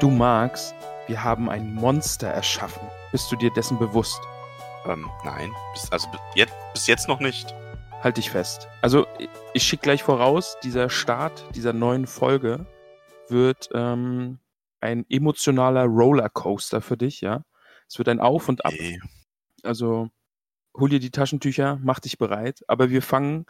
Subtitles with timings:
[0.00, 0.74] Du magst,
[1.06, 2.82] wir haben ein Monster erschaffen.
[3.12, 4.20] Bist du dir dessen bewusst?
[4.86, 5.52] Ähm, nein.
[5.74, 7.54] Bis, also jetzt, bis jetzt noch nicht.
[8.02, 8.66] Halt dich fest.
[8.80, 9.06] Also,
[9.52, 12.64] ich- schicke gleich voraus, dieser Start dieser neuen Folge
[13.28, 14.38] wird ähm,
[14.80, 17.44] ein emotionaler Rollercoaster für dich, ja.
[17.86, 18.72] Es wird ein Auf und Ab.
[18.78, 18.98] Nee.
[19.62, 20.08] Also,
[20.74, 22.64] hol dir die Taschentücher, mach dich bereit.
[22.68, 23.44] Aber wir fangen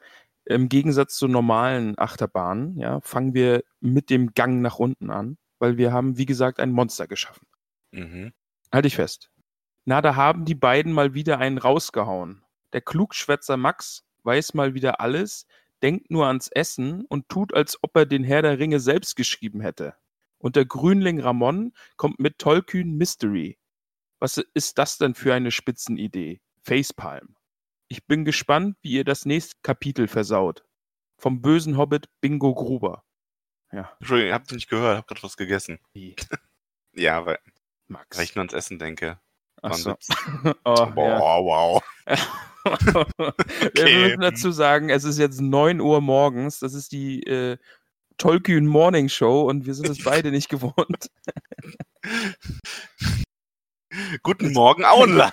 [0.46, 5.76] im Gegensatz zu normalen Achterbahnen, ja, fangen wir mit dem Gang nach unten an, weil
[5.76, 7.46] wir haben, wie gesagt, ein Monster geschaffen.
[7.92, 8.32] Mhm.
[8.72, 9.30] Halt dich fest.
[9.84, 12.44] Na, da haben die beiden mal wieder einen rausgehauen.
[12.72, 15.46] Der Klugschwätzer Max weiß mal wieder alles,
[15.82, 19.60] denkt nur ans Essen und tut, als ob er den Herr der Ringe selbst geschrieben
[19.60, 19.94] hätte.
[20.38, 23.58] Und der Grünling Ramon kommt mit tollkühn Mystery.
[24.18, 26.40] Was ist das denn für eine Spitzenidee?
[26.62, 27.36] Facepalm.
[27.88, 30.64] Ich bin gespannt, wie ihr das nächste Kapitel versaut.
[31.16, 33.04] Vom bösen Hobbit Bingo Gruber.
[33.72, 35.78] Ja, Entschuldigung, ihr habt nicht gehört, hab gerade was gegessen.
[35.92, 36.16] wie?
[36.92, 37.38] Ja, weil,
[37.86, 38.16] Max.
[38.18, 39.20] weil ich nur ans Essen denke.
[39.62, 39.96] Ach so.
[40.64, 41.18] Oh, Boah, ja.
[41.20, 41.82] wow.
[42.04, 42.16] Wir
[43.66, 44.02] Okay.
[44.08, 46.58] müssen dazu sagen, es ist jetzt 9 Uhr morgens.
[46.58, 47.58] Das ist die äh,
[48.18, 51.10] Tolkien Morning Show und wir sind es beide nicht gewohnt.
[54.22, 55.32] Guten Morgen, Auenland.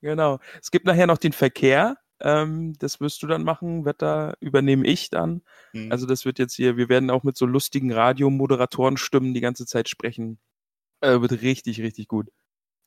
[0.00, 0.38] genau.
[0.60, 1.96] Es gibt nachher noch den Verkehr.
[2.20, 3.84] Ähm, das wirst du dann machen.
[3.84, 5.42] Wetter übernehme ich dann.
[5.72, 5.90] Hm.
[5.90, 9.88] Also das wird jetzt hier, wir werden auch mit so lustigen Radiomoderatoren-Stimmen die ganze Zeit
[9.88, 10.38] sprechen.
[11.00, 12.28] Äh, wird richtig, richtig gut.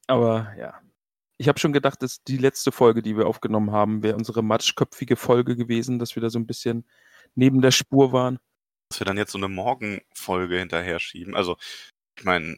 [0.08, 0.80] Aber ja.
[1.38, 5.16] Ich habe schon gedacht, dass die letzte Folge, die wir aufgenommen haben, wäre unsere matschköpfige
[5.16, 6.86] Folge gewesen, dass wir da so ein bisschen
[7.36, 8.40] neben der Spur waren.
[8.90, 11.36] dass wir dann jetzt so eine Morgenfolge hinterher schieben.
[11.36, 11.58] Also,
[12.18, 12.58] ich meine,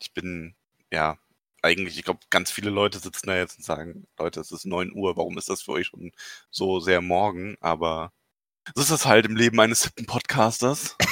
[0.00, 0.56] ich bin,
[0.92, 1.18] ja,
[1.66, 4.92] eigentlich, ich glaube, ganz viele Leute sitzen da jetzt und sagen, Leute, es ist 9
[4.94, 6.12] Uhr, warum ist das für euch schon
[6.50, 7.56] so sehr morgen?
[7.60, 8.12] Aber
[8.74, 10.96] so ist das halt im Leben eines hippen Podcasters.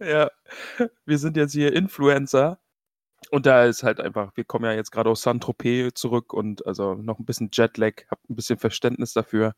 [0.00, 0.30] ja,
[1.06, 2.60] wir sind jetzt hier Influencer.
[3.30, 6.94] Und da ist halt einfach, wir kommen ja jetzt gerade aus Saint-Tropez zurück und also
[6.94, 9.54] noch ein bisschen Jetlag, habt ein bisschen Verständnis dafür.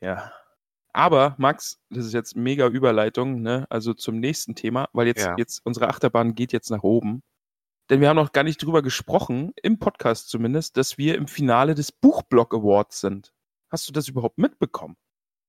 [0.00, 0.32] Ja.
[0.92, 3.66] Aber, Max, das ist jetzt mega Überleitung, ne?
[3.70, 5.34] Also zum nächsten Thema, weil jetzt, Ja.
[5.38, 7.22] jetzt unsere Achterbahn geht jetzt nach oben.
[7.90, 11.74] Denn wir haben noch gar nicht drüber gesprochen, im Podcast zumindest, dass wir im Finale
[11.74, 13.32] des Buchblock Awards sind.
[13.70, 14.96] Hast du das überhaupt mitbekommen?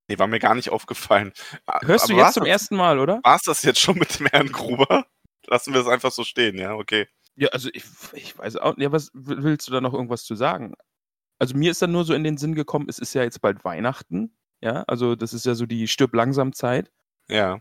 [0.07, 1.33] Nee, war mir gar nicht aufgefallen.
[1.83, 3.19] Hörst du Aber jetzt war's zum ersten Mal, oder?
[3.23, 5.05] War's das jetzt schon mit dem Herrn Gruber?
[5.47, 7.07] Lassen wir es einfach so stehen, ja, okay.
[7.35, 10.35] Ja, also ich, ich weiß auch nicht, ja, was willst du da noch irgendwas zu
[10.35, 10.73] sagen?
[11.39, 13.63] Also mir ist dann nur so in den Sinn gekommen, es ist ja jetzt bald
[13.63, 16.91] Weihnachten, ja, also das ist ja so die stirb langsam Zeit
[17.29, 17.59] Ja.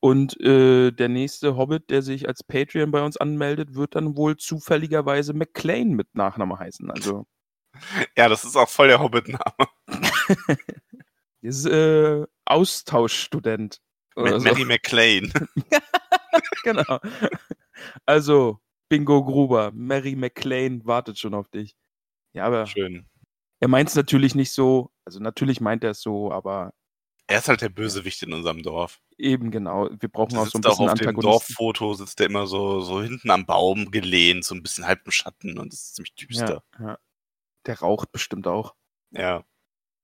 [0.00, 4.36] und äh, der nächste Hobbit, der sich als Patreon bei uns anmeldet, wird dann wohl
[4.36, 7.26] zufälligerweise McLean mit Nachname heißen, also
[8.16, 9.68] Ja, das ist auch voll der Hobbit-Name.
[11.42, 13.80] das ist äh, Austauschstudent
[14.16, 14.38] Mit so.
[14.48, 15.32] Mary McLean.
[16.64, 16.98] genau.
[18.06, 21.76] Also Bingo Gruber, Mary McLean wartet schon auf dich.
[22.32, 23.06] Ja, aber Schön.
[23.60, 26.72] Er meint es natürlich nicht so, also natürlich meint er es so, aber
[27.26, 29.00] Er ist halt der Bösewicht in unserem Dorf.
[29.18, 31.20] eben genau, wir brauchen auch so ein sitzt auch bisschen auf dem.
[31.20, 35.10] Dorffoto, sitzt er immer so, so hinten am Baum gelehnt, so ein bisschen halb im
[35.12, 36.62] Schatten und das ist ziemlich düster.
[36.78, 36.98] Ja, ja.
[37.66, 38.74] Der raucht bestimmt auch.
[39.10, 39.44] Ja.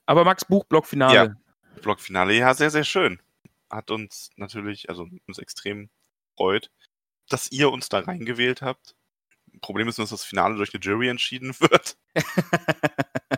[0.06, 1.36] Aber Max Buchblock Finale.
[1.82, 3.20] Blockfinale, ja, sehr, sehr schön.
[3.70, 5.90] Hat uns natürlich, also uns extrem
[6.36, 6.70] freut,
[7.28, 8.96] dass ihr uns da reingewählt habt.
[9.60, 11.96] Problem ist nur, dass das Finale durch eine Jury entschieden wird.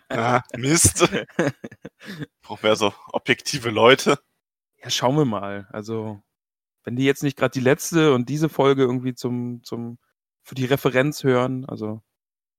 [0.08, 1.08] Ah, Mist.
[2.42, 4.18] Brauchen wir also objektive Leute.
[4.82, 5.68] Ja, schauen wir mal.
[5.72, 6.22] Also,
[6.84, 9.98] wenn die jetzt nicht gerade die letzte und diese Folge irgendwie zum, zum,
[10.44, 12.02] für die Referenz hören, also,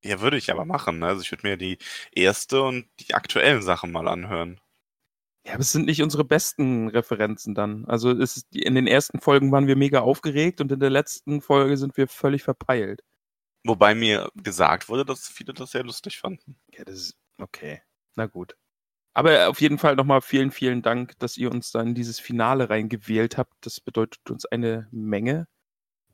[0.04, 1.04] Ja, würde ich aber machen.
[1.04, 1.78] Also ich würde mir die
[2.12, 4.60] erste und die aktuellen Sachen mal anhören.
[5.46, 7.86] ja, aber es sind nicht unsere besten Referenzen dann.
[7.86, 11.78] Also, ist, in den ersten Folgen waren wir mega aufgeregt und in der letzten Folge
[11.78, 13.02] sind wir völlig verpeilt.
[13.68, 16.56] Wobei mir gesagt wurde, dass viele das sehr lustig fanden.
[16.74, 17.82] Ja, das ist okay.
[18.16, 18.56] Na gut.
[19.14, 22.70] Aber auf jeden Fall nochmal vielen, vielen Dank, dass ihr uns dann in dieses Finale
[22.70, 23.54] reingewählt habt.
[23.62, 25.48] Das bedeutet uns eine Menge.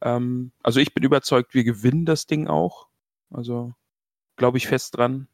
[0.02, 2.88] Ähm, also ich bin überzeugt, wir gewinnen das Ding auch.
[3.30, 3.74] Also
[4.36, 5.28] glaube ich fest dran.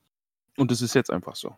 [0.58, 1.56] Und es ist jetzt einfach so.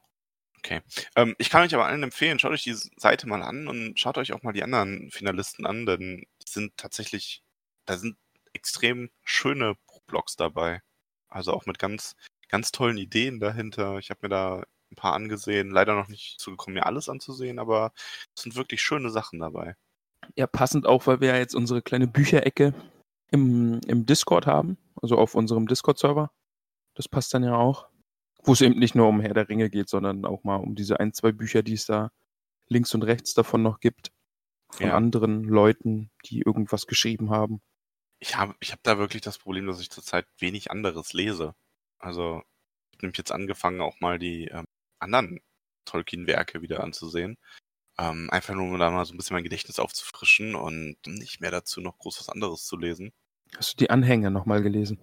[0.59, 0.81] Okay.
[1.15, 4.19] Ähm, ich kann euch aber allen empfehlen, schaut euch die Seite mal an und schaut
[4.19, 7.41] euch auch mal die anderen Finalisten an, denn die sind tatsächlich,
[7.85, 8.15] da sind
[8.53, 9.75] extrem schöne
[10.11, 10.81] Blogs dabei.
[11.29, 12.15] Also auch mit ganz,
[12.49, 13.97] ganz tollen Ideen dahinter.
[13.97, 17.93] Ich habe mir da ein paar angesehen, leider noch nicht zugekommen, mir alles anzusehen, aber
[18.35, 19.75] es sind wirklich schöne Sachen dabei.
[20.35, 22.73] Ja, passend auch, weil wir ja jetzt unsere kleine Bücherecke
[23.31, 26.29] im, im Discord haben, also auf unserem Discord-Server.
[26.93, 27.87] Das passt dann ja auch.
[28.43, 30.99] Wo es eben nicht nur um Herr der Ringe geht, sondern auch mal um diese
[30.99, 32.11] ein, zwei Bücher, die es da
[32.67, 34.11] links und rechts davon noch gibt.
[34.71, 34.95] Von Ja.
[34.95, 37.61] anderen Leuten, die irgendwas geschrieben haben.
[38.21, 41.56] Ich habe ich hab da wirklich das Problem, dass ich zurzeit wenig anderes lese.
[42.00, 42.41] Also,
[42.91, 44.65] ich habe nämlich jetzt angefangen, auch mal die ähm,
[45.00, 45.41] anderen
[45.85, 47.38] Tolkien-Werke wieder anzusehen.
[47.97, 51.51] Ähm, einfach nur, um da mal so ein bisschen mein Gedächtnis aufzufrischen und nicht mehr
[51.51, 53.12] dazu noch groß was anderes zu lesen.
[53.57, 55.00] Hast du die Anhänge nochmal gelesen?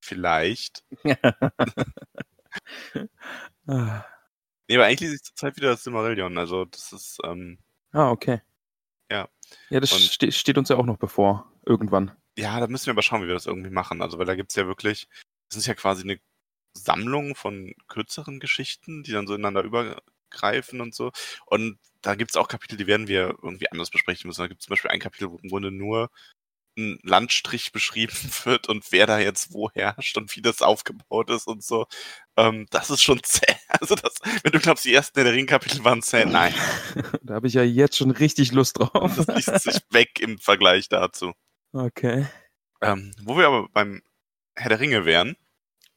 [0.00, 0.84] Vielleicht.
[3.66, 4.04] ah,
[4.72, 6.38] Nee, aber eigentlich lese ich zurzeit wieder das Silmarillion.
[6.38, 7.58] Also, das ist, ähm,
[7.92, 8.40] ah, okay.
[9.70, 9.80] Ja.
[9.80, 11.50] Das ste steht uns ja auch noch bevor.
[11.64, 12.12] Irgendwann.
[12.36, 14.02] ja, da müssen wir aber schauen, wie wir das irgendwie machen.
[14.02, 15.08] Also, weil da gibt's ja wirklich,
[15.48, 16.18] das ist ja quasi eine
[16.74, 21.12] Sammlung von kürzeren Geschichten, die dann so ineinander übergreifen und so.
[21.46, 24.40] Und da gibt's auch Kapitel, die werden wir irgendwie anders besprechen müssen.
[24.42, 26.10] Da gibt's zum Beispiel ein Kapitel, wo im Grunde nur
[26.76, 28.12] ein Landstrich beschrieben
[28.44, 31.86] wird und wer da jetzt wo herrscht und wie das aufgebaut ist und so.
[32.36, 33.54] Ähm, das ist schon zäh.
[33.68, 36.54] Also das, wenn du glaubst, die ersten der Ring-Kapitel waren zäh, nein.
[37.22, 39.16] da habe ich ja jetzt schon richtig Lust drauf.
[39.16, 41.32] Das liest sich weg im Vergleich dazu.
[41.72, 42.26] okay.
[42.80, 44.02] Ähm, wo wir aber beim
[44.56, 45.36] Herr der Ringe wären.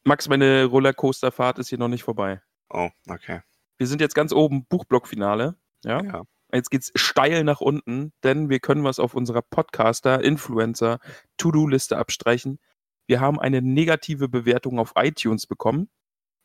[0.04, 2.42] Max, meine Rollercoasterfahrt ist hier noch nicht vorbei.
[2.70, 3.42] Oh, okay.
[3.78, 5.56] Wir sind jetzt ganz oben, Buchblockfinale.
[5.84, 6.04] Ja?
[6.04, 6.24] Ja.
[6.56, 11.00] Jetzt geht's steil nach unten, denn wir können was auf unserer Podcaster, Influencer,
[11.38, 12.60] To-Do-Liste abstreichen.
[13.08, 15.90] Wir haben eine negative Bewertung auf iTunes bekommen.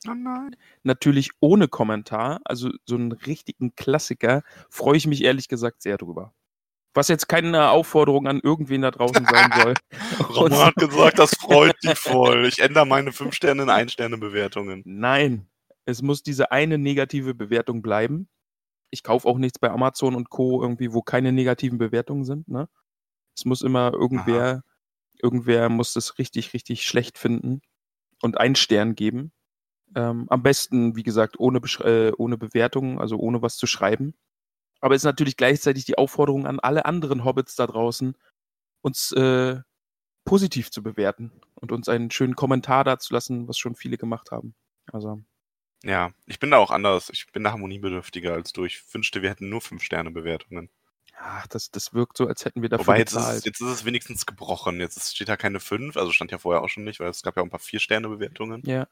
[0.09, 0.57] Oh nein.
[0.83, 4.43] Natürlich ohne Kommentar, also so einen richtigen Klassiker.
[4.69, 6.33] Freue ich mich ehrlich gesagt sehr drüber.
[6.95, 9.75] Was jetzt keine Aufforderung an irgendwen da draußen sein soll.
[10.19, 12.47] Ramon hat gesagt, das freut dich voll.
[12.47, 14.83] Ich ändere meine 5 Sterne in 1 Sterne Bewertungen.
[14.85, 15.47] Nein,
[15.85, 18.29] es muss diese eine negative Bewertung bleiben.
[18.91, 20.63] Ich kaufe auch nichts bei Amazon und Co.
[20.63, 22.49] irgendwie, wo keine negativen Bewertungen sind.
[22.49, 22.69] Ne?
[23.37, 24.63] Es muss immer irgendwer,
[25.23, 27.63] irgendwer muss das richtig, richtig schlecht finden
[28.21, 29.33] und einen Stern geben.
[29.95, 34.15] Ähm, am besten, wie gesagt, ohne, Besch- äh, ohne Bewertung, also ohne was zu schreiben.
[34.81, 38.17] Aber es ist natürlich gleichzeitig die Aufforderung an alle anderen Hobbits da draußen,
[38.83, 39.61] uns äh,
[40.25, 44.55] positiv zu bewerten und uns einen schönen Kommentar dazulassen, was schon viele gemacht haben.
[44.93, 45.23] Also,
[45.83, 47.09] Ja, ich bin da auch anders.
[47.11, 48.65] Ich bin da harmoniebedürftiger als du.
[48.65, 50.69] Ich wünschte, wir hätten nur 5 Sterne Bewertungen.
[51.19, 53.39] ach, das, das wirkt so, als hätten wir dafür Wobei jetzt ist, bezahlt.
[53.39, 54.79] es, jetzt ist es wenigstens gebrochen.
[54.81, 57.23] Jetzt ist, steht da keine 5, also stand ja vorher auch schon nicht, weil es
[57.23, 58.63] gab ja auch ein paar 4 Sterne Bewertungen.
[58.67, 58.89] Ja.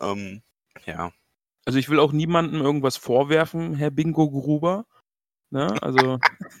[0.00, 0.42] Ähm,
[0.86, 1.12] ja.
[1.66, 4.86] Also ich will auch niemandem irgendwas vorwerfen, Herr Bingo Gruber.
[5.50, 5.74] Ne?
[5.82, 6.18] Also.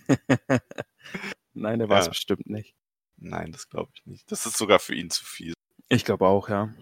[1.54, 2.10] Nein, der war es Ja.
[2.10, 2.74] bestimmt nicht.
[3.16, 4.30] Nein, das glaube ich nicht.
[4.30, 5.54] Das ist sogar für ihn zu viel.
[5.88, 6.72] Ich glaube auch, ja.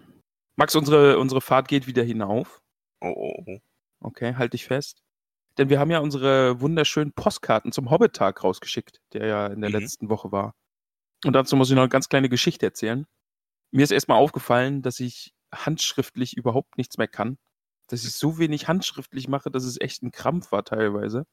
[0.55, 2.61] Max, unsere, unsere Fahrt geht wieder hinauf.
[3.03, 3.59] Oh, oh, oh.
[4.01, 5.01] Okay, halt dich fest.
[5.57, 9.77] Denn wir haben ja unsere wunderschönen Postkarten zum Hobbit-Tag rausgeschickt, der ja in der Mhm.
[9.77, 10.55] letzten Woche war.
[11.25, 13.05] Und dazu muss ich noch eine ganz kleine Geschichte erzählen.
[13.71, 17.37] Mir ist erstmal aufgefallen, dass ich handschriftlich überhaupt nichts mehr kann.
[17.89, 21.25] Dass ich so wenig handschriftlich mache, dass es echt ein Krampf war teilweise.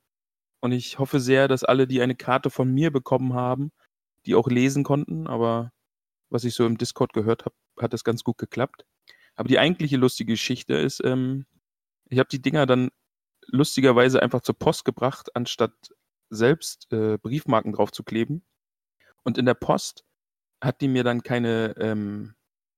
[0.62, 3.72] Und ich hoffe sehr, dass alle, die eine Karte von mir bekommen haben,
[4.26, 5.26] die auch lesen konnten.
[5.28, 5.72] Aber
[6.30, 8.84] was ich so im Discord gehört habe, hat das ganz gut geklappt.
[9.36, 11.46] Aber die eigentliche lustige Geschichte ist, ähm,
[12.10, 12.90] ich habe die Dinger dann
[13.46, 15.72] lustigerweise einfach zur Post gebracht, anstatt
[16.28, 18.44] selbst äh, Briefmarken drauf zu kleben.
[19.22, 20.04] Und in der Post
[20.62, 22.34] hat die mir dann keine ähm,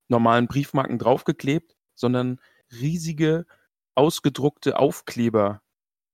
[0.08, 3.46] normalen Briefmarken draufgeklebt, sondern riesige
[3.94, 5.62] ausgedruckte Aufkleber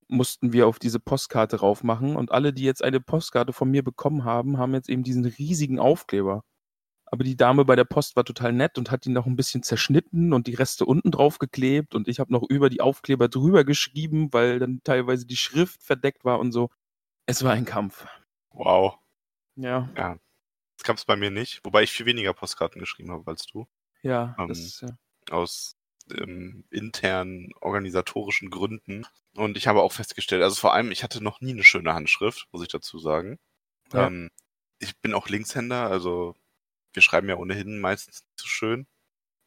[0.08, 2.16] mussten wir auf diese Postkarte raufmachen.
[2.16, 5.78] Und alle, die jetzt eine Postkarte von mir bekommen haben, haben jetzt eben diesen riesigen
[5.78, 6.44] Aufkleber.
[7.10, 9.62] Aber die Dame bei der Post war total nett und hat die noch ein bisschen
[9.62, 13.64] zerschnitten und die Reste unten drauf geklebt und ich habe noch über die Aufkleber drüber
[13.64, 16.70] geschrieben, weil dann teilweise die Schrift verdeckt war und so.
[17.26, 18.06] Es war ein Kampf.
[18.50, 18.98] Wow.
[19.56, 19.88] Ja,
[20.76, 23.66] Das gab es bei mir nicht, wobei ich viel weniger Postkarten geschrieben habe als du.
[24.02, 24.90] ja, Ähm, das, ja.
[25.30, 25.76] Aus
[26.10, 29.06] ähm, internen organisatorischen Gründen.
[29.34, 32.48] Und ich habe auch festgestellt, also vor allem, ich hatte noch nie eine schöne Handschrift,
[32.52, 33.38] muss ich dazu sagen.
[33.92, 34.06] Ja.
[34.06, 34.30] Ähm,
[34.78, 36.34] ich bin auch Linkshänder, also
[36.92, 38.86] wir schreiben ja ohnehin meistens nicht so schön.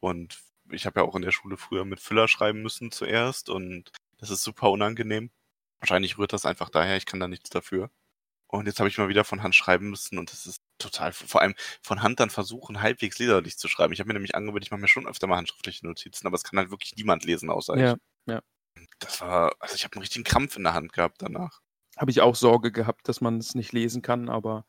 [0.00, 3.48] Und ich habe ja auch in der Schule früher mit Füller schreiben müssen zuerst.
[3.50, 5.30] Und Das ist super unangenehm.
[5.80, 7.90] Wahrscheinlich rührt das einfach daher, ich kann da nichts dafür.
[8.46, 11.40] Und jetzt habe ich mal wieder von Hand schreiben müssen und das ist total, vor
[11.40, 13.92] allem von Hand dann versuchen, halbwegs leserlich zu schreiben.
[13.94, 16.44] Ich habe mir nämlich angewöhnt, ich mache mir schon öfter mal handschriftliche Notizen, aber es
[16.44, 18.32] kann halt wirklich niemand lesen, außer Ja, ich.
[18.32, 18.42] ja.
[18.98, 21.62] Das war, also ich habe einen richtigen Krampf in der Hand gehabt danach.
[21.96, 24.66] Habe ich auch Sorge gehabt, dass man es nicht lesen kann, aber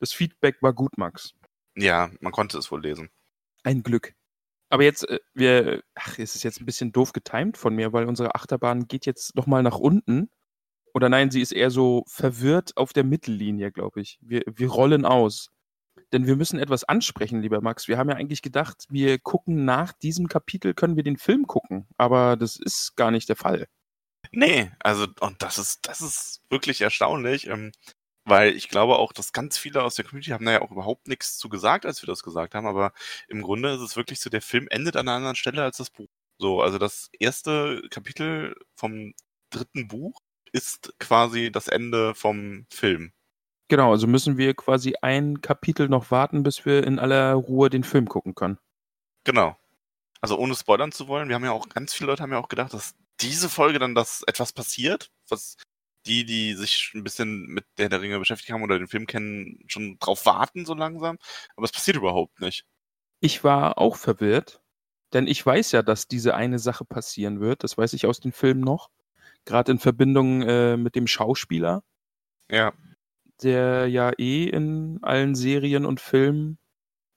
[0.00, 1.34] das Feedback war gut, Max.
[1.74, 3.10] Ja, man konnte es wohl lesen.
[3.62, 4.14] Ein Glück.
[4.68, 8.06] Aber jetzt, äh, wir, ach, es ist jetzt ein bisschen doof getimt von mir, weil
[8.06, 10.30] unsere Achterbahn geht jetzt nochmal nach unten.
[10.94, 14.18] Oder nein, sie ist eher so verwirrt auf der Mittellinie, glaube ich.
[14.20, 15.50] Wir, wir rollen aus.
[16.12, 17.88] Denn wir müssen etwas ansprechen, lieber Max.
[17.88, 21.86] Wir haben ja eigentlich gedacht, wir gucken nach diesem Kapitel, können wir den Film gucken.
[21.96, 23.66] Aber das ist gar nicht der Fall.
[24.30, 27.72] Nee, also, und das ist, das ist wirklich erstaunlich, ähm,
[28.24, 31.08] weil ich glaube auch, dass ganz viele aus der Community haben da ja auch überhaupt
[31.08, 32.92] nichts zu gesagt, als wir das gesagt haben, aber
[33.28, 35.90] im Grunde ist es wirklich so, der Film endet an einer anderen Stelle als das
[35.90, 36.08] Buch.
[36.38, 39.14] So, also das erste Kapitel vom
[39.50, 40.20] dritten Buch
[40.52, 43.12] ist quasi das Ende vom Film.
[43.68, 47.84] Genau, also müssen wir quasi ein Kapitel noch warten, bis wir in aller Ruhe den
[47.84, 48.58] Film gucken können.
[49.24, 49.56] Genau.
[50.20, 52.48] Also ohne spoilern zu wollen, wir haben ja auch, ganz viele Leute haben ja auch
[52.48, 55.56] gedacht, dass diese Folge dann das etwas passiert, was
[56.06, 59.60] die, die sich ein bisschen mit der der Ringe beschäftigt haben oder den Film kennen,
[59.66, 61.18] schon drauf warten so langsam.
[61.56, 62.64] Aber es passiert überhaupt nicht.
[63.20, 64.60] Ich war auch verwirrt,
[65.12, 67.62] denn ich weiß ja, dass diese eine Sache passieren wird.
[67.64, 68.90] Das weiß ich aus den Filmen noch.
[69.44, 71.82] Gerade in Verbindung äh, mit dem Schauspieler,
[72.50, 72.72] Ja.
[73.42, 76.58] der ja eh in allen Serien und Filmen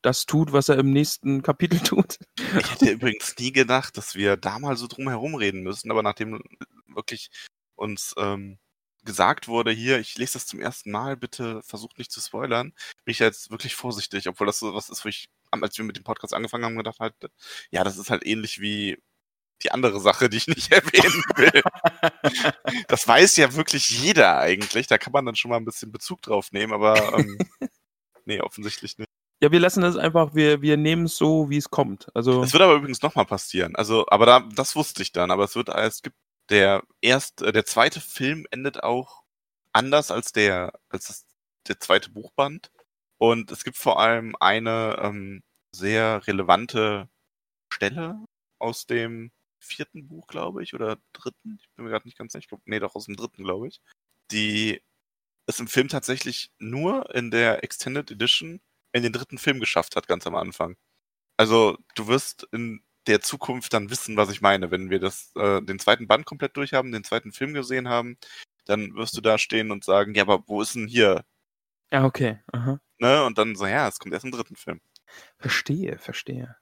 [0.02, 2.18] das tut, was er im nächsten Kapitel tut.
[2.60, 6.04] Ich hätte übrigens nie gedacht, dass wir da mal so drum herum reden müssen, aber
[6.04, 6.44] nachdem
[6.88, 7.30] wirklich
[7.76, 8.60] uns ähm,
[9.06, 12.74] gesagt wurde, hier, ich lese das zum ersten Mal, bitte versucht nicht zu spoilern,
[13.06, 15.98] bin ich jetzt wirklich vorsichtig, obwohl das so was ist, wo ich, als wir mit
[15.98, 17.16] dem Podcast angefangen haben, gedacht halt,
[17.72, 18.98] ja, das ist halt ähnlich wie
[19.64, 21.64] die andere Sache, die ich nicht erwähnen will.
[22.88, 26.22] das weiß ja wirklich jeder eigentlich, da kann man dann schon mal ein bisschen Bezug
[26.22, 27.38] drauf nehmen, aber ähm,
[28.26, 29.10] nee, offensichtlich nicht.
[29.42, 32.08] Ja, wir lassen es einfach, wir, wir nehmen es so, wie es kommt.
[32.16, 33.76] Also, Es wird aber übrigens nochmal passieren.
[33.76, 35.30] Also, aber da, das wusste ich dann.
[35.30, 36.16] Aber es wird, es gibt
[36.50, 39.24] der erst, äh, der zweite Film endet auch
[39.74, 41.26] anders als der, als das,
[41.68, 42.72] der zweite Buchband.
[43.18, 47.10] Und es gibt vor allem eine ähm, sehr relevante
[47.70, 48.18] Stelle
[48.60, 51.58] aus dem vierten Buch, glaube ich, oder dritten.
[51.60, 52.42] Ich bin mir gerade nicht ganz sicher.
[52.42, 53.82] Ich glaub, nee, doch aus dem dritten, glaube ich.
[54.32, 54.82] Die
[55.48, 58.62] es im Film tatsächlich nur in der Extended Edition
[58.94, 60.78] in den dritten Film geschafft hat, ganz am Anfang.
[61.38, 64.72] Also du wirst in der Zukunft dann wissen, was ich meine.
[64.72, 68.18] Wenn wir das, äh, den zweiten Band komplett durch haben, den zweiten Film gesehen haben,
[68.66, 71.24] dann wirst du da stehen und sagen, ja, aber wo ist denn hier?
[71.92, 72.40] ja, okay.
[72.52, 72.80] Aha.
[72.98, 73.24] Ne?
[73.26, 74.82] Und dann so, ja, es kommt erst im dritten Film.
[75.38, 76.56] Verstehe, verstehe.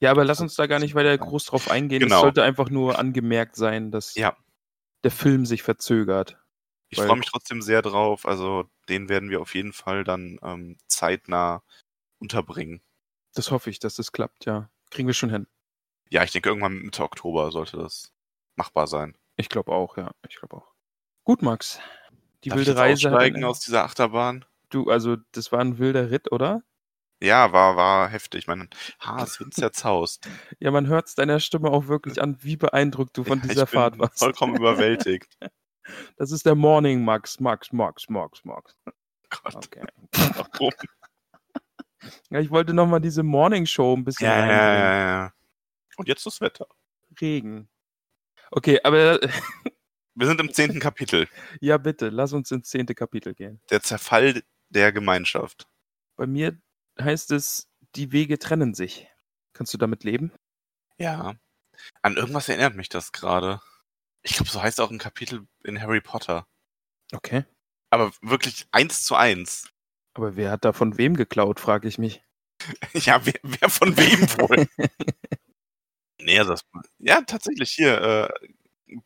[0.00, 2.00] Ja, aber lass uns da gar nicht weiter groß drauf eingehen.
[2.00, 2.16] Genau.
[2.16, 4.36] Es sollte einfach nur angemerkt sein, dass Ja.
[5.04, 6.38] der Film sich verzögert.
[6.90, 8.24] Ich freue mich trotzdem sehr drauf.
[8.26, 11.62] Also den werden wir auf jeden Fall dann ähm, zeitnah
[12.18, 12.82] unterbringen.
[13.34, 14.70] Das hoffe ich, dass das klappt, ja.
[14.90, 15.46] Kriegen wir schon hin.
[16.10, 18.12] Ja, ich denke, irgendwann Mitte Oktober sollte das
[18.56, 19.16] machbar sein.
[19.36, 20.10] Ich glaube auch, ja.
[20.28, 20.74] Ich glaube auch.
[21.24, 21.80] Gut, Max.
[22.44, 23.08] Die Darf ich wilde jetzt Reise.
[23.10, 24.44] aussteigen aus dieser Achterbahn?
[24.70, 26.62] du, also, das war ein wilder Ritt, oder?
[27.22, 28.46] Ja, war, war heftig.
[28.46, 28.68] Mein
[29.00, 30.28] Haar ist ins zerzaust.
[30.60, 33.64] Ja, man hört es deiner Stimme auch wirklich an, wie beeindruckt du von Ja, dieser
[33.64, 34.18] ich bin Fahrt warst.
[34.18, 35.36] vollkommen überwältigt.
[36.18, 38.76] Das ist der Morning Max, Max, Max, Max, Max.
[39.30, 39.86] Gott, Okay.
[40.34, 40.70] warum?
[42.28, 45.32] Ja, ich wollte nochmal diese Morning Show ein bisschen Ja, ja, ja, ja.
[45.98, 46.66] Und jetzt das Wetter.
[47.20, 47.68] Regen.
[48.50, 49.20] Okay, aber
[50.18, 51.28] Wir sind im zehnten Kapitel.
[51.60, 53.60] ja, bitte, lass uns ins zehnte Kapitel gehen.
[53.70, 55.68] Der Zerfall der Gemeinschaft.
[56.16, 56.60] Bei mir
[57.00, 59.06] heißt es, die Wege trennen sich.
[59.52, 60.32] Kannst du damit leben?
[60.98, 61.36] Ja.
[62.02, 63.60] An irgendwas erinnert mich das gerade.
[64.22, 66.48] Ich glaube, so heißt auch ein Kapitel in Harry Potter.
[67.12, 67.44] Okay.
[67.90, 69.70] Aber wirklich eins zu eins.
[70.14, 72.24] Aber wer hat da von wem geklaut, frage ich mich.
[72.92, 74.68] Ja, wer, wer von wem wohl?
[76.20, 76.64] Nee, also das,
[76.98, 78.00] ja, tatsächlich hier.
[78.00, 78.48] Äh,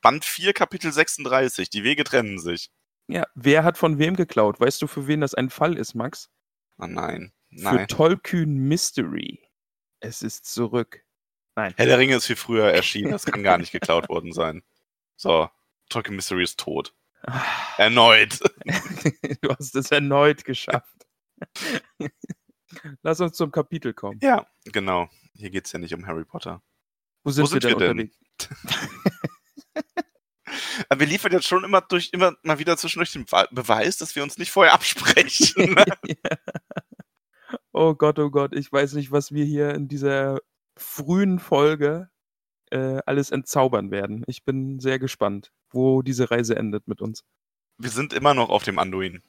[0.01, 1.71] Band 4, Kapitel 36.
[1.71, 2.71] Die Wege trennen sich.
[3.09, 4.61] Ja, wer hat von wem geklaut?
[4.61, 6.31] Weißt du, für wen das ein Fall ist, Max?
[6.79, 7.33] Oh nein.
[7.55, 7.89] Für Nein.
[7.89, 9.41] Tollkühn Mystery.
[10.01, 11.05] Es ist zurück.
[11.55, 11.75] Nein.
[11.77, 13.11] Herr der Ringe ist viel früher erschienen.
[13.11, 14.63] Das kann gar nicht geklaut worden sein.
[15.17, 15.51] So.
[15.91, 16.95] Tolkien Mystery ist tot.
[17.77, 18.41] Erneut.
[19.43, 21.07] du hast es erneut geschafft.
[23.03, 24.19] Lass uns zum Kapitel kommen.
[24.23, 25.09] Ja, genau.
[25.35, 26.63] Hier geht's ja nicht um Harry Potter.
[27.25, 27.91] Wo sind, sind wir denn wir denn?
[27.91, 28.19] unterwegs?
[30.89, 34.23] Aber wir liefern jetzt schon immer durch, immer mal wieder zwischendurch den Beweis, dass wir
[34.23, 35.77] uns nicht vorher absprechen.
[36.07, 36.37] Ja.
[37.73, 40.41] Oh Gott, oh Gott, ich weiß nicht, was wir hier in dieser
[40.77, 42.11] frühen Folge
[42.71, 44.25] äh, alles entzaubern werden.
[44.27, 47.25] Ich bin sehr gespannt, wo diese Reise endet mit uns.
[47.79, 49.23] Wir sind immer noch auf dem Anduin.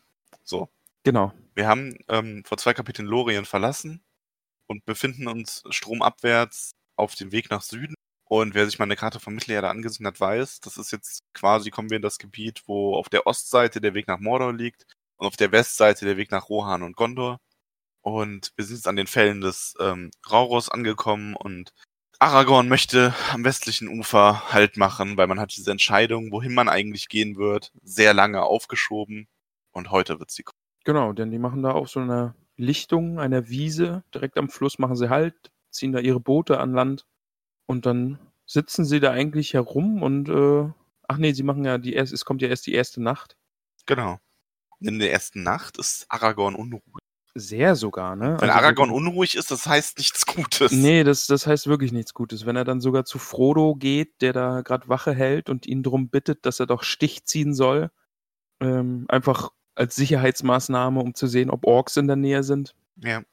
[0.43, 0.69] So.
[1.03, 1.33] Genau.
[1.55, 4.03] Wir haben ähm, vor zwei Kapiteln Lorien verlassen
[4.67, 7.95] und befinden uns stromabwärts auf dem Weg nach Süden.
[8.25, 11.69] Und wer sich mal eine Karte von Mittelerde angesehen hat, weiß, das ist jetzt quasi,
[11.69, 14.85] kommen wir in das Gebiet, wo auf der Ostseite der Weg nach Mordor liegt
[15.17, 17.39] und auf der Westseite der Weg nach Rohan und Gondor.
[18.01, 21.73] Und wir sind jetzt an den Fällen des ähm, Rauros angekommen und
[22.19, 27.09] Aragorn möchte am westlichen Ufer Halt machen, weil man hat diese Entscheidung, wohin man eigentlich
[27.09, 29.27] gehen wird, sehr lange aufgeschoben.
[29.71, 30.57] Und heute wird sie kommen.
[30.85, 34.03] Genau, denn die machen da auch so eine Lichtung einer Wiese.
[34.13, 37.05] Direkt am Fluss machen sie Halt, ziehen da ihre Boote an Land
[37.65, 40.71] und dann sitzen sie da eigentlich herum und äh,
[41.07, 43.37] ach nee, sie machen ja die erste, es kommt ja erst die erste Nacht.
[43.85, 44.19] Genau.
[44.79, 46.83] In der ersten Nacht ist Aragorn unruhig.
[47.35, 48.37] Sehr sogar, ne?
[48.39, 50.71] Wenn Also Aragorn unruhig ist, das heißt nichts Gutes.
[50.71, 52.45] Nee, das, das heißt wirklich nichts Gutes.
[52.45, 56.09] Wenn er dann sogar zu Frodo geht, der da gerade Wache hält und ihn darum
[56.09, 57.89] bittet, dass er doch Stich ziehen soll,
[58.59, 62.75] ähm, einfach als Sicherheitsmaßnahme, um zu sehen, ob Orks in der Nähe sind.
[62.97, 63.23] Ja.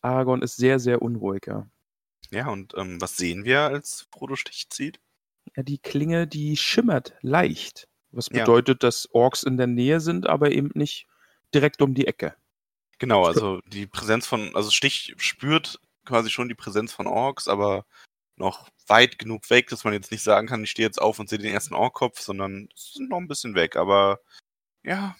[0.00, 1.66] Aragorn ist sehr, sehr unruhig, ja.
[2.34, 5.00] Ja, und ähm, was sehen wir, als Frodo Stich zieht?
[5.56, 7.86] Ja, die Klinge, die schimmert leicht.
[8.10, 8.40] Was Ja.
[8.40, 11.06] bedeutet, dass Orks in der Nähe sind, aber eben nicht
[11.54, 12.34] direkt um die Ecke.
[12.98, 17.86] Genau, also die Präsenz von, also Stich spürt quasi schon die Präsenz von Orks, aber
[18.36, 21.28] noch weit genug weg, dass man jetzt nicht sagen kann, ich stehe jetzt auf und
[21.28, 24.20] sehe den ersten Orkkopf, sondern es sind noch ein bisschen weg, aber
[24.82, 25.16] ja,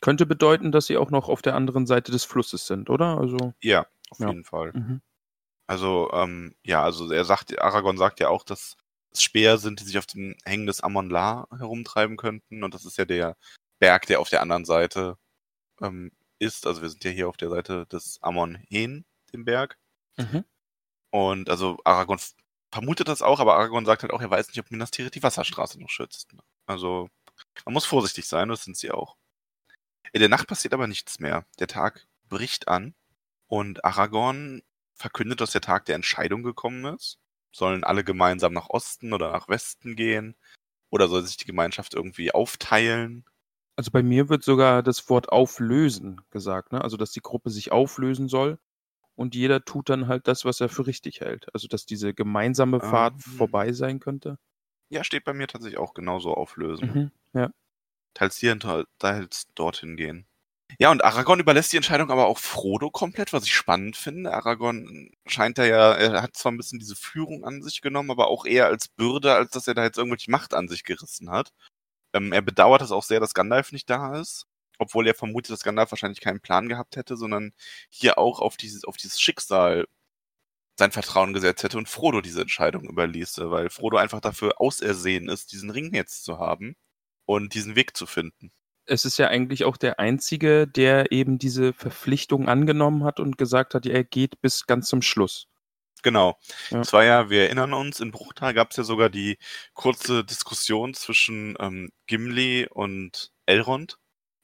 [0.00, 3.18] Könnte bedeuten, dass sie auch noch auf der anderen Seite des Flusses sind, oder?
[3.18, 4.28] Also, ja, auf Ja.
[4.28, 4.72] jeden Fall.
[4.72, 5.00] mhm.
[5.68, 8.76] Also, ähm, ja, also er sagt, Aragorn sagt ja auch, dass
[9.12, 12.64] es Speer sind, die sich auf dem Hängen des Amon La herumtreiben könnten.
[12.64, 13.36] Und das ist ja der
[13.78, 15.18] Berg, der auf der anderen Seite
[15.82, 16.66] ähm, ist.
[16.66, 19.78] Also wir sind ja hier auf der Seite des Amon Hen, dem Berg.
[20.16, 20.44] Mhm.
[21.10, 22.20] Und also Aragorn
[22.72, 25.22] vermutet das auch, aber Aragorn sagt halt auch, er weiß nicht, ob Minas Tirith die
[25.22, 26.34] Wasserstraße noch schützt.
[26.66, 27.10] Also
[27.66, 29.16] man muss vorsichtig sein, das sind sie auch.
[30.12, 31.44] In der Nacht passiert aber nichts mehr.
[31.58, 32.94] Der Tag bricht an
[33.46, 34.62] und Aragorn
[34.98, 37.18] verkündet, dass der Tag der Entscheidung gekommen ist.
[37.52, 40.36] Sollen alle gemeinsam nach Osten oder nach Westen gehen?
[40.90, 43.24] Oder soll sich die Gemeinschaft irgendwie aufteilen?
[43.76, 46.82] Also bei mir wird sogar das Wort auflösen gesagt, ne?
[46.82, 48.58] Also dass die Gruppe sich auflösen soll
[49.16, 51.48] und jeder tut dann halt das, was er für richtig hält.
[51.54, 53.18] Also dass diese gemeinsame Fahrt Ah.
[53.20, 54.38] vorbei sein könnte.
[54.90, 56.88] Ja, steht bei mir tatsächlich auch genauso auflösen.
[56.88, 57.10] Mhm.
[57.34, 57.50] Ja.
[58.12, 58.58] teils hier,
[58.98, 60.27] teils dorthin gehen.
[60.80, 64.32] Ja, und Aragorn überlässt die Entscheidung aber auch Frodo komplett, was ich spannend finde.
[64.32, 68.28] Aragorn scheint da ja, er hat zwar ein bisschen diese Führung an sich genommen, aber
[68.28, 71.50] auch eher als Bürde, als dass er da jetzt irgendwelche Macht an sich gerissen hat.
[72.14, 74.46] Ähm, er bedauert es auch sehr, dass Gandalf nicht da ist,
[74.78, 77.52] obwohl er vermutet, dass Gandalf wahrscheinlich keinen Plan gehabt hätte, sondern
[77.90, 79.86] hier auch auf dieses, auf dieses Schicksal
[80.78, 85.52] sein Vertrauen gesetzt hätte und Frodo diese Entscheidung überließe, weil Frodo einfach dafür ausersehen ist,
[85.52, 86.76] diesen Ring jetzt zu haben
[87.26, 88.52] und diesen Weg zu finden.
[88.88, 93.74] Es ist ja eigentlich auch der Einzige, der eben diese Verpflichtung angenommen hat und gesagt
[93.74, 95.46] hat, er geht bis ganz zum Schluss.
[96.02, 96.38] Genau.
[96.70, 96.80] Ja.
[96.80, 99.38] Es war ja, wir erinnern uns, in Bruchtal gab es ja sogar die
[99.74, 103.98] kurze Diskussion zwischen ähm, Gimli und Elrond,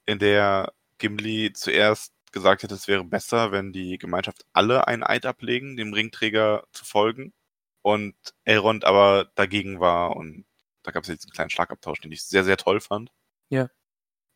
[0.05, 5.25] in der Gimli zuerst gesagt hat, es wäre besser, wenn die Gemeinschaft alle einen Eid
[5.25, 7.33] ablegen, dem Ringträger zu folgen.
[7.81, 10.45] Und Elrond aber dagegen war und
[10.83, 13.11] da gab es jetzt einen kleinen Schlagabtausch, den ich sehr, sehr toll fand.
[13.49, 13.69] Ja.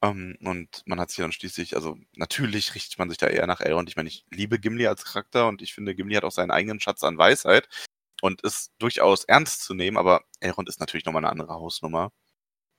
[0.02, 3.62] Ähm, und man hat sich dann schließlich, also natürlich richtet man sich da eher nach
[3.62, 3.90] Elrond.
[3.90, 6.80] Ich meine, ich liebe Gimli als Charakter und ich finde, Gimli hat auch seinen eigenen
[6.80, 7.68] Schatz an Weisheit
[8.22, 12.12] und ist durchaus ernst zu nehmen, aber Elrond ist natürlich nochmal eine andere Hausnummer.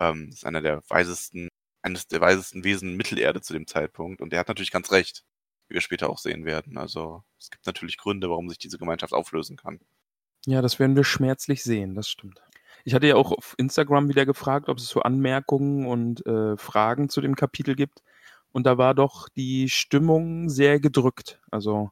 [0.00, 1.48] Ähm, ist einer der weisesten,
[1.82, 5.24] eines der weisesten Wesen Mittelerde zu dem Zeitpunkt und er hat natürlich ganz recht,
[5.68, 6.78] wie wir später auch sehen werden.
[6.78, 9.80] Also es gibt natürlich Gründe, warum sich diese Gemeinschaft auflösen kann.
[10.46, 12.40] Ja, das werden wir schmerzlich sehen, das stimmt.
[12.84, 17.08] Ich hatte ja auch auf Instagram wieder gefragt, ob es so Anmerkungen und äh, Fragen
[17.08, 18.02] zu dem Kapitel gibt.
[18.52, 21.40] Und da war doch die Stimmung sehr gedrückt.
[21.50, 21.90] Also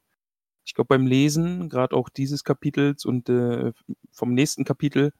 [0.65, 3.71] ich glaube beim Lesen, gerade auch dieses Kapitels und äh,
[4.11, 5.13] vom nächsten Kapitel,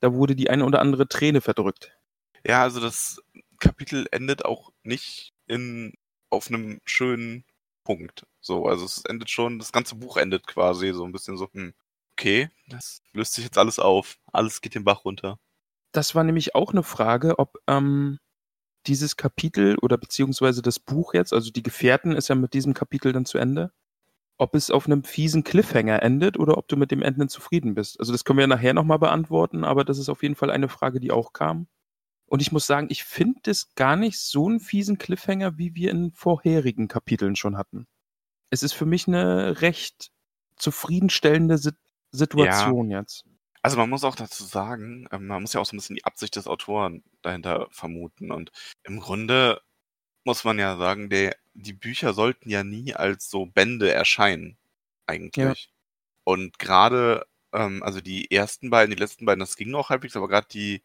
[0.00, 1.96] da wurde die eine oder andere Träne verdrückt.
[2.44, 3.22] Ja, also das
[3.58, 5.94] Kapitel endet auch nicht in
[6.30, 7.44] auf einem schönen
[7.84, 8.26] Punkt.
[8.40, 11.74] So, also es endet schon, das ganze Buch endet quasi so ein bisschen so, hm,
[12.12, 14.18] okay, das löst sich jetzt alles auf.
[14.32, 15.38] Alles geht den Bach runter.
[15.92, 18.18] Das war nämlich auch eine Frage, ob ähm,
[18.86, 23.12] dieses Kapitel oder beziehungsweise das Buch jetzt, also die Gefährten ist ja mit diesem Kapitel
[23.12, 23.72] dann zu Ende,
[24.38, 28.00] ob es auf einem fiesen Cliffhanger endet oder ob du mit dem Ende zufrieden bist.
[28.00, 30.68] Also das können wir ja nachher nochmal beantworten, aber das ist auf jeden Fall eine
[30.68, 31.68] Frage, die auch kam.
[32.26, 35.90] Und ich muss sagen, ich finde es gar nicht so einen fiesen Cliffhanger, wie wir
[35.90, 37.86] in vorherigen Kapiteln schon hatten.
[38.48, 40.10] Es ist für mich eine recht
[40.56, 41.58] zufriedenstellende
[42.12, 43.24] Sit Situation jetzt.
[43.62, 46.04] Also man muss auch dazu sagen, ähm, man muss ja auch so ein bisschen die
[46.04, 48.32] Absicht des Autoren dahinter vermuten.
[48.32, 48.50] Und
[48.84, 49.60] im Grunde
[50.24, 54.58] muss man ja sagen, der, die Bücher sollten ja nie als so Bände erscheinen,
[55.06, 55.70] eigentlich.
[56.24, 60.28] Und gerade, ähm, also die ersten beiden, die letzten beiden, das ging noch halbwegs, aber
[60.28, 60.82] gerade die,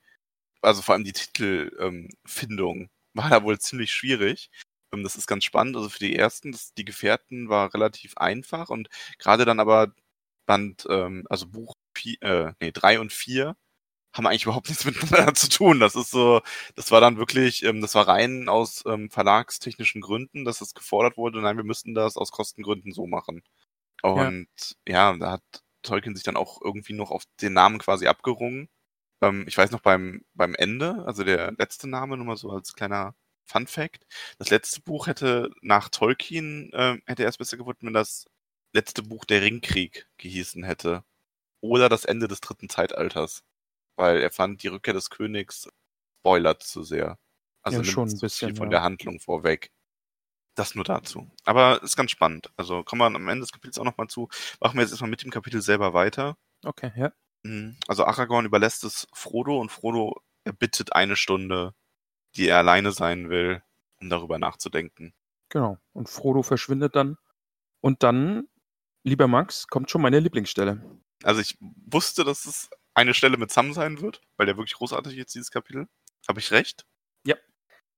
[0.61, 4.51] also vor allem die Titelfindung ähm, war da wohl ziemlich schwierig.
[4.93, 5.77] Ähm, das ist ganz spannend.
[5.77, 9.93] Also für die ersten, das, die Gefährten war relativ einfach und gerade dann aber
[10.47, 11.75] Band, ähm, also Buch
[12.21, 13.55] äh, nee, drei und vier
[14.13, 15.79] haben eigentlich überhaupt nichts miteinander zu tun.
[15.79, 16.41] Das ist so,
[16.75, 21.17] das war dann wirklich, ähm, das war rein aus ähm, verlagstechnischen Gründen, dass es gefordert
[21.17, 21.41] wurde.
[21.41, 23.43] Nein, wir müssten das aus Kostengründen so machen.
[24.03, 24.47] Und
[24.87, 25.43] ja, ja da hat
[25.83, 28.69] Tolkien sich dann auch irgendwie noch auf den Namen quasi abgerungen.
[29.21, 32.73] Ähm, ich weiß noch beim, beim Ende, also der letzte Name, nur mal so als
[32.73, 34.05] kleiner Fun Fact.
[34.39, 38.25] Das letzte Buch hätte nach Tolkien, äh, hätte er es besser geworden, wenn das
[38.77, 41.03] letzte Buch der Ringkrieg gehießen hätte
[41.61, 43.43] oder das Ende des dritten Zeitalters.
[43.95, 45.67] Weil er fand, die Rückkehr des Königs
[46.19, 47.17] spoilert zu sehr.
[47.63, 48.77] Also Ja, schon ein bisschen, viel von ja.
[48.77, 49.71] der Handlung vorweg.
[50.55, 51.29] Das nur dazu.
[51.45, 52.51] Aber ist ganz spannend.
[52.57, 54.29] Also kommen wir am Ende des Kapitels auch nochmal zu.
[54.59, 56.37] Machen wir jetzt erstmal mit dem Kapitel selber weiter.
[56.63, 57.11] Okay, ja.
[57.43, 57.77] Mhm.
[57.87, 61.73] Also Aragorn überlässt es Frodo und Frodo erbittet eine Stunde,
[62.35, 63.63] die er alleine sein will,
[63.99, 65.13] um darüber nachzudenken.
[65.49, 65.77] Genau.
[65.93, 67.17] Und Frodo verschwindet dann.
[67.81, 68.47] Und dann,
[69.07, 70.81] lieber Max, kommt schon meine Lieblingsstelle.
[71.23, 75.17] Also ich wusste, dass es eine Stelle mit Sam sein wird, weil der wirklich großartig
[75.17, 75.87] ist, dieses Kapitel.
[76.27, 76.85] Habe ich recht?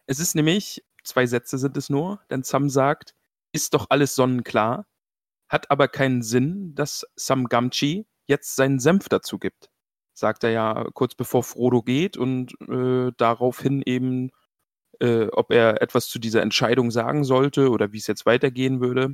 [0.05, 3.15] Es ist nämlich, zwei Sätze sind es nur, denn Sam sagt,
[3.51, 4.87] ist doch alles sonnenklar,
[5.49, 9.69] hat aber keinen Sinn, dass Sam Gamgee jetzt seinen Senf dazu gibt.
[10.13, 14.31] Sagt er ja kurz bevor Frodo geht und äh, daraufhin eben,
[14.99, 19.13] äh, ob er etwas zu dieser Entscheidung sagen sollte oder wie es jetzt weitergehen würde.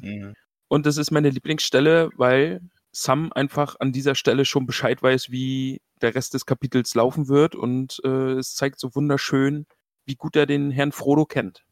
[0.68, 5.82] Und das ist meine Lieblingsstelle, weil Sam einfach an dieser Stelle schon Bescheid weiß, wie
[6.02, 7.56] der Rest des Kapitels laufen wird.
[7.56, 9.66] Und äh, es zeigt so wunderschön,
[10.06, 11.66] wie gut er den Herrn Frodo kennt.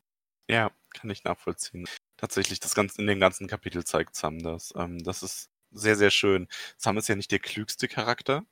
[0.49, 1.87] Ja, kann ich nachvollziehen.
[2.17, 4.73] Tatsächlich, das ganze, in dem ganzen Kapitel zeigt Sam das.
[4.75, 6.47] Ähm, das ist sehr, sehr schön.
[6.77, 8.45] Sam ist ja nicht der klügste Charakter.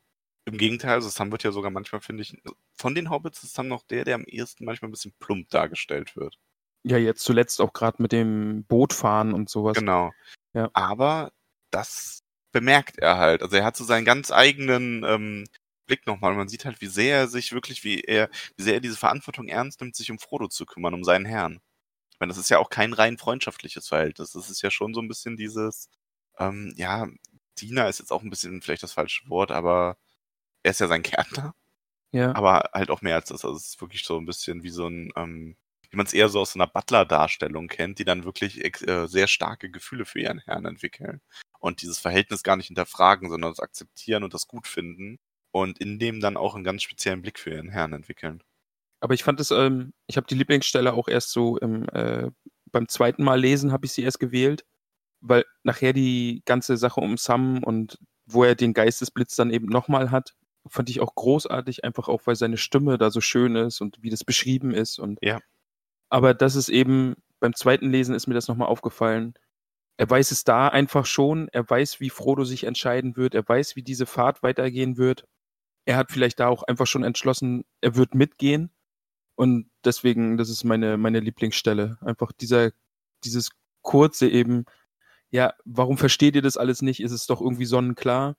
[0.45, 2.35] Im Gegenteil, also Sam wird ja sogar manchmal, finde ich,
[2.73, 6.15] von den Hobbits ist Sam noch der, der am ehesten manchmal ein bisschen plump dargestellt
[6.15, 6.39] wird.
[6.83, 9.77] Ja, jetzt zuletzt auch gerade mit dem Bootfahren und sowas.
[9.77, 10.11] Genau.
[10.53, 10.69] Ja.
[10.73, 11.31] Aber
[11.71, 13.43] das bemerkt er halt.
[13.43, 15.45] Also er hat so seinen ganz eigenen ähm,
[15.85, 16.33] Blick nochmal.
[16.35, 19.47] Man sieht halt, wie sehr er sich wirklich, wie er, wie sehr er diese Verantwortung
[19.47, 21.59] ernst nimmt, sich um Frodo zu kümmern, um seinen Herrn.
[22.13, 24.31] Ich meine, das ist ja auch kein rein freundschaftliches Verhältnis.
[24.33, 25.89] Das ist ja schon so ein bisschen dieses,
[26.39, 27.07] ähm, ja,
[27.59, 29.97] Diener ist jetzt auch ein bisschen vielleicht das falsche Wort, aber
[30.63, 31.53] er ist ja sein Gärtner
[32.13, 32.33] Ja.
[32.35, 33.45] aber halt auch mehr als das.
[33.45, 35.57] Also es ist wirklich so ein bisschen wie so ein, ähm,
[35.91, 39.27] wie man es eher so aus so einer Butler-Darstellung kennt, die dann wirklich äh, sehr
[39.27, 41.21] starke Gefühle für ihren Herrn entwickeln
[41.59, 45.19] und dieses Verhältnis gar nicht hinterfragen, sondern das akzeptieren und das gut finden
[45.51, 48.41] und in dem dann auch einen ganz speziellen Blick für ihren Herrn entwickeln.
[49.01, 52.29] Aber ich fand es, ähm, ich habe die Lieblingsstelle auch erst so im, äh,
[52.71, 54.63] beim zweiten Mal lesen, habe ich sie erst gewählt,
[55.19, 60.11] weil nachher die ganze Sache um Sam und wo er den Geistesblitz dann eben nochmal
[60.11, 60.35] hat,
[60.67, 64.09] fand ich auch großartig, einfach auch, weil seine Stimme da so schön ist und wie
[64.09, 64.99] das beschrieben ist.
[64.99, 65.39] Und Ja.
[66.11, 69.33] Aber das ist eben, beim zweiten Lesen ist mir das nochmal aufgefallen.
[69.97, 73.75] Er weiß es da einfach schon, er weiß, wie Frodo sich entscheiden wird, er weiß,
[73.75, 75.25] wie diese Fahrt weitergehen wird.
[75.85, 78.71] Er hat vielleicht da auch einfach schon entschlossen, er wird mitgehen.
[79.35, 81.97] Und deswegen, das ist meine, meine Lieblingsstelle.
[82.01, 82.71] Einfach dieser,
[83.23, 84.65] dieses kurze eben,
[85.31, 87.01] ja, warum versteht ihr das alles nicht?
[87.01, 88.37] Ist es doch irgendwie sonnenklar.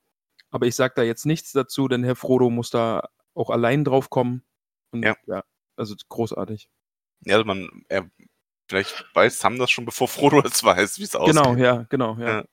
[0.50, 4.10] Aber ich sage da jetzt nichts dazu, denn Herr Frodo muss da auch allein drauf
[4.10, 4.44] kommen.
[4.92, 5.16] Und Ja.
[5.26, 5.44] ja
[5.76, 6.68] also großartig.
[7.24, 8.10] Ja, also man, er,
[8.68, 11.36] vielleicht weiß Sam das schon, bevor Frodo es weiß, wie es aussieht.
[11.36, 12.44] Genau, ja, genau, ja.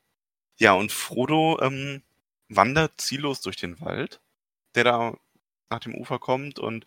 [0.57, 0.73] Ja.
[0.73, 2.03] Und Frodo ähm,
[2.49, 4.21] wandert ziellos durch den Wald,
[4.75, 5.17] der da
[5.69, 6.85] nach dem Ufer kommt und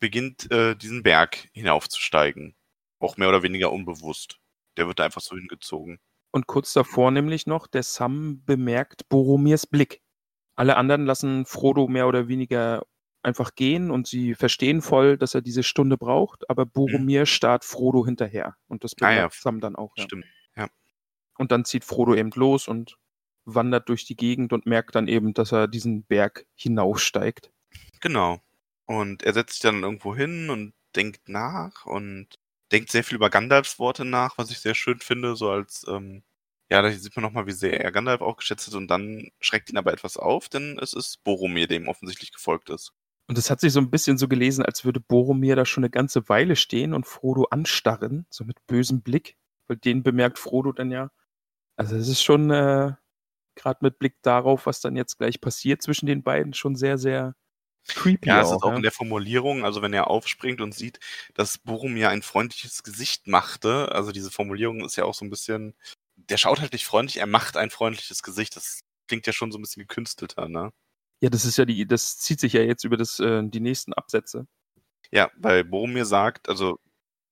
[0.00, 2.54] beginnt äh, diesen Berg hinaufzusteigen.
[2.98, 4.38] Auch mehr oder weniger unbewusst.
[4.76, 6.00] Der wird da einfach so hingezogen.
[6.30, 10.02] Und kurz davor nämlich noch, der Sam bemerkt Boromirs Blick.
[10.56, 12.84] Alle anderen lassen Frodo mehr oder weniger
[13.24, 18.04] einfach gehen und sie verstehen voll, dass er diese Stunde braucht, aber Boromir starrt Frodo
[18.04, 18.56] hinterher.
[18.68, 19.28] Und das Ah ja.
[19.30, 19.92] Sam dann auch.
[19.96, 20.04] Ja.
[20.04, 20.26] Stimmt.
[21.36, 22.96] Und dann zieht Frodo eben los und
[23.44, 27.50] wandert durch die Gegend und merkt dann eben, dass er diesen Berg hinaufsteigt.
[28.00, 28.40] Genau.
[28.86, 32.28] Und er setzt sich dann irgendwo hin und denkt nach und
[32.72, 36.22] denkt sehr viel über Gandalfs Worte nach, was ich sehr schön finde, so als, ähm,
[36.70, 39.70] ja, da sieht man nochmal, wie sehr er Gandalf auch geschätzt hat und dann schreckt
[39.70, 42.92] ihn aber etwas auf, denn es ist Boromir, dem offensichtlich gefolgt ist.
[43.26, 45.90] Und es hat sich so ein bisschen so gelesen, als würde Boromir da schon eine
[45.90, 49.36] ganze Weile stehen und Frodo anstarren, so mit bösem Blick.
[49.66, 51.10] Weil den bemerkt Frodo dann ja.
[51.76, 52.92] Also es ist schon, äh,
[53.54, 57.34] gerade mit Blick darauf, was dann jetzt gleich passiert zwischen den beiden, schon sehr, sehr
[57.88, 58.28] creepy.
[58.28, 58.76] Ja, es ist auch, auch ja.
[58.76, 61.00] in der Formulierung, also wenn er aufspringt und sieht,
[61.34, 65.74] dass Boromir ein freundliches Gesicht machte, also diese Formulierung ist ja auch so ein bisschen,
[66.16, 68.56] der schaut halt nicht freundlich, er macht ein freundliches Gesicht.
[68.56, 70.72] Das klingt ja schon so ein bisschen gekünstelter, ne?
[71.20, 73.92] Ja, das ist ja die, das zieht sich ja jetzt über das, äh, die nächsten
[73.92, 74.46] Absätze.
[75.10, 76.78] Ja, weil Boromir sagt, also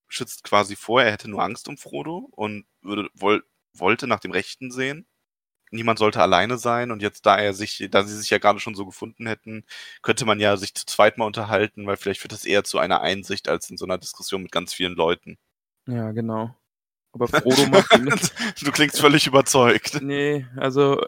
[0.08, 4.30] schützt quasi vor, er hätte nur Angst um Frodo und würde, woll, wollte nach dem
[4.30, 5.06] Rechten sehen.
[5.70, 8.74] Niemand sollte alleine sein und jetzt, da er sich, da sie sich ja gerade schon
[8.74, 9.64] so gefunden hätten,
[10.02, 13.00] könnte man ja sich zu zweit mal unterhalten, weil vielleicht führt das eher zu einer
[13.00, 15.38] Einsicht als in so einer Diskussion mit ganz vielen Leuten.
[15.86, 16.54] Ja, genau.
[17.12, 17.90] Aber Frodo macht
[18.62, 20.02] du klingst völlig überzeugt.
[20.02, 21.06] Nee, also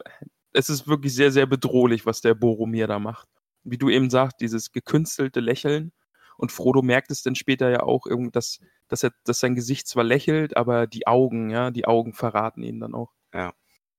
[0.55, 3.29] es ist wirklich sehr, sehr bedrohlich, was der Boromir da macht.
[3.65, 5.93] Wie du eben sagst, dieses gekünstelte Lächeln.
[6.37, 10.05] Und Frodo merkt es dann später ja auch, dass, dass, er, dass sein Gesicht zwar
[10.05, 13.13] lächelt, aber die Augen, ja, die Augen verraten ihn dann auch.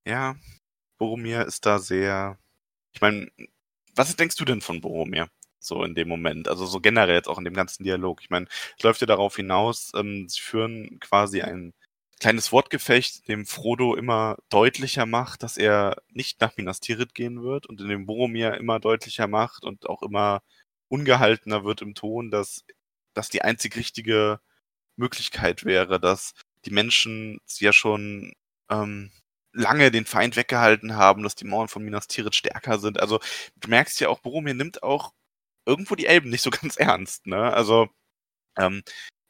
[0.06, 0.36] Ja,
[0.98, 2.38] Boromir ist da sehr.
[2.94, 3.30] Ich meine,
[3.96, 5.28] was denkst du denn von Boromir?
[5.60, 6.48] So in dem Moment.
[6.48, 8.22] Also so generell jetzt auch in dem ganzen Dialog.
[8.22, 11.74] Ich meine, es läuft ja darauf hinaus, ähm, sie führen quasi ein
[12.20, 17.66] kleines Wortgefecht, dem Frodo immer deutlicher macht, dass er nicht nach Minas Tirith gehen wird
[17.68, 20.42] und in dem Boromir immer deutlicher macht und auch immer
[20.88, 22.64] ungehaltener wird im Ton, dass
[23.14, 24.40] das die einzig richtige
[24.98, 26.34] Möglichkeit wäre, dass
[26.66, 28.34] die Menschen ja schon
[28.70, 29.12] ähm,
[29.54, 33.00] lange den Feind weggehalten haben, dass die Mauern von Minas Tirith stärker sind.
[33.00, 33.20] Also
[33.58, 35.14] du merkst ja auch, Boromir nimmt auch
[35.66, 37.54] irgendwo die Elben nicht so ganz ernst, ne?
[37.54, 37.90] Also,
[38.58, 38.84] ähm,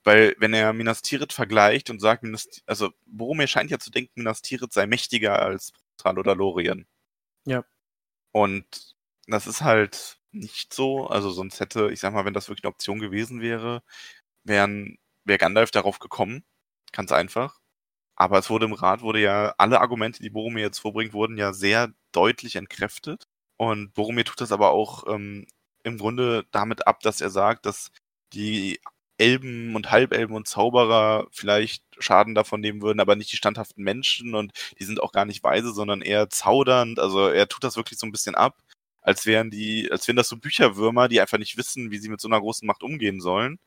[0.06, 4.12] weil wenn er Minas Tirith vergleicht und sagt, Minas, also Boromir scheint ja zu denken,
[4.16, 6.88] Minas Tirith sei mächtiger als Brutal oder Lorien.
[7.46, 7.66] Ja.
[8.32, 8.96] Und
[9.28, 11.08] das ist halt nicht so.
[11.08, 13.84] Also sonst hätte, ich sag mal, wenn das wirklich eine Option gewesen wäre,
[14.44, 16.46] wären, wäre Gandalf darauf gekommen.
[16.92, 17.60] Ganz einfach.
[18.16, 21.54] Aber es wurde im Rat, wurde ja, alle Argumente, die Boromir jetzt vorbringt, wurden ja
[21.54, 23.28] sehr deutlich entkräftet.
[23.58, 25.48] Und Boromir tut das aber auch ähm,
[25.84, 27.92] im Grunde damit ab, dass er sagt, dass
[28.34, 28.80] die
[29.18, 34.36] Elben und Halbelben und Zauberer vielleicht Schaden davon nehmen würden, aber nicht die standhaften Menschen
[34.36, 37.00] und die sind auch gar nicht weise, sondern eher zaudernd.
[37.00, 38.62] Also er tut das wirklich so ein bisschen ab,
[39.02, 42.20] als wären die, als wären das so Bücherwürmer, die einfach nicht wissen, wie sie mit
[42.20, 43.60] so einer großen Macht umgehen sollen.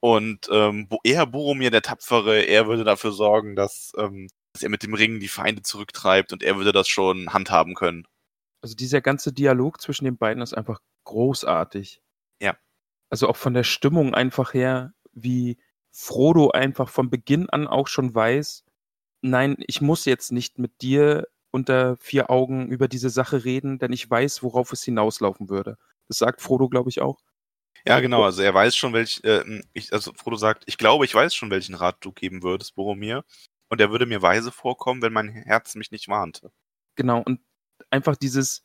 [0.00, 4.82] Und ähm, eher Boromir, der Tapfere, er würde dafür sorgen, dass, ähm, dass er mit
[4.82, 8.06] dem Ring die Feinde zurücktreibt und er würde das schon handhaben können.
[8.62, 12.00] Also dieser ganze Dialog zwischen den beiden ist einfach großartig.
[13.10, 15.58] Also auch von der Stimmung einfach her, wie
[15.92, 18.64] Frodo einfach von Beginn an auch schon weiß,
[19.22, 23.92] nein, ich muss jetzt nicht mit dir unter vier Augen über diese Sache reden, denn
[23.92, 25.78] ich weiß, worauf es hinauslaufen würde.
[26.08, 27.20] Das sagt Frodo, glaube ich, auch.
[27.86, 31.14] Ja, genau, also er weiß schon, welch, äh, ich, also Frodo sagt, ich glaube, ich
[31.14, 33.24] weiß schon, welchen Rat du geben würdest, Boromir.
[33.68, 36.50] Und er würde mir weise vorkommen, wenn mein Herz mich nicht warnte.
[36.96, 37.40] Genau, und
[37.90, 38.62] einfach dieses,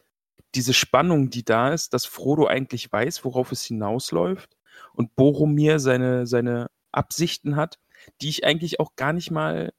[0.55, 4.57] diese Spannung, die da ist, dass Frodo eigentlich weiß, worauf es hinausläuft
[4.93, 7.79] und Boromir seine, seine Absichten hat,
[8.21, 9.73] die ich eigentlich auch gar nicht mal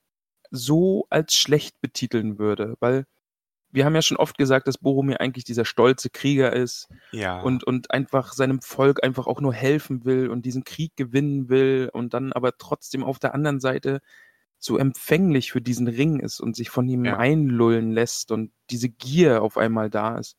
[0.50, 3.06] so als schlecht betiteln würde, weil
[3.70, 7.40] wir haben ja schon oft gesagt, dass Boromir eigentlich dieser stolze Krieger ist Ja.
[7.42, 11.88] und, und einfach seinem Volk einfach auch nur helfen will und diesen Krieg gewinnen will
[11.92, 14.00] und dann aber trotzdem auf der anderen Seite
[14.58, 17.16] so empfänglich für diesen Ring ist und sich von ihm Ja.
[17.18, 20.36] einlullen lässt und diese Gier auf einmal da ist.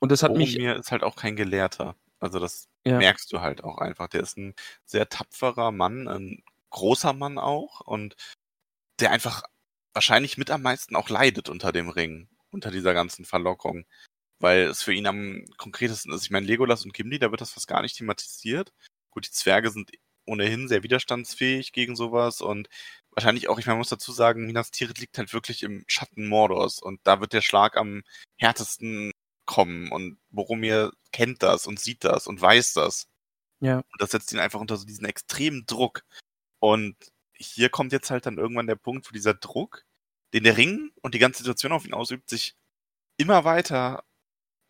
[0.00, 1.96] Und das hat mich, Boromir ist halt auch kein Gelehrter.
[2.20, 2.98] Also das Ja.
[2.98, 4.08] merkst du halt auch einfach.
[4.08, 8.16] Der ist ein sehr tapferer Mann, ein großer Mann auch und
[9.00, 9.42] der einfach
[9.94, 13.86] wahrscheinlich mit am meisten auch leidet unter dem Ring, unter dieser ganzen Verlockung,
[14.40, 16.24] weil es für ihn am konkretesten ist.
[16.24, 18.72] Ich meine, Legolas und Gimli, da wird das fast gar nicht thematisiert.
[19.10, 19.90] Gut, die Zwerge sind
[20.26, 22.68] ohnehin sehr widerstandsfähig gegen sowas und
[23.12, 26.28] wahrscheinlich auch, ich meine, man muss dazu sagen, Minas Tirith liegt halt wirklich im Schatten
[26.28, 28.02] Mordors und da wird der Schlag am
[28.36, 29.10] härtesten
[29.48, 33.08] kommen und Boromir kennt das und sieht das und weiß das.
[33.60, 36.02] ja, Und das setzt ihn einfach unter so diesen extremen Druck.
[36.60, 36.96] Und
[37.34, 39.84] hier kommt jetzt halt dann irgendwann der Punkt, wo dieser Druck,
[40.34, 42.56] den der Ring und die ganze Situation auf ihn ausübt, sich
[43.18, 44.04] immer weiter,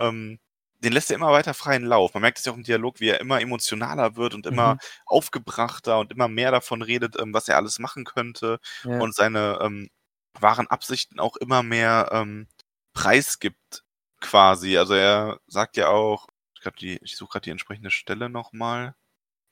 [0.01, 0.39] ähm,
[0.81, 2.15] den lässt er immer weiter freien Lauf.
[2.15, 4.79] Man merkt es ja auch im Dialog, wie er immer emotionaler wird und immer Mhm.
[5.07, 8.99] aufgebrachter und immer mehr davon redet, ähm, was er alles machen könnte ja.
[9.01, 9.91] und seine ähm,
[10.41, 12.49] wahren Absichten auch immer mehr ähm,
[12.95, 13.85] preisgibt,
[14.21, 14.77] quasi.
[14.79, 18.95] Also er sagt ja auch, ich, glaub, die, ich suche gerade die entsprechende Stelle nochmal.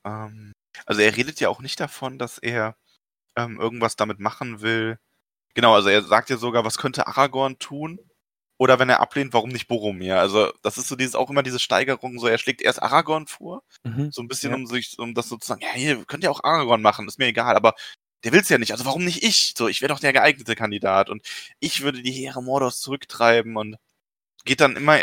[0.07, 0.53] Ähm,
[0.87, 2.77] also er redet ja auch nicht davon, dass er
[3.37, 4.99] ähm, irgendwas damit machen will.
[5.55, 8.01] Genau, also er sagt ja sogar, was könnte Aragorn tun?
[8.59, 10.19] Oder wenn er ablehnt, warum nicht Boromir?
[10.21, 13.63] Also das ist so dieses auch immer diese Steigerung, so er schlägt erst Aragorn vor,
[13.85, 14.11] Mhm.
[14.13, 14.57] so ein bisschen Ja.
[14.57, 17.57] um sich, um das sozusagen, ja, hier könnt ihr auch Aragorn machen, ist mir egal,
[17.57, 17.75] aber
[18.25, 19.55] der will's ja nicht, also warum nicht ich?
[19.57, 21.23] So, ich wäre doch der geeignete Kandidat und
[21.61, 23.77] ich würde die Heere Mordors zurücktreiben und
[24.47, 24.99] geht dann immer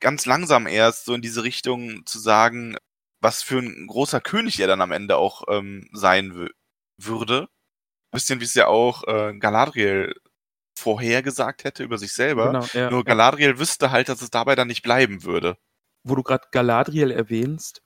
[0.00, 2.76] ganz langsam erst so in diese Richtung zu sagen,
[3.20, 6.48] was für ein großer König er dann am Ende auch ähm, sein
[6.98, 7.40] würde.
[7.42, 10.14] Ein bisschen wie es ja auch äh, Galadriel
[10.76, 12.46] vorhergesagt hätte über sich selber.
[12.46, 13.58] Genau, ja, Nur Galadriel ja.
[13.58, 15.56] wüsste halt, dass es dabei dann nicht bleiben würde.
[16.02, 17.82] Wo du gerade Galadriel erwähnst,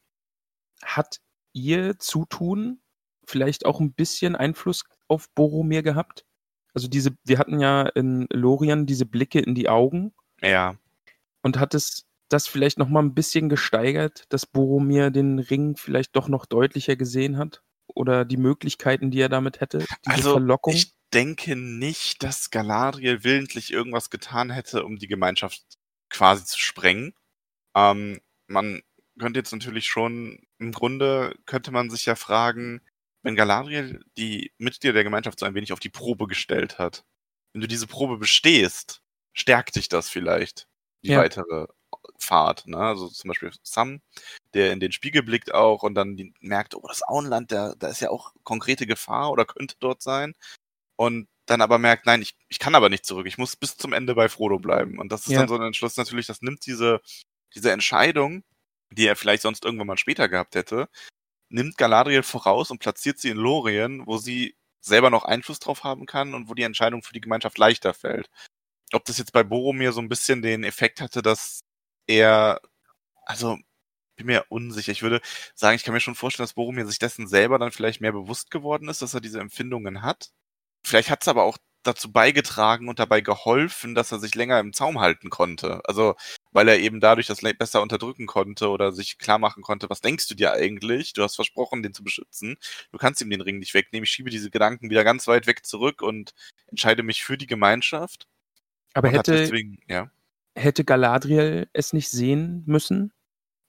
[0.83, 1.21] hat
[1.53, 2.81] ihr Zutun
[3.25, 6.25] vielleicht auch ein bisschen Einfluss auf Boromir gehabt?
[6.75, 10.13] Also diese, wir hatten ja in Lorien diese Blicke in die Augen.
[10.41, 10.77] Ja.
[11.49, 16.15] Und hat es das vielleicht noch mal ein bisschen gesteigert, dass Boromir den Ring vielleicht
[16.15, 17.63] doch noch deutlicher gesehen hat?
[17.87, 19.79] Oder die Möglichkeiten, die er damit hätte?
[19.79, 20.75] Diese also, Verlockung?
[20.75, 25.63] ich denke nicht, dass Galadriel willentlich irgendwas getan hätte, um die Gemeinschaft
[26.11, 27.15] quasi zu sprengen.
[27.75, 28.83] Ähm, man
[29.19, 32.83] könnte jetzt natürlich schon, im Grunde könnte man sich ja fragen,
[33.23, 37.07] wenn Galadriel die Mitglieder der Gemeinschaft so ein wenig auf die Probe gestellt hat,
[37.55, 39.01] wenn du diese Probe bestehst,
[39.33, 40.69] stärkt dich das vielleicht,
[41.03, 41.19] die ja.
[41.19, 41.67] weitere
[42.19, 42.67] Fahrt.
[42.67, 42.79] Ne?
[42.79, 44.01] Also zum Beispiel Sam,
[44.55, 48.01] der in den Spiegel blickt auch und dann merkt, oh, das Auenland, da, da ist
[48.01, 50.35] ja auch konkrete Gefahr oder könnte dort sein.
[50.97, 53.93] Und dann aber merkt, nein, ich, ich kann aber nicht zurück, ich muss bis zum
[53.93, 54.99] Ende bei Frodo bleiben.
[54.99, 55.41] Und das ist ja.
[55.41, 57.01] dann so ein Entschluss natürlich, das nimmt diese,
[57.55, 58.45] diese Entscheidung,
[58.91, 60.89] die er vielleicht sonst irgendwann mal später gehabt hätte,
[61.49, 66.07] nimmt Galadriel voraus und platziert sie in Lorien, wo sie selber noch Einfluss drauf haben
[66.07, 68.29] kann und wo die Entscheidung für die Gemeinschaft leichter fällt.
[68.92, 71.61] Ob das jetzt bei Boromir so ein bisschen den Effekt hatte, dass
[72.07, 72.61] er,
[73.27, 73.59] also
[74.16, 74.92] bin mir unsicher.
[74.92, 75.20] Ich würde
[75.55, 78.51] sagen, ich kann mir schon vorstellen, dass Boromir sich dessen selber dann vielleicht mehr bewusst
[78.51, 80.31] geworden ist, dass er diese Empfindungen hat.
[80.85, 84.72] Vielleicht hat es aber auch dazu beigetragen und dabei geholfen, dass er sich länger im
[84.72, 85.81] Zaum halten konnte.
[85.87, 86.16] Also,
[86.53, 90.29] weil er eben dadurch das besser unterdrücken konnte oder sich klar machen konnte, was denkst
[90.29, 91.12] du dir eigentlich?
[91.14, 92.57] Du hast versprochen, den zu beschützen.
[92.92, 94.05] Du kannst ihm den Ring nicht wegnehmen.
[94.05, 96.35] Ich schiebe diese Gedanken wieder ganz weit weg zurück und
[96.68, 98.27] entscheide mich für die Gemeinschaft.
[98.94, 100.11] Aber hätte, deswegen, ja.
[100.55, 103.12] hätte Galadriel es nicht sehen müssen?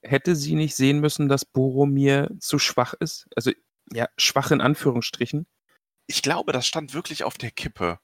[0.02, 3.28] Hätte sie nicht sehen müssen, dass Boromir zu schwach ist?
[3.36, 3.52] Also,
[3.92, 5.46] ja, schwach in Anführungsstrichen
[6.10, 8.00] ich glaube, das stand wirklich auf der Kippe.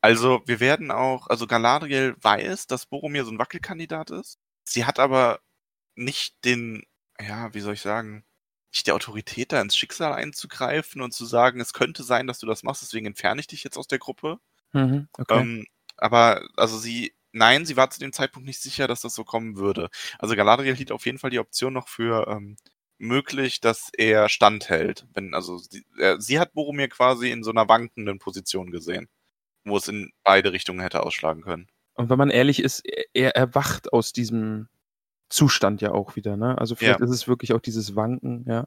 [0.00, 4.38] Also wir werden auch, also Galadriel weiß, dass Boromir so ein Wackelkandidat ist.
[4.64, 5.40] Sie hat aber
[5.94, 6.84] nicht den,
[7.20, 8.24] ja, wie soll ich sagen,
[8.72, 12.46] nicht der Autorität da ins Schicksal einzugreifen und zu sagen, es könnte sein, dass du
[12.46, 14.40] das machst, deswegen entferne ich dich jetzt aus der Gruppe.
[14.72, 15.40] Mhm, okay.
[15.40, 15.66] ähm,
[15.96, 19.56] aber also sie, nein, sie war zu dem Zeitpunkt nicht sicher, dass das so kommen
[19.56, 19.88] würde.
[20.18, 22.56] Also Galadriel hielt auf jeden Fall die Option noch für ähm,
[22.98, 25.06] möglich, dass er standhält.
[25.14, 29.08] Wenn, also sie, er, sie hat Boromir quasi in so einer wankenden Position gesehen,
[29.64, 31.68] wo es in beide Richtungen hätte ausschlagen können.
[31.94, 32.82] Und wenn man ehrlich ist,
[33.14, 34.68] er erwacht aus diesem
[35.28, 36.56] Zustand ja auch wieder, ne?
[36.58, 37.06] Also vielleicht ja.
[37.06, 38.66] ist es wirklich auch dieses Wanken, ja.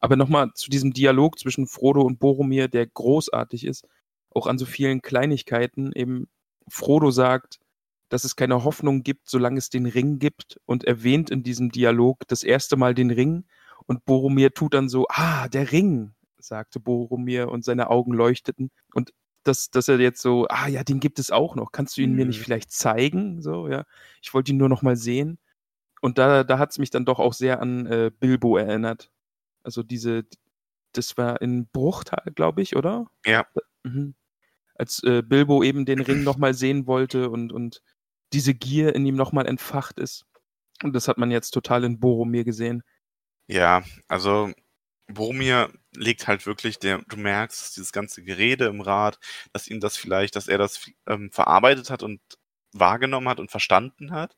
[0.00, 3.86] Aber nochmal zu diesem Dialog zwischen Frodo und Boromir, der großartig ist,
[4.30, 5.92] auch an so vielen Kleinigkeiten.
[5.92, 6.28] Eben
[6.70, 7.58] Frodo sagt,
[8.08, 12.26] dass es keine Hoffnung gibt, solange es den Ring gibt und erwähnt in diesem Dialog
[12.28, 13.44] das erste Mal den Ring
[13.86, 19.12] und Boromir tut dann so, ah, der Ring, sagte Boromir und seine Augen leuchteten und
[19.44, 22.10] dass, dass er jetzt so, ah ja, den gibt es auch noch, kannst du ihn
[22.10, 22.16] mhm.
[22.16, 22.44] mir nicht mhm.
[22.44, 23.40] vielleicht zeigen?
[23.40, 23.84] So, ja,
[24.22, 25.38] ich wollte ihn nur noch mal sehen.
[26.00, 29.10] Und da, da hat es mich dann doch auch sehr an äh, Bilbo erinnert.
[29.62, 30.24] Also diese,
[30.92, 33.06] das war in Bruchtal, glaube ich, oder?
[33.24, 33.46] Ja.
[33.82, 34.14] Mhm.
[34.80, 37.82] Als äh, Bilbo eben den Ring noch mal sehen wollte und, und
[38.32, 40.24] diese Gier in ihm nochmal entfacht ist.
[40.82, 42.82] Und das hat man jetzt total in Boromir gesehen.
[43.46, 44.50] Ja, also
[45.06, 49.18] Boromir legt halt wirklich, der, du merkst, dieses ganze Gerede im Rat,
[49.52, 52.22] dass ihm das vielleicht, dass er das ähm, verarbeitet hat und
[52.72, 54.34] wahrgenommen hat und verstanden hat.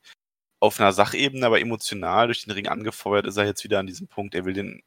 [0.59, 4.09] Auf einer Sachebene, aber emotional durch den Ring angefeuert, ist er jetzt wieder an diesem
[4.09, 4.35] Punkt.
[4.35, 4.81] Er will den,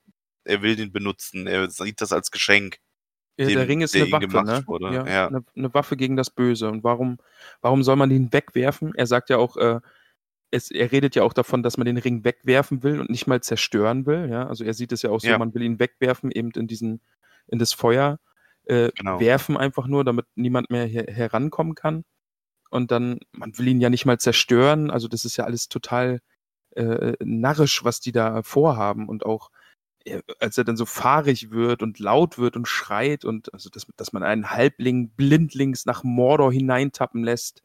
[0.45, 1.47] er will den benutzen.
[1.47, 2.79] Er sieht das als Geschenk.
[3.39, 4.65] Ja, dem, der Ring ist eine Waffe, ne?
[4.95, 5.27] Ja, ja.
[5.29, 6.71] Eine, eine, Waffe gegen das Böse.
[6.71, 7.19] Und warum,
[7.61, 8.95] warum soll man ihn wegwerfen?
[8.95, 9.81] Er sagt ja auch, äh,
[10.51, 13.43] es, er redet ja auch davon, dass man den Ring wegwerfen will und nicht mal
[13.43, 14.29] zerstören will.
[14.31, 15.39] Ja, also er sieht es ja auch so, ja.
[15.39, 17.03] man will ihn wegwerfen, eben in diesen,
[17.47, 18.19] in das Feuer
[18.65, 19.21] äh, genau.
[19.21, 22.05] werfen einfach nur, damit niemand mehr her herankommen kann.
[22.71, 24.91] Und dann, man will ihn ja nicht mal zerstören.
[24.91, 26.21] Also das ist ja alles total
[26.75, 29.51] äh, narrisch, was die da vorhaben und auch
[30.41, 34.13] als er dann so fahrig wird und laut wird und schreit und also dass, dass
[34.13, 37.63] man einen Halbling blindlings nach Mordor hineintappen lässt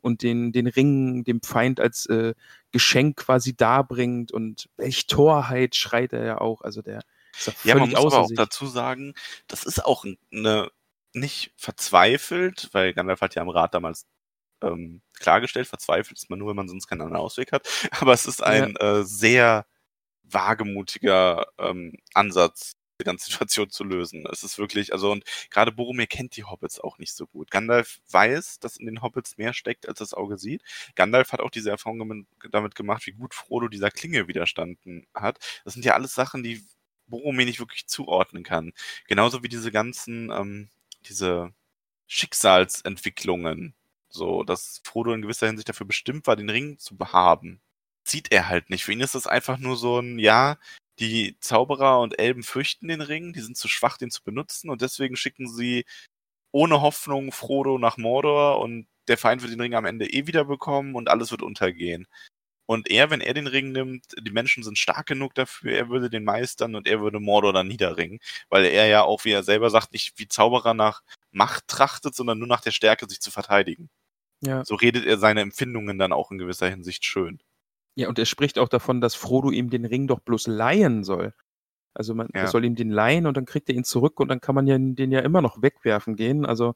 [0.00, 2.34] und den, den Ring dem Feind als äh,
[2.72, 6.62] Geschenk quasi darbringt und welch Torheit schreit er ja auch.
[6.62, 7.02] Also der
[7.36, 9.14] ist ja, ja man muss aber auch dazu sagen,
[9.46, 10.70] das ist auch eine
[11.12, 14.06] nicht verzweifelt, weil Gandalf hat ja am Rat damals
[14.62, 17.68] ähm, klargestellt, verzweifelt ist man nur, wenn man sonst keinen anderen Ausweg hat.
[18.00, 18.98] Aber es ist ein ja.
[18.98, 19.66] äh, sehr
[20.32, 24.26] wagemutiger ähm, Ansatz, die ganze Situation zu lösen.
[24.30, 27.50] Es ist wirklich, also und gerade Boromir kennt die Hobbits auch nicht so gut.
[27.50, 30.62] Gandalf weiß, dass in den Hobbits mehr steckt, als das Auge sieht.
[30.94, 35.38] Gandalf hat auch diese Erfahrung damit gemacht, wie gut Frodo dieser Klinge widerstanden hat.
[35.64, 36.62] Das sind ja alles Sachen, die
[37.06, 38.72] Boromir nicht wirklich zuordnen kann.
[39.08, 40.70] Genauso wie diese ganzen, ähm,
[41.08, 41.52] diese
[42.06, 43.74] Schicksalsentwicklungen.
[44.08, 47.60] So, dass Frodo in gewisser Hinsicht dafür bestimmt war, den Ring zu haben.
[48.10, 48.84] Sieht er halt nicht.
[48.84, 50.58] Für ihn ist das einfach nur so ein, ja,
[50.98, 54.82] die Zauberer und Elben fürchten den Ring, die sind zu schwach, den zu benutzen und
[54.82, 55.84] deswegen schicken sie
[56.52, 60.44] ohne Hoffnung Frodo nach Mordor und der Feind wird den Ring am Ende eh wieder
[60.44, 62.06] bekommen und alles wird untergehen.
[62.66, 66.10] Und er, wenn er den Ring nimmt, die Menschen sind stark genug dafür, er würde
[66.10, 69.70] den meistern und er würde Mordor dann niederringen, weil er ja auch, wie er selber
[69.70, 71.02] sagt, nicht wie Zauberer nach
[71.32, 73.90] Macht trachtet, sondern nur nach der Stärke, sich zu verteidigen.
[74.40, 74.64] Ja.
[74.64, 77.40] So redet er seine Empfindungen dann auch in gewisser Hinsicht schön.
[77.94, 81.34] Ja, und er spricht auch davon, dass Frodo ihm den Ring doch bloß leihen soll.
[81.92, 82.46] Also man ja.
[82.46, 84.76] soll ihm den leihen und dann kriegt er ihn zurück und dann kann man ja
[84.78, 86.46] den ja immer noch wegwerfen gehen.
[86.46, 86.74] Also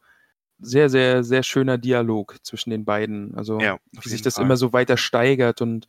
[0.59, 3.35] sehr, sehr, sehr schöner Dialog zwischen den beiden.
[3.35, 4.45] Also ja, wie sich das Fall.
[4.45, 5.87] immer so weiter steigert und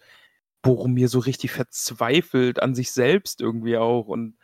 [0.62, 4.08] Boromir so richtig verzweifelt an sich selbst irgendwie auch.
[4.08, 4.38] Und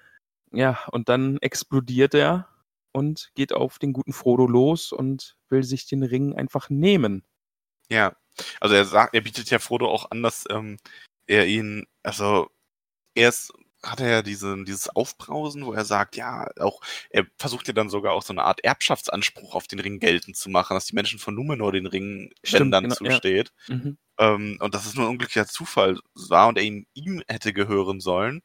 [0.52, 2.48] ja, und dann explodiert er
[2.92, 7.24] und geht auf den guten Frodo los und will sich den Ring einfach nehmen.
[7.90, 8.16] Ja,
[8.60, 10.78] also er sagt, er bietet ja Frodo auch an, dass ähm,
[11.28, 12.50] er ihn, also
[13.16, 13.54] erst
[13.84, 17.90] hat er ja diese, dieses Aufbrausen, wo er sagt, ja, auch, er versucht ja dann
[17.90, 21.20] sogar auch so eine Art Erbschaftsanspruch auf den Ring geltend zu machen, dass die Menschen
[21.20, 23.52] von Numenor den Ring dann genau, zusteht.
[23.68, 23.76] Ja.
[23.76, 23.98] Mhm.
[24.20, 28.00] Ähm, und dass es nur ein unglücklicher Zufall war und er ihm, ihm hätte gehören
[28.00, 28.44] sollen.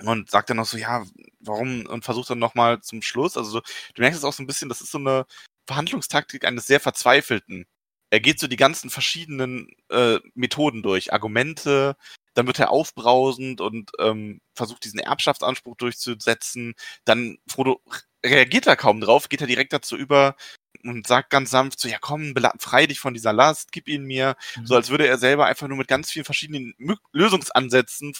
[0.00, 1.04] Und sagt dann noch so, ja,
[1.38, 3.60] warum, und versucht dann nochmal zum Schluss, also so,
[3.94, 5.24] du merkst es auch so ein bisschen, das ist so eine
[5.66, 7.66] Verhandlungstaktik eines sehr Verzweifelten
[8.14, 11.96] er geht so die ganzen verschiedenen äh, Methoden durch, Argumente,
[12.34, 16.74] dann wird er aufbrausend und ähm, versucht diesen Erbschaftsanspruch durchzusetzen.
[17.04, 17.82] Dann Frodo
[18.24, 20.36] reagiert da kaum drauf, geht er direkt dazu über
[20.84, 24.36] und sagt ganz sanft so, ja komm, frei dich von dieser Last, gib ihn mir.
[24.56, 24.66] Mhm.
[24.66, 26.74] So als würde er selber einfach nur mit ganz vielen verschiedenen
[27.10, 28.12] Lösungsansätzen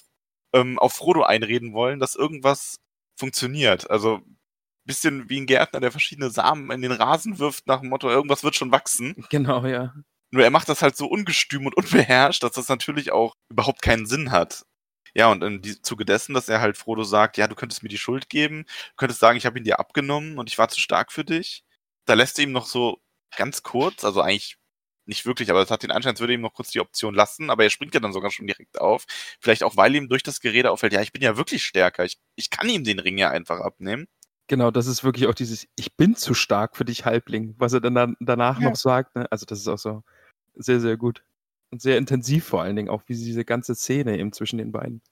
[0.54, 2.80] ähm, auf Frodo einreden wollen, dass irgendwas
[3.16, 3.88] funktioniert.
[3.90, 4.22] Also
[4.84, 8.44] bisschen wie ein Gärtner, der verschiedene Samen in den Rasen wirft nach dem Motto, irgendwas
[8.44, 9.24] wird schon wachsen.
[9.30, 9.94] Genau, ja.
[10.30, 14.06] Nur er macht das halt so ungestüm und unbeherrscht, dass das natürlich auch überhaupt keinen
[14.06, 14.64] Sinn hat.
[15.14, 17.98] Ja, und im Zuge dessen, dass er halt Frodo sagt, ja, du könntest mir die
[17.98, 21.12] Schuld geben, du könntest sagen, ich habe ihn dir abgenommen und ich war zu stark
[21.12, 21.64] für dich.
[22.04, 23.00] Da lässt er ihm noch so
[23.36, 24.56] ganz kurz, also eigentlich
[25.06, 27.50] nicht wirklich, aber es hat den Anschein, als würde ihm noch kurz die Option lassen,
[27.50, 29.04] aber er springt ja dann sogar schon direkt auf.
[29.40, 32.18] Vielleicht auch, weil ihm durch das Gerede auffällt, ja, ich bin ja wirklich stärker, ich,
[32.36, 34.06] ich kann ihm den Ring ja einfach abnehmen.
[34.46, 37.80] Genau, das ist wirklich auch dieses Ich bin zu stark für dich, Halbling, was er
[37.80, 38.68] dann danach ja.
[38.68, 39.16] noch sagt.
[39.16, 39.30] Ne?
[39.30, 40.02] Also das ist auch so
[40.54, 41.24] sehr, sehr gut.
[41.70, 45.02] Und sehr intensiv vor allen Dingen, auch wie diese ganze Szene eben zwischen den beiden.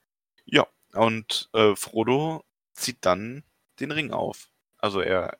[0.45, 3.43] Ja, und äh, Frodo zieht dann
[3.79, 4.49] den Ring auf.
[4.77, 5.37] Also er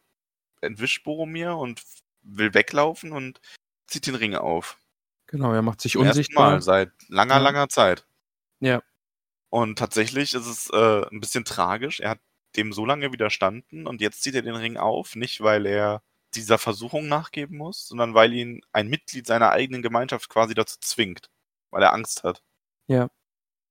[0.62, 1.82] entwischt Boromir und
[2.24, 3.39] will weglaufen und
[3.88, 4.78] zieht den Ring auf.
[5.28, 6.52] Genau, er macht sich Zum unsichtbar.
[6.52, 7.41] Mal seit langer, ja.
[7.41, 8.06] langer Zeit.
[8.60, 8.82] Ja.
[9.50, 12.00] Und tatsächlich ist es äh, ein bisschen tragisch.
[12.00, 12.20] Er hat
[12.56, 16.01] dem so lange widerstanden und jetzt zieht er den Ring auf, nicht weil er
[16.36, 21.30] dieser Versuchung nachgeben muss, sondern weil ihn ein Mitglied seiner eigenen Gemeinschaft quasi dazu zwingt,
[21.72, 22.41] weil er Angst hat.
[22.88, 23.10] Ja.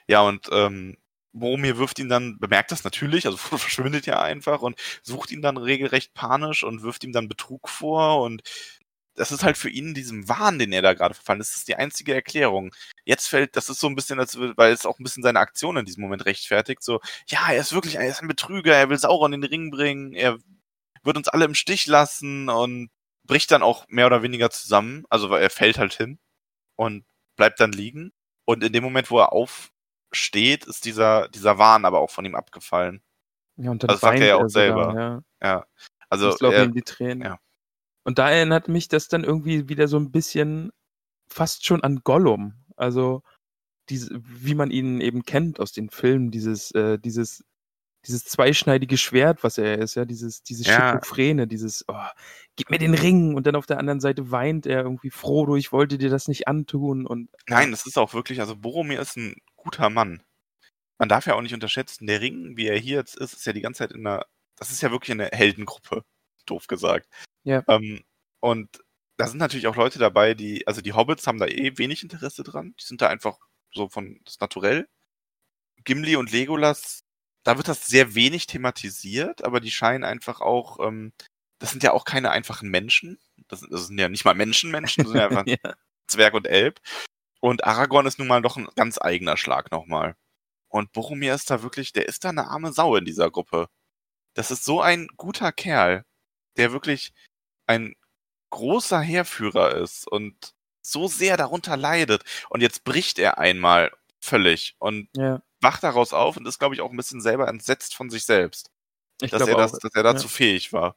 [0.09, 0.97] Ja, und ähm,
[1.33, 5.57] Boromir wirft ihn dann, bemerkt das natürlich, also verschwindet ja einfach und sucht ihn dann
[5.57, 8.43] regelrecht panisch und wirft ihm dann Betrug vor und
[9.15, 11.59] das ist halt für ihn in diesem Wahn, den er da gerade verfallen ist, das
[11.59, 12.75] ist die einzige Erklärung.
[13.05, 15.77] Jetzt fällt, das ist so ein bisschen, als, weil es auch ein bisschen seine Aktion
[15.77, 18.99] in diesem Moment rechtfertigt, so, ja, er ist wirklich, er ist ein Betrüger, er will
[18.99, 20.39] Sauron in den Ring bringen, er
[21.03, 22.91] wird uns alle im Stich lassen und
[23.25, 26.19] bricht dann auch mehr oder weniger zusammen, also er fällt halt hin
[26.77, 27.05] und
[27.37, 28.13] bleibt dann liegen.
[28.45, 32.35] Und in dem Moment, wo er aufsteht, ist dieser, dieser Wahn aber auch von ihm
[32.35, 33.03] abgefallen.
[33.57, 34.85] Ja, und dann also das sagt er ja auch selber.
[34.91, 35.49] Sogar, ja.
[35.49, 35.67] ja.
[36.09, 37.23] Also, er, ihm die Tränen.
[37.23, 37.39] Ja.
[38.05, 40.73] Und da erinnert mich das dann irgendwie wieder so ein bisschen
[41.29, 42.55] fast schon an Gollum.
[42.77, 43.23] Also,
[43.89, 47.45] diese, wie man ihn eben kennt aus den Filmen, dieses, äh, dieses,
[48.07, 50.93] dieses zweischneidige Schwert, was er ist, ja, dieses, dieses ja.
[50.93, 52.07] Schizophrene, dieses, oh,
[52.57, 55.73] gib mir den Ring und dann auf der anderen Seite weint er irgendwie Frodo, ich
[55.73, 57.31] wollte dir das nicht antun und.
[57.49, 60.23] Nein, das ist auch wirklich, also Boromir ist ein guter Mann.
[60.99, 63.53] Man darf ja auch nicht unterschätzen, der Ring, wie er hier jetzt ist, ist ja
[63.53, 64.25] die ganze Zeit in einer,
[64.57, 66.05] das ist ja wirklich eine Heldengruppe,
[66.47, 67.09] doof gesagt.
[67.45, 67.63] Ja.
[67.69, 68.03] Ähm,
[68.41, 68.69] und
[69.17, 72.43] da sind natürlich auch Leute dabei, die, also die Hobbits haben da eh wenig Interesse
[72.43, 72.75] dran.
[72.81, 73.39] Die sind da einfach
[73.73, 74.89] so von das Naturell.
[75.85, 77.05] Gimli und Legolas,
[77.45, 81.13] da wird das sehr wenig thematisiert, aber die scheinen einfach auch, ähm,
[81.59, 83.19] das sind ja auch keine einfachen Menschen.
[83.49, 85.75] Das, das sind ja nicht mal Menschenmenschen, das sind ja einfach ja.
[86.07, 86.81] Zwerg und Elb.
[87.41, 90.17] Und Aragorn ist nun mal doch ein ganz eigener Schlag nochmal.
[90.69, 93.69] Und Boromir ist da wirklich, der ist da eine arme Sau in dieser Gruppe.
[94.35, 96.05] Das ist so ein guter Kerl,
[96.57, 97.13] der wirklich
[97.73, 97.95] ein
[98.51, 102.23] großer Heerführer ist und so sehr darunter leidet.
[102.51, 105.43] Und jetzt bricht er einmal völlig und Ja.
[105.61, 108.71] wacht daraus auf und ist, glaube ich, auch ein bisschen selber entsetzt von sich selbst,
[109.23, 109.79] Ich dass er, das, auch.
[109.79, 110.33] dass er dazu Ja.
[110.33, 110.97] fähig war.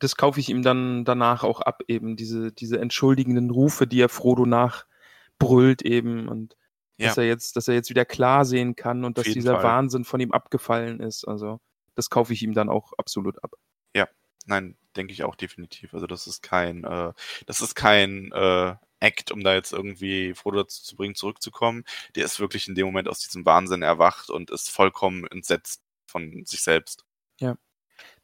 [0.00, 4.08] Das kaufe ich ihm dann danach auch ab, eben diese, diese entschuldigenden Rufe, die er
[4.08, 6.56] Frodo nachbrüllt eben und
[6.98, 7.08] Ja.
[7.08, 9.62] dass er jetzt, dass er jetzt wieder klar sehen kann und Auf dass dieser Fall.
[9.64, 11.24] Wahnsinn von ihm abgefallen ist.
[11.26, 11.60] Also
[11.94, 13.52] das kaufe ich ihm dann auch absolut ab.
[14.44, 15.94] Nein, denke ich auch definitiv.
[15.94, 17.12] Also das ist kein, äh,
[17.46, 21.84] das ist kein äh, Act, um da jetzt irgendwie Frodo dazu zu bringen, zurückzukommen.
[22.14, 26.44] Der ist wirklich in dem Moment aus diesem Wahnsinn erwacht und ist vollkommen entsetzt von
[26.44, 27.04] sich selbst.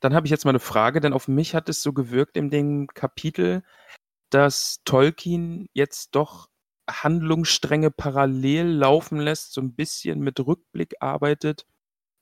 [0.01, 2.51] Dann habe ich jetzt mal eine Frage, denn auf mich hat es so gewirkt in
[2.51, 3.63] dem Kapitel,
[4.31, 6.49] dass Tolkien jetzt doch
[6.89, 11.67] Handlungsstränge parallel laufen lässt, so ein bisschen mit Rückblick arbeitet.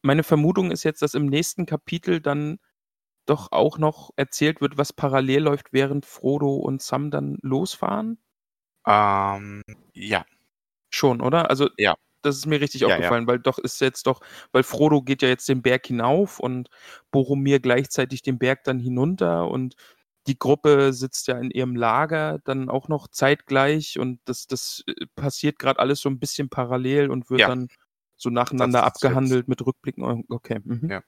[0.03, 2.59] Meine Vermutung ist jetzt, dass im nächsten Kapitel dann
[3.27, 8.19] doch auch noch erzählt wird, was parallel läuft, während Frodo und Sam dann losfahren.
[8.87, 9.63] Ähm,
[9.95, 10.25] ja,
[10.91, 11.51] Schon, oder?
[11.51, 11.97] Also, Ja.
[12.23, 12.95] das ist mir richtig Ja, ja.
[12.97, 14.21] aufgefallen, weil doch ist jetzt doch,
[14.53, 16.69] weil Frodo geht ja jetzt den Berg hinauf und
[17.13, 19.77] Boromir gleichzeitig den Berg dann hinunter und
[20.29, 25.07] die Gruppe sitzt ja in ihrem Lager dann auch noch zeitgleich und das, das äh,
[25.17, 27.49] passiert gerade alles so ein bisschen parallel und wird Ja.
[27.49, 27.69] dann
[28.17, 30.05] so nacheinander ist jetzt- abgehandelt mit Rückblicken.
[30.05, 30.61] Oh, Okay.
[30.65, 30.89] Mhm.
[30.91, 31.03] Ja.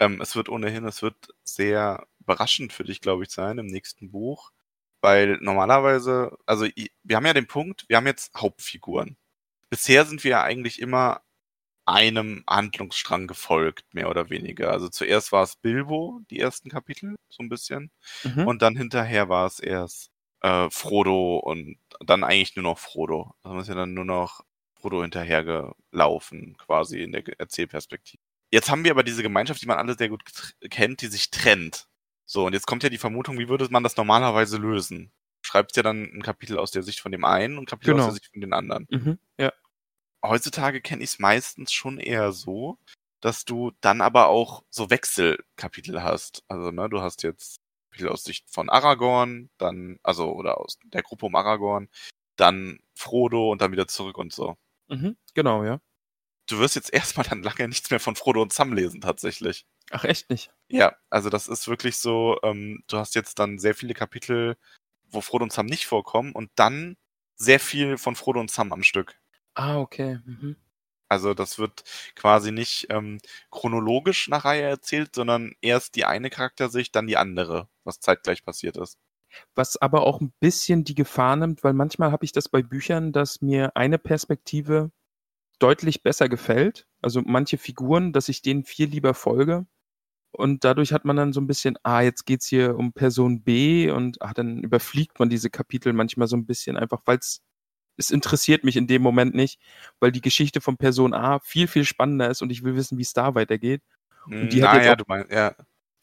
[0.00, 4.10] Ähm, es wird ohnehin, es wird sehr überraschend für dich, glaube ich, sein im nächsten
[4.10, 4.50] Buch,
[5.00, 6.66] weil normalerweise, also
[7.02, 9.16] wir haben ja den Punkt, wir haben jetzt Hauptfiguren.
[9.70, 11.22] Bisher sind wir ja eigentlich immer
[11.86, 14.70] einem Handlungsstrang gefolgt, mehr oder weniger.
[14.72, 17.90] Also zuerst war es Bilbo, die ersten Kapitel, so ein bisschen,
[18.24, 18.46] Mhm.
[18.48, 20.10] und dann hinterher war es erst
[20.42, 23.34] äh, Frodo und dann eigentlich nur noch Frodo.
[23.42, 24.42] Also ist ja dann nur noch
[24.80, 28.22] Frodo hinterhergelaufen, quasi in der Erzählperspektive.
[28.50, 30.22] Jetzt haben wir aber diese Gemeinschaft, die man alle sehr gut
[30.70, 31.88] kennt, die sich trennt.
[32.26, 35.12] So, und jetzt kommt ja die Vermutung, wie würde man das normalerweise lösen?
[35.42, 38.04] Schreibt ja dann ein Kapitel aus der Sicht von dem einen und ein Kapitel Genau.
[38.04, 38.86] aus der Sicht von den anderen.
[38.90, 39.18] Mhm.
[39.38, 39.52] Ja.
[40.24, 42.78] Heutzutage kenne ich es meistens schon eher so,
[43.20, 46.44] dass du dann aber auch so Wechselkapitel hast.
[46.48, 51.02] Also, ne, du hast jetzt Kapitel aus Sicht von Aragorn, dann, also, oder aus der
[51.02, 51.88] Gruppe um Aragorn,
[52.36, 54.56] dann Frodo und dann wieder zurück und so.
[54.88, 55.16] Mhm.
[55.34, 55.80] Genau, ja.
[56.48, 59.66] Du wirst jetzt erstmal dann lange nichts mehr von Frodo und Sam lesen, tatsächlich.
[59.90, 60.50] Ach, echt nicht?
[60.68, 64.56] Ja, also das ist wirklich so, ähm, du hast jetzt dann sehr viele Kapitel,
[65.10, 66.96] wo Frodo und Sam nicht vorkommen und dann
[67.36, 69.18] sehr viel von Frodo und Sam am Stück.
[69.54, 70.18] Ah, okay.
[70.24, 70.56] Mhm.
[71.08, 71.84] Also das wird
[72.16, 73.20] quasi nicht ähm,
[73.50, 78.76] chronologisch nach Reihe erzählt, sondern erst die eine Charaktersicht, dann die andere, was zeitgleich passiert
[78.76, 78.98] ist.
[79.54, 83.12] Was aber auch ein bisschen die Gefahr nimmt, weil manchmal habe ich das bei Büchern,
[83.12, 84.90] dass mir eine Perspektive
[85.58, 86.86] deutlich besser gefällt.
[87.02, 89.66] Also manche Figuren, dass ich denen viel lieber folge.
[90.32, 93.90] Und dadurch hat man dann so ein bisschen, ah, jetzt geht's hier um Person B
[93.90, 97.40] und ah, dann überfliegt man diese Kapitel manchmal so ein bisschen einfach, weil es
[97.96, 99.60] es interessiert mich in dem Moment nicht,
[100.00, 103.02] weil die Geschichte von Person A viel, viel spannender ist und ich will wissen, wie
[103.02, 103.82] es da weitergeht.
[104.26, 105.54] Und die hat Na jetzt ja, du meinst, ja,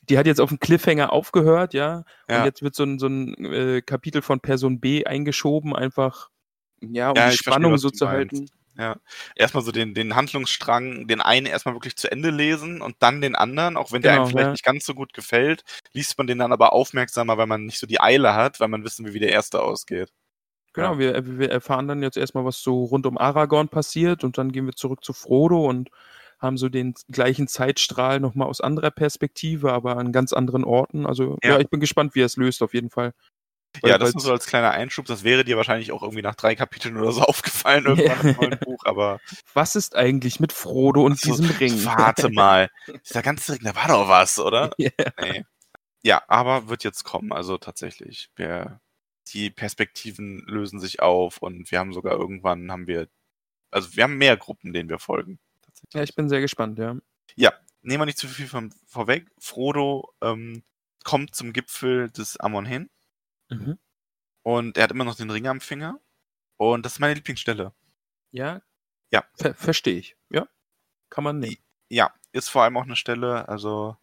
[0.03, 2.39] Die hat jetzt auf einen Cliffhanger aufgehört, ja, ja.
[2.39, 6.29] und jetzt wird so ein, so ein äh, Kapitel von Person B eingeschoben, einfach,
[6.81, 8.47] ja, um die verstehe, Spannung was so zu halten.
[8.81, 8.95] Ja,
[9.35, 13.35] erstmal so den, den Handlungsstrang, den einen erstmal wirklich zu Ende lesen und dann den
[13.35, 14.53] anderen, auch wenn der Genau, einem vielleicht ja.
[14.53, 15.63] nicht ganz so gut gefällt,
[15.93, 18.83] liest man den dann aber aufmerksamer, weil man nicht so die Eile hat, weil man
[18.83, 20.11] wissen will, wie der erste ausgeht.
[20.73, 20.99] Genau, Ja.
[20.99, 24.65] wir, wir erfahren dann jetzt erstmal, was so rund um Aragorn passiert und dann gehen
[24.65, 25.89] wir zurück zu Frodo und
[26.39, 31.05] haben so den gleichen Zeitstrahl nochmal aus anderer Perspektive, aber an ganz anderen Orten.
[31.05, 31.59] Also ja, Ja.
[31.59, 33.13] ich bin gespannt, wie er es löst, auf jeden Fall.
[33.77, 36.21] Ja, Weil- das weil's- nur so als kleiner Einschub, das wäre dir wahrscheinlich auch irgendwie
[36.21, 39.19] nach drei Kapiteln oder so aufgefallen irgendwann im neuen Buch, aber
[39.53, 41.73] Was ist eigentlich mit Frodo und so, diesem Ring?
[41.85, 42.69] warte mal,
[43.07, 44.71] dieser ganze Ring, da war doch was, oder?
[44.77, 44.89] Ja.
[45.21, 45.45] Nee.
[46.03, 48.29] Ja, aber wird jetzt kommen, also tatsächlich.
[48.35, 48.81] Wir,
[49.27, 53.07] die Perspektiven lösen sich auf und wir haben sogar irgendwann haben wir,
[53.69, 55.39] also wir haben mehr Gruppen, denen wir folgen.
[55.61, 55.93] Tatsächlich.
[55.93, 56.95] ja, ich bin sehr gespannt, ja.
[57.83, 59.27] Nehmen wir nicht zu viel von, vorweg.
[59.39, 60.61] Frodo ähm,
[61.03, 62.91] kommt zum Gipfel des Amon hin
[63.51, 63.77] Mhm.
[64.43, 65.99] und er hat immer noch den Ring am Finger.
[66.57, 67.73] Und das ist meine Lieblingsstelle.
[68.31, 68.61] Ja?
[69.11, 69.25] Ja.
[69.35, 70.15] Ver Verstehe ich.
[70.29, 70.47] Ja.
[71.09, 71.57] Kann man nehmen.
[71.89, 73.97] Ja, ist vor allem auch eine Stelle, also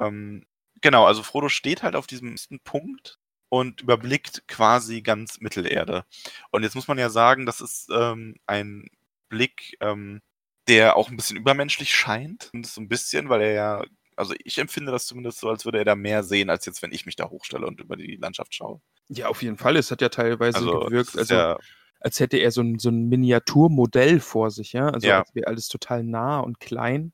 [0.00, 0.46] ähm,
[0.80, 3.18] genau, also Frodo steht halt auf diesem Punkt
[3.48, 6.04] und überblickt quasi ganz Mittelerde.
[6.50, 8.88] Und jetzt muss man ja sagen, das ist ähm, ein
[9.28, 10.22] Blick, ähm,
[10.68, 12.50] der auch ein bisschen übermenschlich scheint.
[12.54, 13.84] Und so ein bisschen, weil er ja,
[14.20, 16.92] also ich empfinde das zumindest so, als würde er da mehr sehen, als jetzt, wenn
[16.92, 18.80] ich mich da hochstelle und über die Landschaft schaue.
[19.08, 19.76] Ja, auf jeden Fall.
[19.76, 21.58] Es hat ja teilweise Also, gewirkt, also ja,
[22.00, 24.88] als hätte er so ein, so ein Miniaturmodell vor sich, ja.
[24.88, 25.20] Also Ja.
[25.20, 27.12] als wäre alles total nah und klein.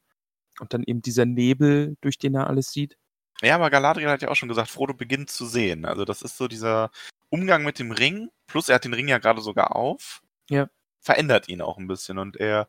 [0.60, 2.96] Und dann eben dieser Nebel, durch den er alles sieht.
[3.42, 5.84] Ja, aber Galadriel hat ja auch schon gesagt, Frodo beginnt zu sehen.
[5.84, 6.90] Also das ist so dieser
[7.28, 10.22] Umgang mit dem Ring, plus er hat den Ring ja gerade sogar auf.
[10.48, 10.68] Ja.
[11.00, 12.68] Verändert ihn auch ein bisschen und er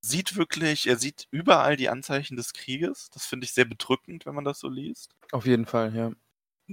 [0.00, 3.10] sieht wirklich, er sieht überall die Anzeichen des Krieges.
[3.12, 5.14] Das finde ich sehr bedrückend, wenn man das so liest.
[5.32, 6.12] Auf jeden Fall, ja.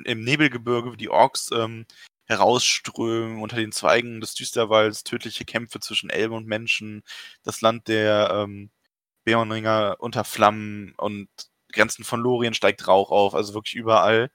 [0.03, 1.85] Im Nebelgebirge, wie die Orks ähm,
[2.25, 7.03] herausströmen, unter den Zweigen des Düsterwalds, tödliche Kämpfe zwischen Elben und Menschen,
[7.43, 8.71] das Land der ähm,
[9.23, 11.29] Beornringer unter Flammen und
[11.71, 14.31] Grenzen von Lorien steigt Rauch auf, also wirklich überall.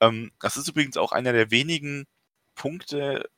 [0.00, 2.06] Ähm, das ist übrigens auch einer der wenigen
[2.54, 3.28] Punkte,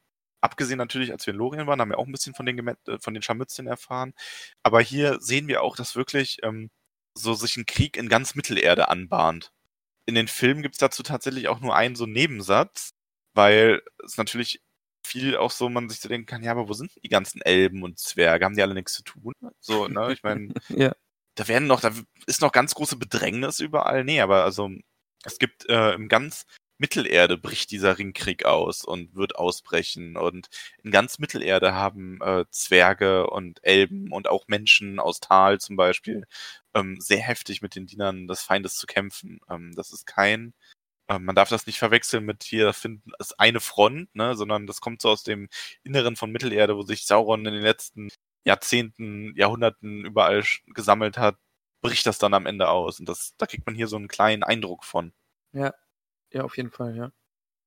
[0.44, 2.98] abgesehen natürlich, als wir in Lorien waren, haben wir auch ein bisschen von den, äh,
[3.00, 4.12] von den Scharmützeln erfahren.
[4.62, 6.70] Aber hier sehen wir auch, dass wirklich ähm,
[7.14, 9.52] so sich ein Krieg in ganz Mittelerde anbahnt.
[10.06, 12.90] In den Filmen gibt es dazu tatsächlich auch nur einen so Nebensatz,
[13.32, 14.60] weil es natürlich
[15.06, 17.82] viel auch so, man sich so denken kann, ja, aber wo sind die ganzen Elben
[17.82, 18.44] und Zwerge?
[18.44, 19.32] Haben die alle nichts zu tun?
[19.60, 20.92] So, ne, ich meine, ja.
[21.36, 21.92] da werden noch, da
[22.26, 24.04] ist noch ganz große Bedrängnis überall.
[24.04, 24.70] Nee, aber also
[25.24, 26.44] es gibt äh, im ganz
[26.78, 30.16] Mittelerde bricht dieser Ringkrieg aus und wird ausbrechen.
[30.16, 30.48] Und
[30.82, 36.26] in ganz Mittelerde haben äh, Zwerge und Elben und auch Menschen aus Tal zum Beispiel
[36.74, 39.40] ähm, sehr heftig mit den Dienern des Feindes zu kämpfen.
[39.48, 40.54] Ähm, das ist kein,
[41.08, 44.80] äh, man darf das nicht verwechseln mit hier finden ist eine Front, ne, sondern das
[44.80, 45.48] kommt so aus dem
[45.84, 48.10] Inneren von Mittelerde, wo sich Sauron in den letzten
[48.44, 51.36] Jahrzehnten, Jahrhunderten überall gesammelt hat,
[51.82, 53.00] bricht das dann am Ende aus.
[53.00, 55.12] Und das, da kriegt man hier so einen kleinen Eindruck von.
[55.52, 55.72] Ja,
[56.34, 57.10] ja, auf jeden Fall, ja.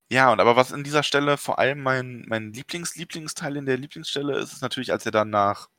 [0.10, 4.38] Ja, und aber was in dieser Stelle vor allem mein, mein Lieblings-Lieblingsteil in der Lieblingsstelle
[4.38, 5.70] ist, ist natürlich, als er dann nach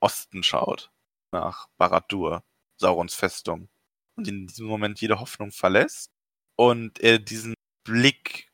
[0.00, 0.92] Osten schaut.
[1.32, 2.44] Nach Barad-dûr,
[2.80, 3.68] Saurons Festung.
[4.16, 6.10] Und in diesem Moment jede Hoffnung verlässt.
[6.56, 8.50] Und er diesen Blick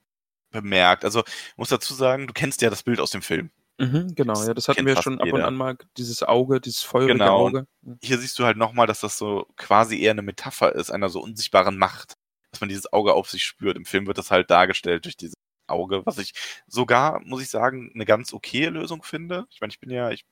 [0.50, 1.04] bemerkt.
[1.04, 3.50] Also, ich muss dazu sagen, du kennst ja das Bild aus dem Film.
[3.78, 6.82] Mhm, genau, Das ja, das hatten wir schon ab und an mal, dieses Auge, dieses
[6.82, 7.46] feurige Genau.
[7.48, 7.66] Auge.
[8.02, 11.20] Hier siehst du halt nochmal, dass das so quasi eher eine Metapher ist, einer so
[11.20, 12.14] unsichtbaren Macht.
[12.50, 13.76] Dass man dieses Auge auf sich spürt.
[13.76, 15.34] Im Film wird das halt dargestellt durch dieses
[15.66, 16.32] Auge, was ich
[16.66, 19.46] sogar, muss ich sagen, eine ganz okaye Lösung finde.
[19.50, 20.30] Ich meine, ich bin ja, ich bin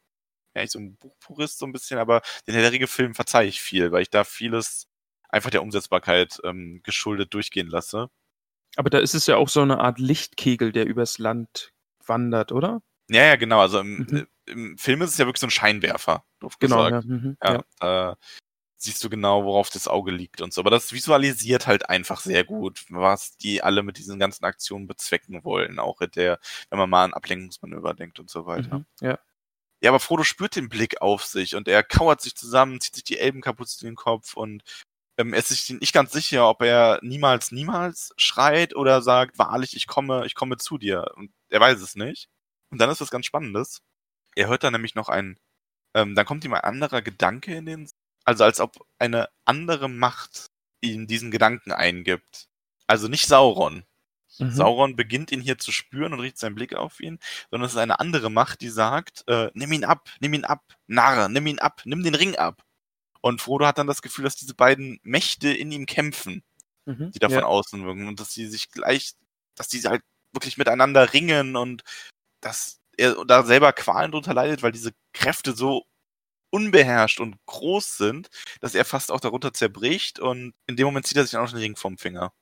[0.57, 3.61] ja nicht so ein Buchpurist so ein bisschen, aber den Herr der Ringe-Film verzeihe ich
[3.61, 4.87] viel, weil ich da vieles
[5.29, 8.09] einfach der Umsetzbarkeit ähm, geschuldet durchgehen lasse.
[8.77, 11.73] Aber da ist es ja auch so eine Art Lichtkegel, der übers Land
[12.07, 12.81] wandert, oder?
[13.11, 13.61] Ja, ja, genau.
[13.61, 14.17] Also im, Mhm.
[14.47, 17.05] äh, im Film ist es ja wirklich so ein Scheinwerfer, doof Genau, gesagt.
[17.05, 17.15] ja.
[17.15, 17.65] Mhm, Ja, ja.
[17.81, 18.17] da
[18.77, 20.61] siehst du genau, worauf das Auge liegt und so.
[20.61, 25.45] Aber das visualisiert halt einfach sehr gut, was die alle mit diesen ganzen Aktionen bezwecken
[25.45, 25.79] wollen.
[25.79, 26.39] Auch in der,
[26.71, 28.79] wenn man mal an Ablenkungsmanöver denkt und so weiter.
[28.79, 29.19] Mhm, ja.
[29.83, 33.05] Ja, aber Frodo spürt den Blick auf sich und er kauert sich zusammen, zieht sich
[33.05, 34.63] die Elbenkapuze in den Kopf und
[35.19, 39.77] ähm, er ist sich nicht ganz sicher, ob er niemals, niemals schreit oder sagt, wahrlich,
[39.77, 41.13] ich komme, ich komme zu dir.
[41.17, 42.29] Und er weiß es nicht.
[42.71, 43.83] Und dann ist was ganz Spannendes.
[44.35, 45.39] Er hört dann nämlich noch ein,
[45.95, 47.91] ähm, dann kommt ihm ein anderer Gedanke in den,
[48.27, 50.47] also als ob eine andere Macht
[50.83, 52.49] ihm diesen Gedanken eingibt.
[52.89, 53.85] Also nicht Sauron.
[54.39, 54.51] Mhm.
[54.53, 57.19] Sauron beginnt ihn hier zu spüren und richtet seinen Blick auf ihn,
[57.51, 60.65] sondern es ist eine andere Macht, die sagt, äh, nimm ihn ab, nimm ihn ab,
[60.89, 62.63] Narr, nimm ihn ab, nimm den Ring ab.
[63.23, 66.45] Und Frodo hat dann das Gefühl, dass diese beiden Mächte in ihm kämpfen,
[66.87, 67.45] Mhm, die da von ja.
[67.47, 69.15] außen wirken und dass sie sich gleich,
[69.57, 70.03] dass die halt
[70.33, 71.83] wirklich miteinander ringen und
[72.41, 75.87] dass er da selber Qualen drunter leidet, weil diese Kräfte so
[76.57, 78.29] unbeherrscht und groß sind,
[78.61, 81.51] dass er fast auch darunter zerbricht und in dem Moment zieht er sich dann auch
[81.51, 82.33] den Ring vom Finger.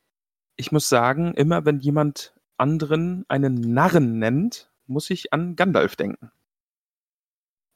[0.57, 6.31] Ich muss sagen, immer wenn jemand anderen einen Narren nennt, muss ich an Gandalf denken.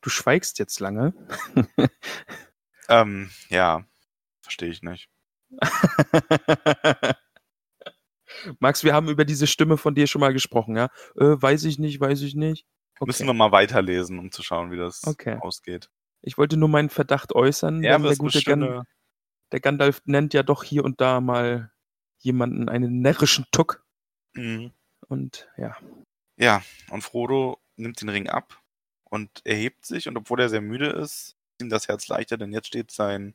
[0.00, 1.12] Du schweigst jetzt lange.
[2.90, 3.84] Ähm, ja,
[4.40, 5.10] verstehe ich nicht.
[8.60, 10.86] Max, wir haben über diese Stimme von dir schon mal gesprochen, ja?
[11.16, 12.64] Äh, weiß ich nicht, weiß ich nicht.
[13.04, 15.36] Müssen wir mal weiterlesen, um zu schauen, wie das Okay.
[15.40, 15.90] ausgeht.
[16.22, 18.84] Ich wollte nur meinen Verdacht äußern, Ja, der gute Gan
[19.50, 21.72] der Gandalf nennt ja doch hier und da mal
[22.18, 23.84] jemanden einen närrischen Tuck.
[24.34, 24.72] Mhm.
[25.08, 25.76] Und ja,
[26.36, 28.60] Ja, und Frodo nimmt den Ring ab
[29.04, 32.52] und erhebt sich und obwohl er sehr müde ist, ist ihm das Herz leichter, denn
[32.52, 33.34] jetzt steht sein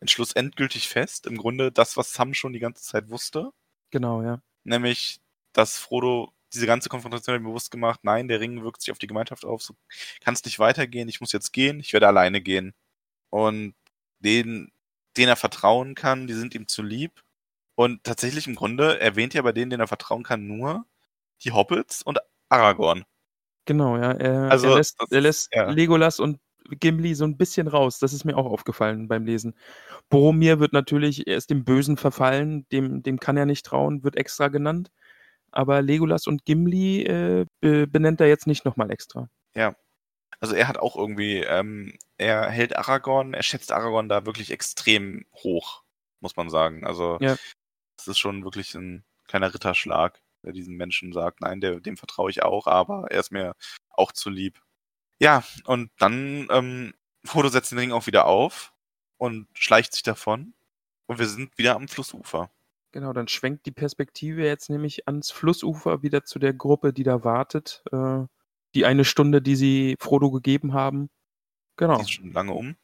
[0.00, 1.26] Entschluss endgültig fest.
[1.26, 3.50] Im Grunde das, was Sam schon die ganze Zeit wusste,
[3.90, 4.42] genau, ja.
[4.64, 5.20] nämlich,
[5.52, 8.98] dass Frodo diese ganze Konfrontation hat ihm bewusst gemacht, nein, der Ring wirkt sich auf
[8.98, 9.74] die Gemeinschaft auf, so
[10.22, 12.74] kann es nicht weitergehen, ich muss jetzt gehen, ich werde alleine gehen.
[13.30, 13.74] Und
[14.20, 14.72] den,
[15.16, 17.22] den er vertrauen kann, die sind ihm zu lieb.
[17.76, 20.86] Und tatsächlich im Grunde erwähnt er bei denen, denen er vertrauen kann, nur
[21.42, 23.04] die Hobbits und Aragorn.
[23.66, 24.12] Genau, ja.
[24.12, 25.70] Er, Also, er lässt, er ist- lässt ja.
[25.70, 26.38] Legolas und
[26.70, 27.98] Gimli so ein bisschen raus.
[27.98, 29.54] Das ist mir auch aufgefallen beim Lesen.
[30.08, 34.16] Boromir wird natürlich, er ist dem Bösen verfallen, dem, dem kann er nicht trauen, wird
[34.16, 34.90] extra genannt.
[35.54, 39.28] Aber Legolas und Gimli äh, be benennt er jetzt nicht nochmal extra.
[40.40, 45.24] Also er hat auch irgendwie, ähm, er hält Aragorn, er schätzt Aragorn da wirklich extrem
[45.32, 45.84] hoch,
[46.20, 46.84] muss man sagen.
[46.84, 47.36] Also Ja.
[47.96, 52.30] das ist schon wirklich ein kleiner Ritterschlag, der diesen Menschen sagt, nein, der, dem vertraue
[52.30, 53.54] ich auch, aber er ist mir
[53.90, 54.60] auch zu lieb.
[55.20, 56.94] Ja, und dann, ähm,
[57.24, 58.74] Frodo setzt den Ring auch wieder auf
[59.16, 60.52] und schleicht sich davon.
[61.06, 62.50] Und wir sind wieder am Flussufer.
[62.94, 67.24] Genau, dann schwenkt die Perspektive jetzt nämlich ans Flussufer wieder zu der Gruppe, die da
[67.24, 67.82] wartet.
[67.90, 68.22] Äh,
[68.76, 71.10] die eine Stunde, die sie Frodo gegeben haben.
[71.76, 71.96] Genau.
[71.96, 72.76] Die ist schon lange um.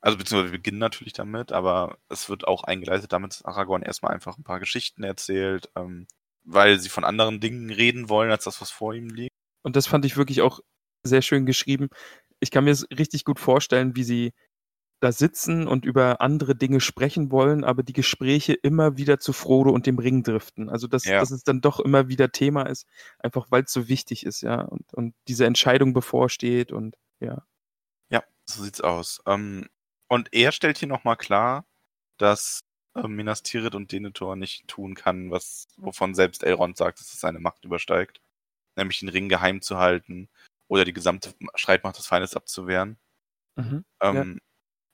[0.00, 4.14] Also beziehungsweise wir beginnen natürlich damit, aber es wird auch eingeleitet damit, dass Aragorn erstmal
[4.14, 6.06] einfach ein paar Geschichten erzählt, ähm,
[6.44, 9.34] weil sie von anderen Dingen reden wollen, als das, was vor ihm liegt.
[9.62, 10.60] Und das fand ich wirklich auch
[11.02, 11.88] sehr schön geschrieben.
[12.40, 14.32] Ich kann mir es richtig gut vorstellen, wie sie
[15.00, 19.70] da sitzen und über andere Dinge sprechen wollen, aber die Gespräche immer wieder zu Frodo
[19.70, 20.68] und dem Ring driften.
[20.68, 21.20] Also dass, Ja.
[21.20, 22.86] dass es dann doch immer wieder Thema ist,
[23.20, 24.62] einfach weil es so wichtig ist, ja.
[24.62, 27.44] Und, und diese Entscheidung bevorsteht und ja.
[28.10, 29.22] Ja, so sieht's aus.
[29.26, 29.68] Ähm,
[30.08, 31.64] und er stellt hier nochmal klar,
[32.18, 32.60] dass
[32.96, 37.20] ähm, Minas Tirith und Denethor nicht tun kann, was, wovon selbst Elrond sagt, dass es
[37.20, 38.20] seine Macht übersteigt.
[38.76, 40.28] Nämlich den Ring geheim zu halten
[40.68, 42.96] oder die gesamte Streitmacht des Feindes abzuwehren.
[43.56, 43.84] Mhm.
[44.00, 44.40] Ähm,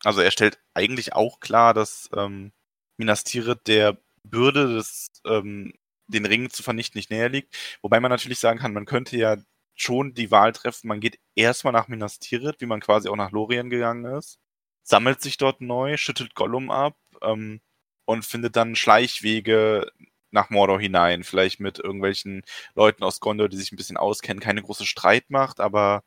[0.04, 2.52] Also er stellt eigentlich auch klar, dass ähm,
[2.96, 5.72] Minas Tirith der Bürde des ähm,
[6.06, 7.56] den Ring zu vernichten nicht näher liegt.
[7.82, 9.36] Wobei man natürlich sagen kann, man könnte ja
[9.74, 13.32] schon die Wahl treffen, man geht erstmal nach Minas Tirith, wie man quasi auch nach
[13.32, 14.38] Lorien gegangen ist,
[14.82, 17.60] sammelt sich dort neu, schüttelt Gollum ab ähm,
[18.06, 19.90] und findet dann Schleichwege
[20.30, 22.42] nach Mordor hinein, vielleicht mit irgendwelchen
[22.74, 26.04] Leuten aus Gondor, die sich ein bisschen auskennen, keine große Streitmacht, aber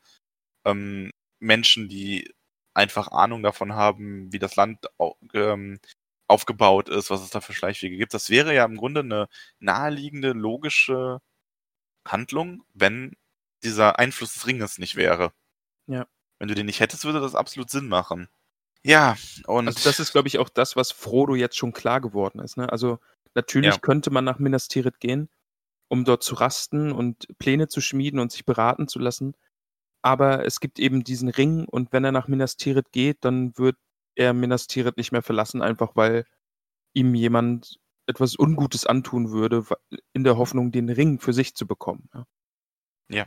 [0.64, 2.32] ähm, Menschen, die
[2.78, 4.86] einfach Ahnung davon haben, wie das Land
[5.34, 5.80] ähm,
[6.28, 8.14] aufgebaut ist, was es da für Schleichwege gibt.
[8.14, 9.28] Das wäre ja im Grunde eine
[9.60, 11.20] naheliegende, logische
[12.06, 13.16] Handlung, wenn
[13.64, 15.32] dieser Einfluss des Ringes nicht wäre.
[15.86, 16.06] Ja.
[16.38, 18.28] Wenn du den nicht hättest, würde das absolut Sinn machen.
[18.84, 19.16] Ja,
[19.46, 22.56] und Also das ist, glaube ich, auch das, was Frodo jetzt schon klar geworden ist.
[22.56, 22.70] Ne?
[22.70, 22.98] Also
[23.34, 23.80] natürlich Ja.
[23.80, 25.28] könnte man nach Minas Tirith gehen,
[25.88, 29.34] um dort zu rasten und Pläne zu schmieden und sich beraten zu lassen.
[30.02, 33.76] Aber es gibt eben diesen Ring und wenn er nach Minas Tirith geht, dann wird
[34.14, 36.24] er Minas Tirith nicht mehr verlassen, einfach weil
[36.92, 39.64] ihm jemand etwas Ungutes antun würde,
[40.12, 42.08] in der Hoffnung, den Ring für sich zu bekommen.
[43.08, 43.26] Ja.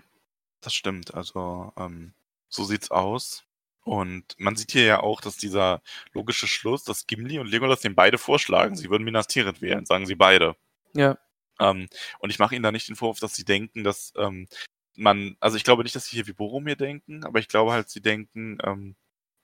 [0.61, 2.13] Das stimmt, also ähm,
[2.47, 3.43] so sieht's aus.
[3.83, 5.81] Und man sieht hier ja auch, dass dieser
[6.13, 10.05] logische Schluss, dass Gimli und Legolas den beide vorschlagen, sie würden Minas Tirith wählen, sagen
[10.05, 10.55] sie beide.
[10.93, 11.17] Ja,
[11.59, 11.87] Ähm,
[12.19, 14.47] und ich mache ihnen da nicht den Vorwurf, dass sie denken, dass ähm,
[14.95, 17.89] man, also ich glaube nicht, dass sie hier wie Boromir denken, aber ich glaube halt,
[17.89, 18.95] sie denken ähm,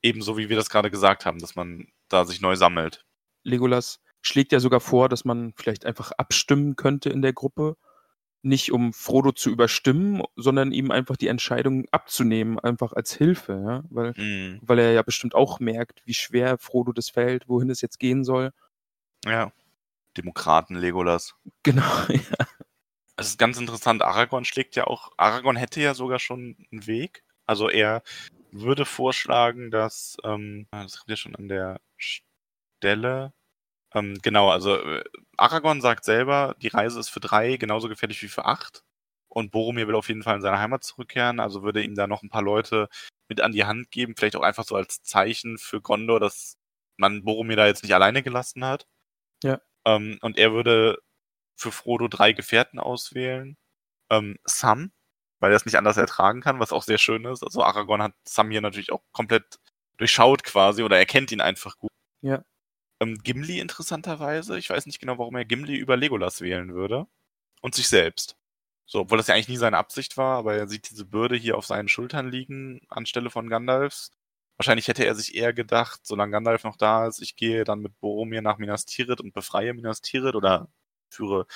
[0.02, 3.04] ebenso, wie wir das gerade gesagt haben, dass man da sich neu sammelt.
[3.44, 7.76] Legolas schlägt ja sogar vor, dass man vielleicht einfach abstimmen könnte in der Gruppe.
[8.42, 13.84] Nicht um Frodo zu überstimmen, sondern ihm einfach die Entscheidung abzunehmen, einfach als Hilfe, ja.
[13.90, 14.60] Weil, Mhm.
[14.62, 18.22] weil er ja bestimmt auch merkt, wie schwer Frodo das fällt, wohin es jetzt gehen
[18.24, 18.52] soll.
[19.24, 19.52] Ja.
[20.16, 21.34] Demokraten, Legolas.
[21.64, 22.46] Genau, ja.
[23.18, 27.24] Es ist ganz interessant, Aragorn schlägt ja auch, Aragorn hätte ja sogar schon einen Weg.
[27.46, 28.02] Also er
[28.52, 33.32] würde vorschlagen, dass, ähm, ah, das kommt ja schon an der Stelle,
[33.94, 35.04] ähm, genau, also äh,
[35.36, 38.84] Aragorn sagt selber, die Reise ist für drei genauso gefährlich wie für acht.
[39.28, 42.22] Und Boromir will auf jeden Fall in seine Heimat zurückkehren, also würde ihm da noch
[42.22, 42.88] ein paar Leute
[43.28, 46.56] mit an die Hand geben, vielleicht auch einfach so als Zeichen für Gondor, dass
[46.96, 48.86] man Boromir da jetzt nicht alleine gelassen hat.
[49.44, 49.60] Ja.
[49.86, 50.98] Ähm, und er würde
[51.58, 53.56] für Frodo drei Gefährten auswählen.
[54.10, 54.92] Ähm, Sam,
[55.40, 57.42] weil er es nicht anders ertragen kann, was auch sehr schön ist.
[57.42, 59.58] Also Aragorn hat Sam hier natürlich auch komplett
[59.98, 61.90] durchschaut quasi oder er kennt ihn einfach gut.
[62.22, 62.44] Ja.
[63.00, 67.06] Ähm, Gimli interessanterweise, ich weiß nicht genau, warum er Gimli über Legolas wählen würde.
[67.60, 68.36] Und sich selbst.
[68.86, 71.58] So, obwohl das ja eigentlich nie seine Absicht war, aber er sieht diese Bürde hier
[71.58, 74.12] auf seinen Schultern liegen, anstelle von Gandalfs.
[74.56, 77.98] Wahrscheinlich hätte er sich eher gedacht, solange Gandalf noch da ist, ich gehe dann mit
[78.00, 80.68] Boromir nach Minas Tirith und befreie Minas Tirith oder
[81.10, 81.46] führe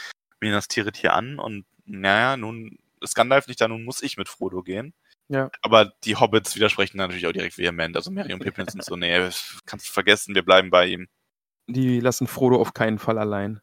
[0.41, 4.29] Minas Tirith hier an und naja, nun ist Gandalf nicht da, nun muss ich mit
[4.29, 4.95] Frodo gehen.
[5.29, 5.51] Ja.
[5.63, 7.97] Aber die Hobbits widersprechen natürlich auch direkt vehement.
[7.97, 9.31] Also Merry und Pippin sind so, nee,
[9.67, 11.09] kannst du vergessen, wir bleiben bei ihm.
[11.67, 13.61] Die lassen Frodo auf keinen Fall allein.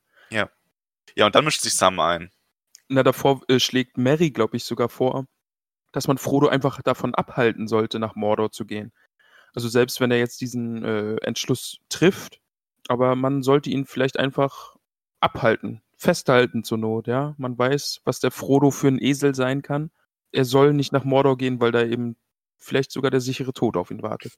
[1.15, 2.31] Ja, und dann mischt sich Sam ein.
[2.87, 5.25] Na, davor äh, schlägt Mary, glaube ich, sogar vor,
[5.91, 8.93] dass man Frodo einfach davon abhalten sollte, nach Mordor zu gehen.
[9.53, 12.39] Also selbst wenn er jetzt diesen äh, Entschluss trifft,
[12.87, 14.75] aber man sollte ihn vielleicht einfach
[15.19, 17.35] abhalten, festhalten zur Not, ja.
[17.37, 19.91] Man weiß, was der Frodo für ein Esel sein kann.
[20.31, 22.15] Er soll nicht nach Mordor gehen, weil da eben
[22.57, 24.33] vielleicht sogar der sichere Tod auf ihn wartet.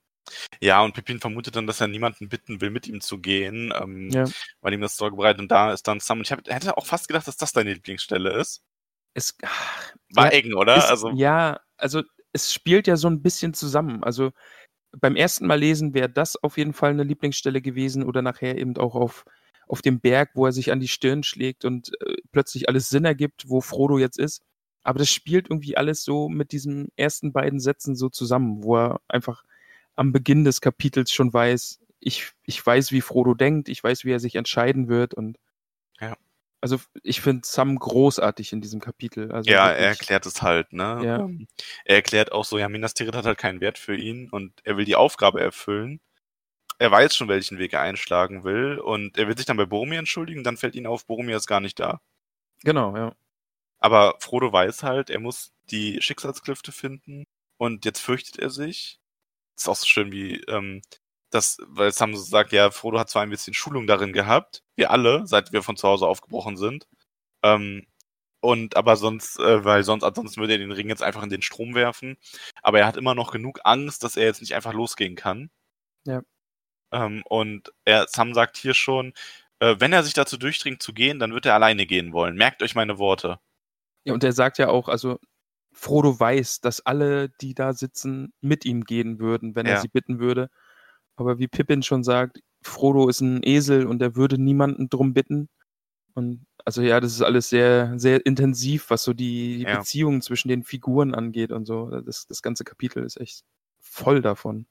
[0.61, 4.09] Ja, und Pippin vermutet dann, dass er niemanden bitten will, mit ihm zu gehen, ähm,
[4.11, 4.25] Ja.
[4.61, 5.41] weil ihm das Sorge bereitet.
[5.41, 6.19] Und da ist dann Sam.
[6.19, 8.61] Und ich hab, hätte auch fast gedacht, dass das deine Lieblingsstelle ist.
[9.13, 9.35] Es
[10.13, 10.77] War Ja, eng, oder?
[10.77, 14.03] ist, also, ja, also es spielt ja so ein bisschen zusammen.
[14.03, 14.31] Also
[14.97, 18.77] beim ersten Mal lesen wäre das auf jeden Fall eine Lieblingsstelle gewesen oder nachher eben
[18.77, 19.25] auch auf,
[19.71, 23.05] auf dem Berg, wo er sich an die Stirn schlägt und äh, plötzlich alles Sinn
[23.05, 24.41] ergibt, wo Frodo jetzt ist.
[24.83, 28.99] Aber das spielt irgendwie alles so mit diesen ersten beiden Sätzen so zusammen, wo er
[29.07, 29.45] einfach
[29.95, 34.11] am Beginn des Kapitels schon weiß, ich, ich weiß, wie Frodo denkt, ich weiß, wie
[34.11, 35.37] er sich entscheiden wird und
[36.01, 36.17] Ja.
[36.59, 39.31] also ich finde Sam großartig in diesem Kapitel.
[39.31, 41.01] Also Ja, wirklich, er erklärt es halt, ne?
[41.05, 41.19] Ja.
[41.19, 41.47] Ähm,
[41.85, 44.75] Er erklärt auch so, ja, Minas Tirith hat halt keinen Wert für ihn und er
[44.75, 46.01] will die Aufgabe erfüllen.
[46.81, 49.99] Er weiß schon, welchen Weg er einschlagen will und er wird sich dann bei Boromir
[49.99, 52.01] entschuldigen, dann fällt ihm auf, Boromir ist gar nicht da.
[52.63, 53.13] Genau, ja.
[53.77, 57.25] Aber Frodo weiß halt, er muss die Schicksalsklüfte finden
[57.57, 58.99] und jetzt fürchtet er sich.
[59.55, 60.81] ist auch so schön wie, ähm,
[61.29, 64.89] das, weil Sam so sagt, ja, Frodo hat zwar ein bisschen Schulung darin gehabt, wir
[64.89, 66.87] alle, seit wir von zu Hause aufgebrochen sind.
[67.43, 67.85] Ähm,
[68.41, 71.43] und aber sonst, äh, weil sonst, ansonsten würde er den Ring jetzt einfach in den
[71.43, 72.17] Strom werfen.
[72.63, 75.51] Aber er hat immer noch genug Angst, dass er jetzt nicht einfach losgehen kann.
[76.07, 76.23] Ja.
[76.91, 79.13] Ähm, und er, Sam sagt hier schon,
[79.59, 82.35] äh, wenn er sich dazu durchdringt zu gehen, dann wird er alleine gehen wollen.
[82.35, 83.39] Merkt euch meine Worte.
[84.05, 85.19] Ja, und er sagt ja auch, also
[85.73, 89.81] Frodo weiß, dass alle, die da sitzen, mit ihm gehen würden, wenn er Ja.
[89.81, 90.49] sie bitten würde.
[91.15, 95.49] Aber wie Pippin schon sagt, Frodo ist ein Esel und er würde niemanden drum bitten.
[96.15, 99.77] Und also ja, das ist alles sehr, sehr intensiv, was so die, die Ja.
[99.77, 101.89] Beziehungen zwischen den Figuren angeht und so.
[102.01, 103.43] Das, das ganze Kapitel ist echt
[103.79, 104.67] voll davon.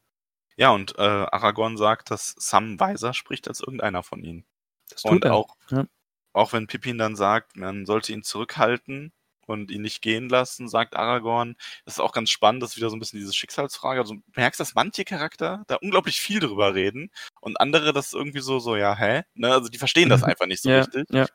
[0.61, 4.45] Ja, und äh, Aragorn sagt, dass Sam weiser spricht als irgendeiner von ihnen.
[4.91, 5.33] Das Und er.
[5.33, 5.87] auch, Ja.
[6.35, 9.11] auch wenn Pippin dann sagt, man sollte ihn zurückhalten
[9.47, 11.57] und ihn nicht gehen lassen, sagt Aragorn,
[11.87, 14.01] das ist auch ganz spannend, das ist wieder so ein bisschen diese Schicksalsfrage.
[14.01, 18.41] Also du merkst, dass manche Charakter da unglaublich viel drüber reden und andere das irgendwie
[18.41, 19.23] so, so, ja, hä?
[19.33, 19.51] Ne?
[19.55, 21.07] Also die verstehen das einfach nicht so ja, richtig.
[21.11, 21.27] ja.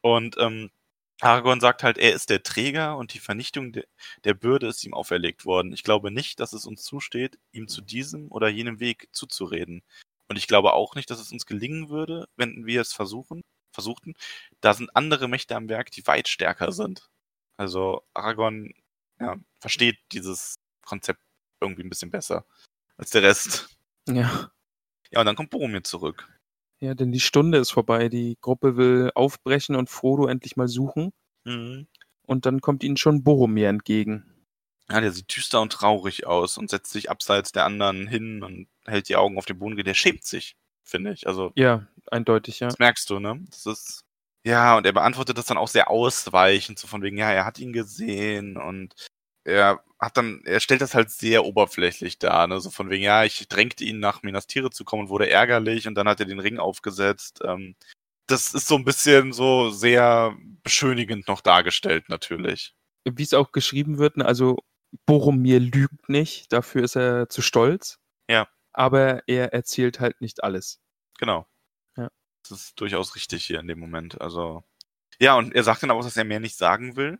[0.00, 0.70] Und ähm,
[1.24, 3.84] Aragorn sagt halt, er ist der Träger und die Vernichtung de
[4.24, 5.72] der Bürde ist ihm auferlegt worden.
[5.72, 9.82] Ich glaube nicht, dass es uns zusteht, ihm zu diesem oder jenem Weg zuzureden.
[10.28, 13.40] Und ich glaube auch nicht, dass es uns gelingen würde, wenn wir es versuchen,
[13.72, 14.14] versuchten.
[14.60, 17.08] Da sind andere Mächte am Werk, die weit stärker sind.
[17.56, 18.74] Also Aragorn
[19.18, 21.22] ja, versteht dieses Konzept
[21.60, 22.44] irgendwie ein bisschen besser
[22.98, 23.68] als der Rest.
[24.08, 24.50] ja.
[25.10, 26.28] Ja, und dann kommt Boromir zurück.
[26.84, 28.10] Ja, denn die Stunde ist vorbei.
[28.10, 31.12] Die Gruppe will aufbrechen und Frodo endlich mal suchen.
[31.44, 31.86] Mhm.
[32.26, 34.24] Und dann kommt ihnen schon Boromir entgegen.
[34.90, 38.68] Ja, der sieht düster und traurig aus und setzt sich abseits der anderen hin und
[38.84, 39.82] hält die Augen auf den Boden.
[39.82, 41.26] Der schämt sich, finde ich.
[41.26, 42.68] Also, Ja, eindeutig, ja.
[42.68, 43.40] das merkst du, ne?
[43.48, 44.04] Das ist.
[44.44, 47.58] Ja, und er beantwortet das dann auch sehr ausweichend, so von wegen, ja, er hat
[47.58, 48.94] ihn gesehen und
[49.44, 52.60] er hat dann, er stellt das halt sehr oberflächlich dar, ne?
[52.60, 55.86] So von wegen, ja, ich drängte ihn nach Minas Tirith zu kommen und wurde ärgerlich
[55.86, 57.40] und dann hat er den Ring aufgesetzt.
[57.44, 57.76] Ähm,
[58.26, 62.74] das ist so ein bisschen so sehr beschönigend noch dargestellt, natürlich.
[63.04, 64.58] Wie es auch geschrieben wird, ne, also
[65.06, 67.98] Boromir lügt nicht, dafür ist er zu stolz.
[68.28, 68.48] Ja.
[68.72, 70.80] Aber er erzählt halt nicht alles.
[71.18, 71.46] Genau.
[71.96, 72.10] Ja.
[72.42, 74.20] Das ist durchaus richtig hier in dem Moment.
[74.20, 74.64] Also.
[75.20, 77.18] Ja, und er sagt dann auch, dass er mehr nicht sagen will,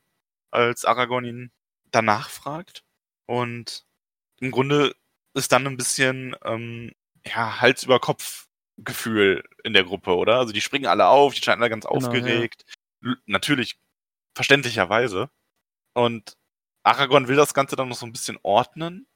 [0.50, 1.52] als Aragorn ihn
[1.94, 2.84] danach fragt.
[3.26, 3.84] Und
[4.40, 4.94] im Grunde
[5.34, 6.92] ist dann ein bisschen, ähm,
[7.26, 10.38] ja, Hals über Kopf Gefühl in der Gruppe, oder?
[10.38, 12.64] Also die springen alle auf, die scheinen alle ganz Genau, aufgeregt.
[13.02, 13.78] L- Natürlich,
[14.36, 15.30] verständlicherweise.
[15.94, 16.36] Und
[16.82, 19.06] Aragorn will das Ganze dann noch so ein bisschen ordnen.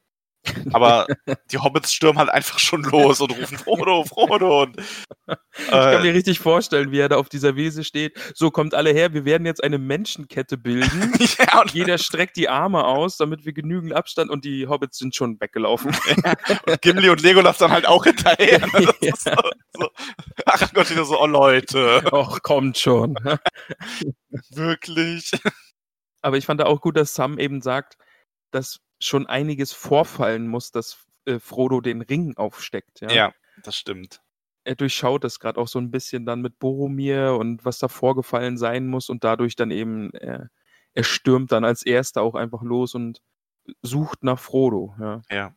[0.72, 1.06] Aber
[1.50, 4.62] die Hobbits stürmen halt einfach schon los und rufen Frodo, Frodo.
[4.62, 8.18] Und, Ich kann mir äh, richtig vorstellen, wie er da auf dieser Wiese steht.
[8.34, 11.12] So, kommt alle her, wir werden jetzt eine Menschenkette bilden.
[11.38, 15.40] ja, Jeder streckt die Arme aus, damit wir genügend Abstand und die Hobbits sind schon
[15.40, 15.94] weggelaufen.
[16.66, 18.60] und Gimli und Legolas dann halt auch hinterher.
[18.78, 18.92] Ne?
[19.00, 19.32] Ist so,
[19.76, 19.88] so.
[20.46, 23.14] Aragorn wieder so, oh Leute, Och, kommt schon.
[24.50, 25.30] wirklich.
[26.22, 27.96] Aber ich fand auch gut, dass Sam eben sagt,
[28.50, 33.00] dass schon einiges vorfallen muss, dass äh, Frodo den Ring aufsteckt.
[33.00, 33.10] Ja?
[33.10, 34.20] Ja, das stimmt.
[34.64, 38.58] Er durchschaut das gerade auch so ein bisschen dann mit Boromir und was da vorgefallen
[38.58, 40.50] sein muss und dadurch dann eben, er,
[40.94, 43.20] er stürmt dann als Erster auch einfach los und
[43.82, 44.94] sucht nach Frodo.
[45.00, 45.54] Ja, Ja.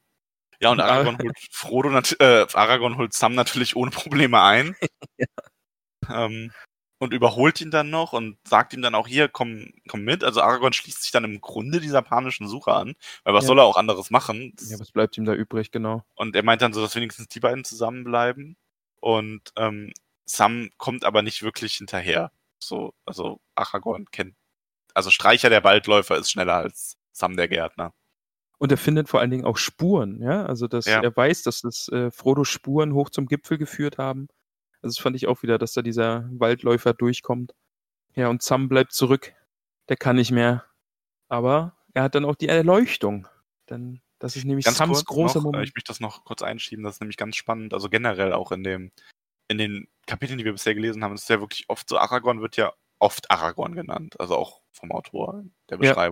[0.60, 1.90] Ja, und Aragorn Ar- holt Frodo,
[2.20, 4.76] äh, Aragorn holt Sam natürlich ohne Probleme ein.
[6.10, 6.52] ähm,
[7.02, 10.24] und überholt ihn dann noch und sagt ihm dann auch hier, komm, komm mit.
[10.24, 12.94] Also Aragorn schließt sich dann im Grunde dieser panischen Suche an,
[13.24, 13.48] weil was Ja.
[13.48, 14.54] soll er auch anderes machen?
[14.70, 16.04] Ja was bleibt ihm da übrig, genau.
[16.16, 18.56] Und er meint dann so, dass wenigstens die beiden zusammenbleiben.
[19.00, 19.92] Und ähm,
[20.26, 22.32] Sam kommt aber nicht wirklich hinterher.
[22.60, 24.36] So, also Aragorn kennt,
[24.94, 27.94] also Streicher der Waldläufer ist schneller als Sam der Gärtner.
[28.60, 30.46] Und er findet vor allen Dingen auch Spuren, ja.
[30.46, 31.02] Also dass Ja.
[31.02, 34.28] er weiß, dass das äh, Frodo Spuren hoch zum Gipfel geführt haben.
[34.82, 37.54] Also das fand ich auch wieder, dass da dieser Waldläufer durchkommt.
[38.16, 39.34] Ja, und Sam bleibt zurück.
[39.90, 40.66] Der kann nicht mehr.
[41.30, 43.28] Aber er hat dann auch die Erleuchtung.
[43.70, 45.68] Denn das ist nämlich Ganz Sams großer noch, äh, Moment.
[45.70, 47.74] ich möchte das noch kurz einschieben, das ist nämlich ganz spannend.
[47.74, 48.92] Also generell auch in dem,
[49.48, 52.42] in den Kapiteln, die wir bisher gelesen haben, ist es ja wirklich oft so, Aragorn
[52.42, 56.12] wird ja oft Aragorn genannt, also auch vom Autor der Ja.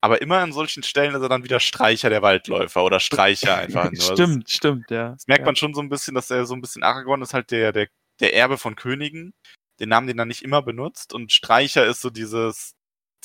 [0.00, 3.84] Aber immer an solchen Stellen ist er dann wieder Streicher der Waldläufer oder Streicher einfach
[3.84, 3.92] nur.
[3.94, 5.10] Das- stimmt, stimmt, ja.
[5.10, 5.46] Das merkt ja.
[5.46, 7.88] man schon so ein bisschen, dass er so ein bisschen Aragorn ist halt der, der,
[8.20, 9.34] der Erbe von Königen,
[9.80, 11.12] den Namen, den er nicht immer benutzt.
[11.12, 12.74] Und Streicher ist so dieses,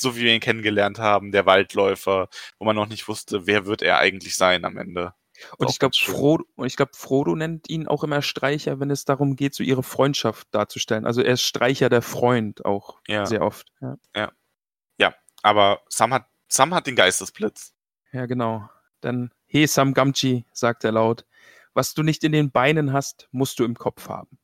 [0.00, 3.82] so wie wir ihn kennengelernt haben, der Waldläufer, wo man noch nicht wusste, wer wird
[3.82, 5.14] er eigentlich sein am Ende.
[5.58, 5.96] Und ich glaube.
[5.96, 9.64] Frodo, und ich glaube, Frodo nennt ihn auch immer Streicher, wenn es darum geht, so
[9.64, 11.06] ihre Freundschaft darzustellen.
[11.06, 13.26] Also er ist Streicher der Freund auch Ja.
[13.26, 13.66] sehr oft.
[14.14, 17.74] Ja, Aber Sam hat, Sam hat den Geistesblitz.
[18.12, 18.68] ja genau.
[19.00, 21.26] Dann, he Sam Gamgee, sagt er laut,
[21.74, 24.38] was du nicht in den Beinen hast, musst du im Kopf haben.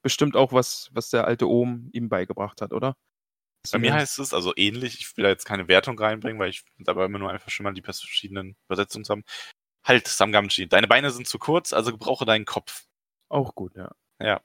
[0.00, 2.96] Bestimmt auch was, was der alte Ohm ihm beigebracht hat, oder?
[3.72, 6.64] Bei mir heißt es, also ähnlich, ich will da jetzt keine Wertung reinbringen, weil ich
[6.86, 9.24] aber immer nur einfach schon mal die verschiedenen Übersetzungen zusammen.
[9.82, 12.84] Halt, Sam Gamgee, deine Beine sind zu kurz, also gebrauche deinen Kopf.
[13.28, 13.90] Auch gut, ja.
[14.20, 14.40] Ja.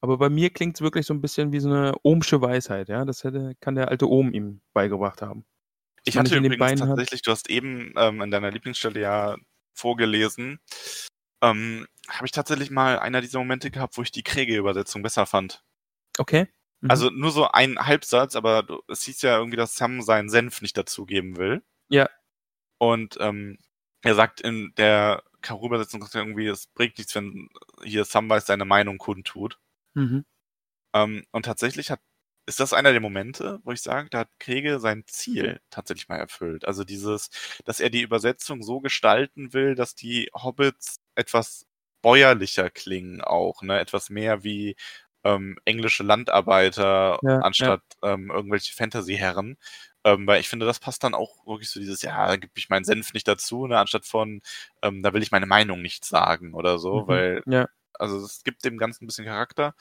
[0.00, 3.04] Aber bei mir klingt es wirklich so ein bisschen wie so eine ohmsche Weisheit, ja.
[3.04, 5.46] Das hätte, kann der alte Ohm ihm beigebracht haben.
[6.04, 6.88] Ich hatte übrigens Beinen hat.
[6.88, 9.36] tatsächlich, du hast eben ähm, in deiner Lieblingsstelle ja
[9.74, 10.60] vorgelesen,
[11.42, 15.62] ähm, habe ich tatsächlich mal einer dieser Momente gehabt, wo ich die Kriege-Übersetzung besser fand.
[16.18, 16.48] Okay.
[16.80, 16.90] Mhm.
[16.90, 20.76] Also nur so ein Halbsatz, aber es hieß ja irgendwie, dass Sam seinen Senf nicht
[20.76, 21.62] dazugeben will.
[21.88, 22.08] Ja.
[22.78, 23.58] Und ähm,
[24.02, 27.48] er sagt in der Karo-Übersetzung er irgendwie, es bringt nichts, wenn
[27.82, 29.58] hier Samwise seine Meinung kundtut.
[29.94, 30.24] Mhm.
[30.94, 32.00] Ähm, und tatsächlich hat,
[32.46, 36.18] ist das einer der Momente, wo ich sage, da hat Kriege sein Ziel tatsächlich mal
[36.18, 36.66] erfüllt.
[36.66, 37.30] Also dieses,
[37.64, 41.66] dass er die Übersetzung so gestalten will, dass die Hobbits etwas
[42.02, 43.80] bäuerlicher klingen auch, ne?
[43.80, 44.76] Etwas mehr wie
[45.24, 49.56] ähm, englische Landarbeiter Ja, anstatt Ähm, irgendwelche Fantasy-Herren.
[50.04, 52.68] Ähm, weil ich finde, das passt dann auch wirklich so dieses, ja, da gebe ich
[52.68, 54.42] meinen Senf nicht dazu, ne, anstatt von,
[54.82, 57.08] ähm, da will ich meine Meinung nicht sagen oder so, Mhm.
[57.08, 57.66] weil Ja.
[57.94, 59.74] also es gibt dem Ganzen ein bisschen Charakter.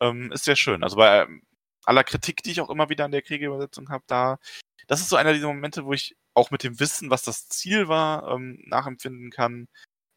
[0.00, 0.82] Ähm, ist sehr schön.
[0.84, 1.42] Also bei ähm,
[1.84, 4.38] aller Kritik, die ich auch immer wieder an der Kriegeübersetzung habe, da,
[4.86, 7.88] das ist so einer dieser Momente, wo ich auch mit dem Wissen, was das Ziel
[7.88, 9.68] war, ähm, nachempfinden kann.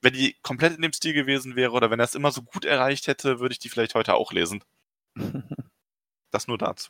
[0.01, 2.65] Wenn die komplett in dem Stil gewesen wäre oder wenn er es immer so gut
[2.65, 4.63] erreicht hätte, würde ich die vielleicht heute auch lesen.
[6.31, 6.89] Das nur dazu.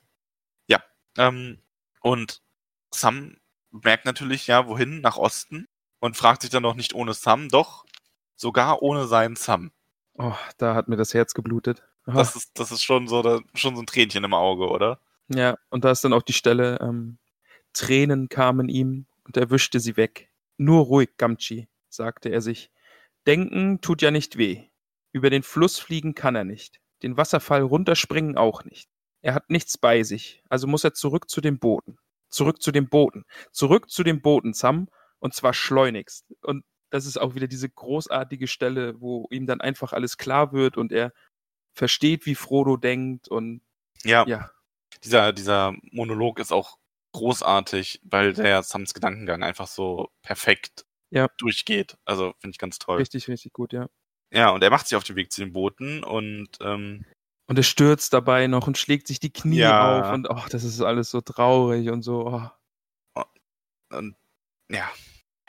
[0.67, 0.81] Ja.
[1.17, 1.61] Ähm,
[1.99, 2.41] und
[2.93, 3.35] Sam
[3.71, 5.01] merkt natürlich, ja, wohin?
[5.01, 5.67] Nach Osten.
[5.99, 7.85] Und fragt sich dann noch nicht ohne Sam, doch
[8.35, 9.73] sogar ohne seinen Sam.
[10.13, 11.83] Oh, da hat mir das Herz geblutet.
[12.05, 14.99] Das ist, das ist schon so, da, schon so ein Tränchen im Auge, oder?
[15.29, 17.17] ja, und da ist dann auch die Stelle, ähm,
[17.73, 20.29] Tränen kamen ihm und er wischte sie weg.
[20.57, 22.71] Nur ruhig, Gamchi, sagte er sich.
[23.25, 24.65] Denken tut ja nicht weh.
[25.11, 26.81] Über den Fluss fliegen kann er nicht.
[27.03, 28.89] Den Wasserfall runterspringen auch nicht.
[29.21, 31.97] Er hat nichts bei sich, also muss er zurück zu dem Boden.
[32.29, 33.25] Zurück zu dem Boden.
[33.51, 34.89] Zurück zu dem Boden, Sam,
[35.19, 36.25] und zwar schleunigst.
[36.41, 40.77] Und das ist auch wieder diese großartige Stelle, wo ihm dann einfach alles klar wird
[40.77, 41.13] und er
[41.73, 43.61] versteht, wie Frodo denkt und
[44.03, 44.49] Ja, ja,
[45.03, 46.77] dieser, dieser Monolog ist auch
[47.13, 51.27] großartig, weil der Sams Gedankengang einfach so perfekt Ja.
[51.37, 51.97] durchgeht.
[52.05, 52.97] Also finde ich ganz toll.
[52.97, 53.87] richtig, richtig gut, ja.
[54.31, 57.05] Ja, und er macht sich auf den Weg zu den Booten und ähm,
[57.47, 59.99] Und er stürzt dabei noch und schlägt sich die Knie Ja.
[59.99, 62.49] auf und ach, das ist alles so traurig und so.
[63.15, 63.23] Oh.
[63.91, 64.15] Und
[64.71, 64.91] ja,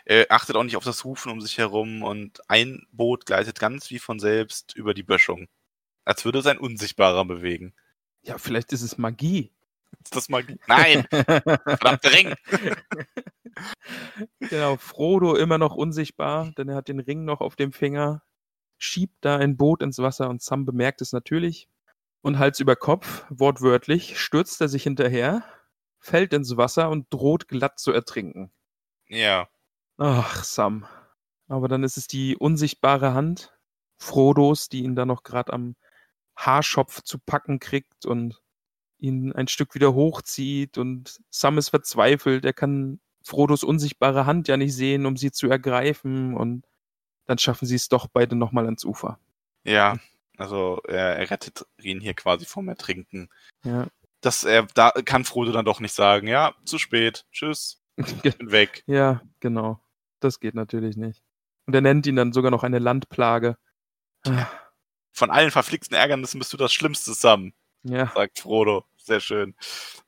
[0.04, 3.90] er achtet auch nicht auf das Rufen um sich herum und ein Boot gleitet ganz
[3.90, 5.48] wie von selbst über die Böschung.
[6.04, 7.74] Als würde es ein Unsichtbarer bewegen.
[8.22, 9.52] Ja, vielleicht ist es Magie.
[10.02, 10.44] Ist das mal.
[10.66, 11.06] Nein!
[11.10, 12.34] Verdammte Ring!
[14.40, 18.22] genau, Frodo immer noch unsichtbar, denn er hat den Ring noch auf dem Finger,
[18.78, 21.68] schiebt da ein Boot ins Wasser und Sam bemerkt es natürlich.
[22.22, 25.44] Und Hals über Kopf, wortwörtlich, stürzt er sich hinterher,
[25.98, 28.50] fällt ins Wasser und droht glatt zu ertrinken.
[29.08, 29.48] Ja.
[29.98, 30.86] Ach, Sam.
[31.48, 33.54] Aber dann ist es die unsichtbare Hand
[33.96, 35.76] Frodos, die ihn da noch gerade am
[36.36, 38.40] Haarschopf zu packen kriegt und
[38.98, 42.44] ihn ein Stück wieder hochzieht und Sam ist verzweifelt.
[42.44, 46.66] Er kann Frodos unsichtbare Hand ja nicht sehen, um sie zu ergreifen und
[47.26, 49.18] dann schaffen sie es doch beide nochmal ans Ufer.
[49.64, 49.96] Ja.
[50.36, 53.28] Also er, er rettet ihn hier quasi vom Ertrinken.
[53.64, 53.86] Ja.
[54.20, 58.50] Das er, da kann Frodo dann doch nicht sagen, ja, zu spät, tschüss, ich bin
[58.50, 58.82] weg.
[58.86, 59.80] ja, genau.
[60.20, 61.22] Das geht natürlich nicht.
[61.66, 63.58] Und er nennt ihn dann sogar noch eine Landplage.
[64.26, 64.46] Ah,
[65.14, 67.52] Von allen verflixten Ärgernissen bist du das Schlimmste, Sam.
[67.84, 68.84] Ja, sagt Frodo.
[68.96, 69.54] Sehr schön.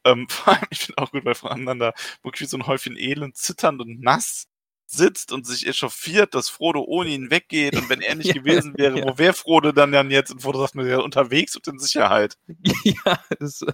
[0.04, 3.80] Ähm, vor allem, ich finde auch gut, weil voneinander wirklich so ein Häufchen Elend zitternd
[3.80, 4.48] und nass
[4.86, 8.74] sitzt und sich echauffiert, dass Frodo ohne ihn weggeht und wenn er nicht Ja, gewesen
[8.76, 9.04] wäre, ja.
[9.04, 10.32] wo wäre Frodo dann dann jetzt?
[10.32, 12.36] Und Frodo sagt mir, ja, unterwegs und in Sicherheit.
[12.84, 13.64] Ja, das,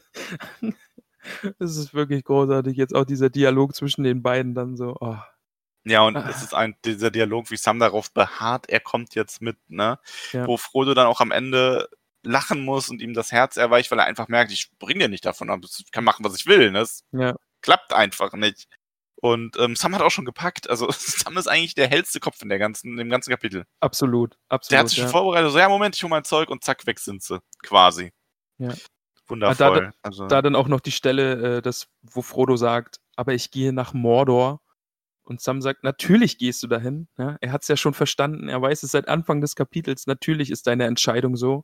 [1.59, 2.77] das ist wirklich großartig.
[2.77, 4.97] Jetzt auch dieser Dialog zwischen den beiden dann so.
[5.01, 5.17] Oh.
[5.85, 6.29] Ja, und Ah.
[6.31, 9.99] es ist ein, dieser Dialog, wie Sam darauf beharrt, er kommt jetzt mit, ne?
[10.33, 10.47] Ja.
[10.47, 11.89] Wo Frodo dann auch am Ende
[12.25, 15.27] lachen muss und ihm das Herz erweicht, weil er einfach merkt, ich bring dir nicht
[15.27, 16.81] davon ab, ich kann machen, was ich will, ne?
[16.81, 17.35] Es Ja.
[17.63, 18.69] klappt einfach nicht.
[19.17, 20.69] Und ähm, Sam hat auch schon gepackt.
[20.71, 23.65] Also Sam ist eigentlich der hellste Kopf in der ganzen, in dem ganzen Kapitel.
[23.81, 24.71] Absolut, absolut.
[24.73, 25.05] Der hat sich ja.
[25.05, 27.41] schon vorbereitet, so ja, Moment, ich hole mein Zeug und zack, weg sind sie.
[27.65, 28.13] Quasi.
[28.59, 28.73] Ja.
[29.27, 29.87] Wundervoll.
[29.93, 33.51] Ah, also, da dann auch noch die Stelle, äh, das, wo Frodo sagt, aber ich
[33.51, 34.61] gehe nach Mordor.
[35.25, 37.09] Und Sam sagt, natürlich gehst du dahin.
[37.17, 40.51] Ja, er hat es ja schon verstanden, er weiß es seit Anfang des Kapitels, natürlich
[40.51, 41.63] ist deine Entscheidung so.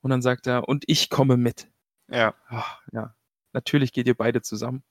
[0.00, 1.68] Und dann sagt er, und ich komme mit.
[2.08, 2.34] ja.
[2.48, 3.14] Ach, ja,
[3.52, 4.84] natürlich geht ihr beide zusammen.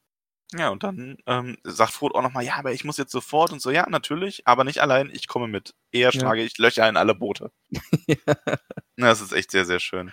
[0.55, 3.61] Ja, und dann ähm, sagt Frodo auch nochmal, ja, aber ich muss jetzt sofort und
[3.61, 5.73] so, ja, natürlich, aber nicht allein, ich komme mit.
[5.91, 7.51] Eher schlage ich Löcher in alle Boote.
[8.95, 10.11] Na, das ist echt sehr, sehr schön.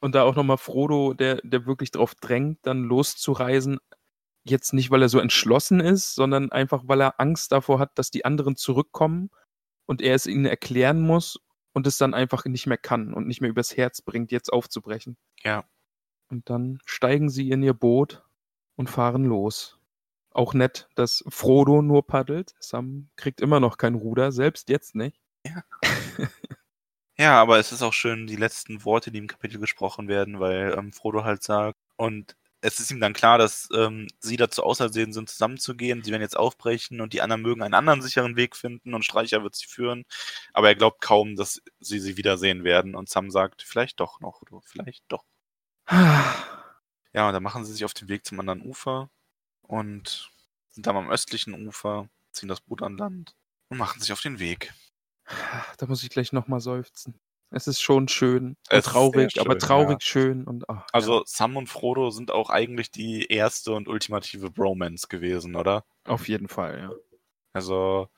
[0.00, 3.78] Und da auch nochmal Frodo, der, der wirklich drauf drängt, dann loszureisen.
[4.44, 8.10] Jetzt nicht, weil er so entschlossen ist, sondern einfach, weil er Angst davor hat, dass
[8.10, 9.30] die anderen zurückkommen
[9.86, 11.38] und er es ihnen erklären muss
[11.72, 15.16] und es dann einfach nicht mehr kann und nicht mehr übers Herz bringt, jetzt aufzubrechen.
[15.42, 15.64] Ja.
[16.28, 18.24] Und dann steigen sie in ihr Boot
[18.76, 19.78] und fahren los.
[20.30, 22.54] Auch nett, dass Frodo nur paddelt.
[22.60, 25.20] Sam kriegt immer noch kein Ruder, selbst jetzt nicht.
[27.20, 30.74] Ja, aber es ist auch schön, die letzten Worte, die im Kapitel gesprochen werden, weil
[30.78, 35.12] ähm, Frodo halt sagt, und es ist ihm dann klar, dass ähm, sie dazu ausersehen
[35.12, 36.02] sind, zusammenzugehen.
[36.02, 39.42] Sie werden jetzt aufbrechen und die anderen mögen einen anderen sicheren Weg finden und Streicher
[39.42, 40.04] wird sie führen.
[40.52, 42.94] Aber er glaubt kaum, dass sie sie wiedersehen werden.
[42.94, 45.24] Und Sam sagt, vielleicht doch noch, oder vielleicht doch.
[47.12, 49.10] Ja, und dann machen sie sich auf den Weg zum anderen Ufer
[49.62, 50.30] und
[50.70, 53.34] sind dann am östlichen Ufer, ziehen das Boot an Land
[53.68, 54.72] und machen sich auf den Weg.
[55.78, 57.18] Da muss ich gleich nochmal seufzen.
[57.50, 58.56] Es ist schon schön.
[58.68, 60.44] Es traurig, sehr aber schön, traurig schön.
[60.44, 65.56] Und, ach, Also Sam und Frodo sind auch eigentlich die erste und ultimative Bromance gewesen,
[65.56, 65.84] oder?
[66.06, 66.90] ja, auf jeden Fall, ja.
[67.52, 68.08] Also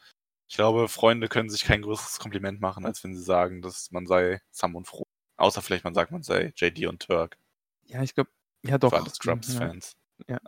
[0.49, 4.07] ich glaube, Freunde können sich kein größeres Kompliment machen, als wenn sie sagen, dass man
[4.07, 5.09] sei Sam und Frodo.
[5.39, 7.39] Außer vielleicht man sagt, man sei JD und Turk.
[7.85, 8.30] Ja, ich glaube,
[8.62, 8.91] ja doch.
[8.91, 9.14] Für alle ja.
[9.14, 9.97] Scrubs-Fans.
[10.28, 10.41] Ja.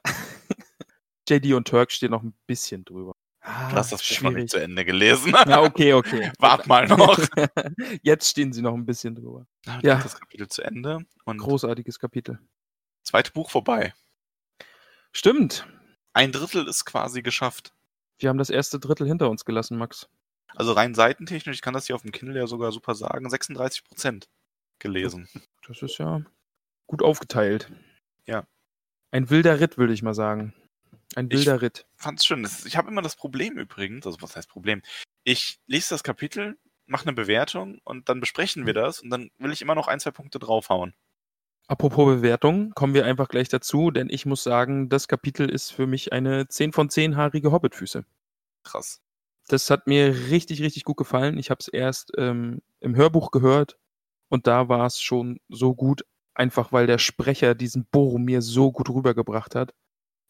[1.28, 3.14] JD und Turk stehen noch ein bisschen drüber.
[3.46, 5.34] Ah, Du hast das Buch noch nicht zu Ende gelesen.
[5.46, 6.32] Ja, okay, okay.
[6.38, 7.18] Wart mal noch.
[8.02, 9.46] Jetzt stehen sie noch ein bisschen drüber.
[9.64, 9.96] Dann Ja.
[9.96, 12.38] das Kapitel zu Ende und Großartiges Kapitel.
[13.02, 13.92] zweite Buch vorbei.
[15.12, 15.66] Stimmt.
[16.14, 17.74] Ein Drittel ist quasi geschafft.
[18.18, 20.08] Wir haben das erste Drittel hinter uns gelassen, Max.
[20.54, 23.84] Also rein seitentechnisch, ich kann das hier auf dem Kindle ja sogar super sagen, 36
[23.84, 24.28] Prozent
[24.78, 25.28] gelesen.
[25.66, 26.22] Das ist ja
[26.86, 27.70] gut aufgeteilt.
[28.26, 28.46] Ja.
[29.10, 30.54] Ein wilder Ritt, würde ich mal sagen.
[31.16, 31.86] Ein Ich- wilder Ritt.
[31.96, 32.46] Fand's schön.
[32.64, 34.82] Ich habe immer das Problem übrigens, also was heißt Problem?
[35.24, 39.52] Ich lese das Kapitel, mache eine Bewertung und dann besprechen wir das und dann will
[39.52, 40.94] ich immer noch ein, zwei Punkte draufhauen.
[41.66, 45.86] Apropos Bewertung, kommen wir einfach gleich dazu, denn ich muss sagen, das Kapitel ist für
[45.86, 48.04] mich eine 10 von 10 haarige Hobbitfüße.
[48.64, 49.00] Krass.
[49.48, 51.38] Das hat mir richtig, richtig gut gefallen.
[51.38, 53.78] Ich habe es erst ähm, im Hörbuch gehört
[54.28, 56.04] und da war es schon so gut,
[56.34, 59.72] einfach weil der Sprecher diesen Boromir so gut rübergebracht hat.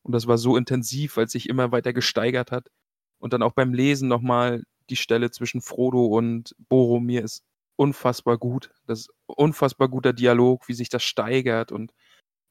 [0.05, 2.71] Und das war so intensiv, weil es sich immer weiter gesteigert hat.
[3.19, 7.43] Und dann auch beim Lesen nochmal die Stelle zwischen Frodo und Boromir ist
[7.77, 8.71] unfassbar gut.
[8.87, 11.93] Das ist unfassbar guter Dialog, wie sich das steigert und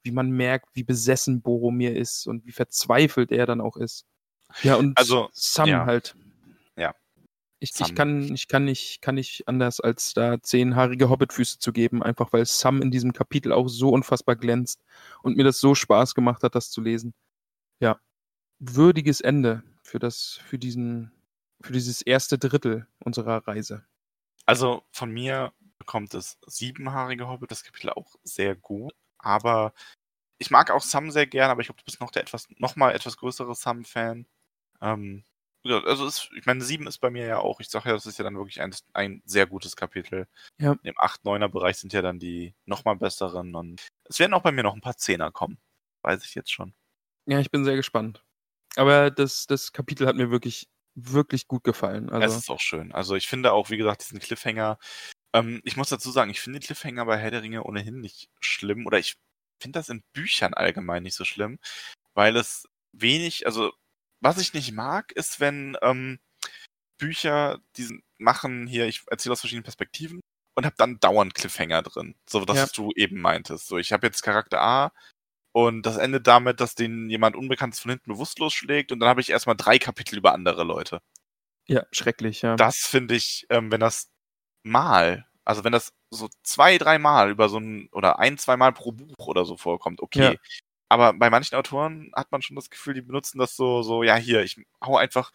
[0.04, 4.06] wie man merkt, wie besessen Boromir ist und wie verzweifelt er dann auch ist.
[4.64, 5.86] Ja, und Also, Sam ja.
[5.86, 6.16] halt.
[6.76, 6.94] Ja.
[7.60, 12.04] Ich, ich, kann, ich kann nicht, kann nicht anders, als da zehnhaarige Hobbitfüße zu geben,
[12.04, 14.84] einfach weil Sam in diesem Kapitel auch so unfassbar glänzt
[15.22, 17.14] und mir das so Spaß gemacht hat, das zu lesen.
[17.84, 18.00] Ja.
[18.60, 21.12] Würdiges Ende für das, für diesen,
[21.62, 23.86] für dieses erste Drittel unserer Reise.
[24.46, 29.74] Also von mir bekommt das siebenhaarige Hobbit das Kapitel auch sehr gut, aber
[30.38, 32.78] ich mag auch Sam sehr gern, aber ich glaube, du bist noch der etwas, noch
[32.78, 34.28] mal etwas größere Sam-Fan.
[34.82, 35.26] Ähm,
[35.66, 38.18] also ist, ich meine, sieben ist bei mir ja auch, ich sage ja, das ist
[38.18, 40.28] ja dann wirklich ein, ein sehr gutes Kapitel.
[40.58, 40.78] Ja.
[40.84, 44.54] Im 8-9er Bereich sind ja dann die noch mal besseren und es werden auch bei
[44.54, 45.58] mir noch ein paar Zehner kommen.
[46.02, 46.74] Weiß ich jetzt schon.
[47.26, 48.24] Ja, ich bin sehr gespannt.
[48.76, 52.08] Aber das, das Kapitel hat mir wirklich, wirklich gut gefallen.
[52.08, 52.92] Es Also, ist auch schön.
[52.92, 54.78] Also ich finde auch, wie gesagt, diesen Cliffhanger.
[55.34, 58.86] Ähm, ich muss dazu sagen, ich finde Cliffhanger bei Herr der Ringe ohnehin nicht schlimm.
[58.86, 59.16] Oder ich
[59.62, 61.60] finde das in Büchern allgemein nicht so schlimm,
[62.14, 63.72] weil es wenig, also
[64.22, 66.20] was ich nicht mag, ist, wenn ähm,
[66.98, 70.20] Bücher diesen machen hier, ich erzähle aus verschiedenen Perspektiven
[70.56, 72.16] und habe dann dauernd Cliffhanger drin.
[72.30, 72.64] So, das Ja.
[72.64, 73.68] was du eben meintest.
[73.68, 74.92] So, ich habe jetzt Charakter A
[75.54, 79.22] und das endet damit, dass den jemand Unbekanntes von hinten bewusstlos schlägt und dann habe
[79.22, 81.02] ich erstmal drei Kapitel über andere Leute
[81.68, 82.56] ja, schrecklich, ja.
[82.56, 84.10] das finde ich, ähm, wenn das
[84.64, 88.74] mal, also wenn das so zwei, drei Mal über so ein, oder ein, zwei Mal
[88.74, 90.34] pro Buch oder so vorkommt, okay.
[90.34, 90.36] Ja.
[90.90, 94.16] Aber bei manchen Autoren hat man schon das Gefühl, die benutzen das so, so, ja,
[94.16, 95.32] hier, ich hau einfach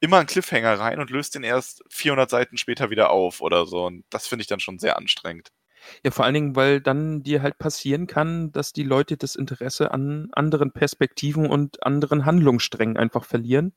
[0.00, 3.86] immer einen Cliffhanger rein und löst den erst 400 Seiten später wieder auf oder so.
[3.86, 5.50] Und das finde ich dann schon sehr anstrengend.
[6.04, 9.92] Ja, vor allen Dingen, weil dann dir halt passieren kann, dass die Leute das Interesse
[9.92, 13.74] an anderen Perspektiven und anderen Handlungssträngen einfach verlieren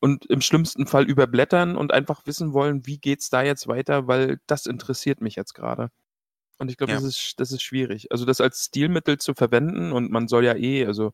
[0.00, 4.40] und im schlimmsten Fall überblättern und einfach wissen wollen, wie geht's da jetzt weiter, weil
[4.46, 5.90] das interessiert mich jetzt gerade.
[6.58, 6.98] Und ich glaube, Ja.
[6.98, 8.12] das ist das ist schwierig.
[8.12, 11.12] Also das als Stilmittel zu verwenden und man soll ja eh, also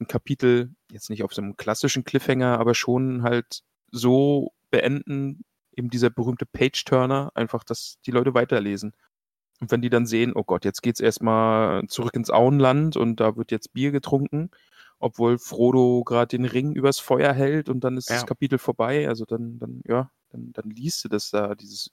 [0.00, 5.44] ein Kapitel jetzt nicht auf so einem klassischen Cliffhanger, aber schon halt so beenden,
[5.76, 8.94] eben dieser berühmte Page-Turner, einfach, dass die Leute weiterlesen.
[9.60, 13.36] Und wenn die dann sehen, oh Gott, jetzt geht's erstmal zurück ins Auenland und da
[13.36, 14.50] wird jetzt Bier getrunken,
[14.98, 18.16] obwohl Frodo gerade den Ring übers Feuer hält und dann ist Ja.
[18.16, 21.90] das Kapitel vorbei, also dann, dann, ja, dann, dann liest du das da, dieses,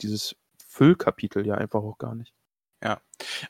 [0.00, 0.36] dieses
[0.68, 2.34] Füllkapitel ja einfach auch gar nicht.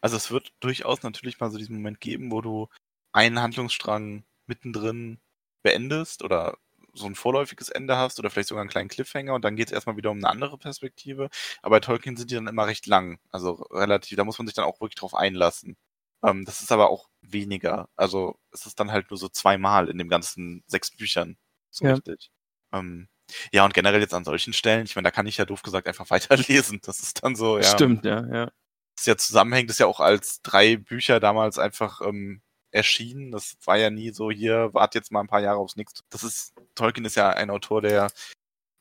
[0.01, 2.69] Also es wird durchaus natürlich mal so diesen Moment geben, wo du
[3.13, 5.19] einen Handlungsstrang mittendrin
[5.63, 6.57] beendest oder
[6.97, 9.73] so ein vorläufiges Ende hast oder vielleicht sogar einen kleinen Cliffhanger und dann geht es
[9.73, 11.29] erstmal wieder um eine andere Perspektive.
[11.63, 13.19] Aber bei Tolkien sind die dann immer recht lang.
[13.31, 15.77] Also relativ, da muss man sich dann auch wirklich drauf einlassen.
[16.25, 17.89] Ähm, das ist aber auch weniger.
[17.97, 21.37] Also es ist dann halt nur so zweimal in den ganzen sechs Büchern.
[21.71, 21.93] So Ja.
[21.95, 22.31] richtig.
[22.73, 23.09] Ähm,
[23.53, 25.87] ja, und generell jetzt an solchen Stellen, ich meine, da kann ich ja doof gesagt
[25.89, 26.81] einfach weiterlesen.
[26.83, 28.51] Das ist dann so, ja Stimmt, ja, ja.
[28.97, 33.31] das ja zusammenhängt, ist ja auch als drei Bücher damals einfach ähm, erschienen.
[33.33, 36.03] Das war ja nie so, hier, wart jetzt mal ein paar Jahre aufs nächste.
[36.11, 38.11] Das ist, Tolkien ist ja ein Autor, der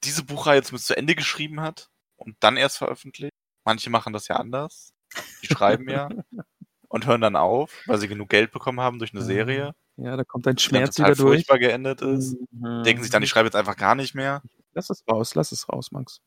[0.04, 3.34] diese Buchreihe jetzt bis zu Ende geschrieben hat und dann erst veröffentlicht.
[3.66, 4.94] Manche machen das ja anders.
[5.42, 6.10] Die schreiben ja
[6.90, 9.24] und hören dann auf, weil sie genug Geld bekommen haben durch eine.
[9.24, 11.36] Serie, Ja, da kommt dein die dann Schmerz total wieder durch.
[11.38, 12.38] furchtbar geendet ist.
[12.52, 12.84] Mhm.
[12.84, 14.42] Denken sich dann, ich schreibe jetzt einfach gar nicht mehr.
[14.74, 16.20] Lass es raus, lass es raus, Max.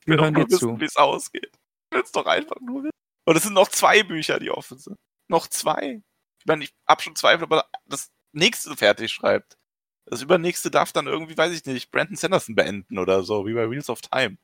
[0.00, 0.80] Ich will Wir doch hören nur dir wissen, zu.
[0.80, 1.50] wie es ausgeht.
[1.90, 2.90] Ich will es doch einfach nur wissen.
[3.24, 4.96] Und es sind noch zwei Bücher, die offen sind.
[5.28, 6.02] Noch zwei.
[6.46, 9.58] Ich meine, ich hab schon Zweifel, ob er das nächste fertig schreibt.
[10.04, 13.68] Das übernächste darf dann irgendwie, weiß ich nicht, Brandon Sanderson beenden oder so, wie bei
[13.68, 14.38] Wheels of Time.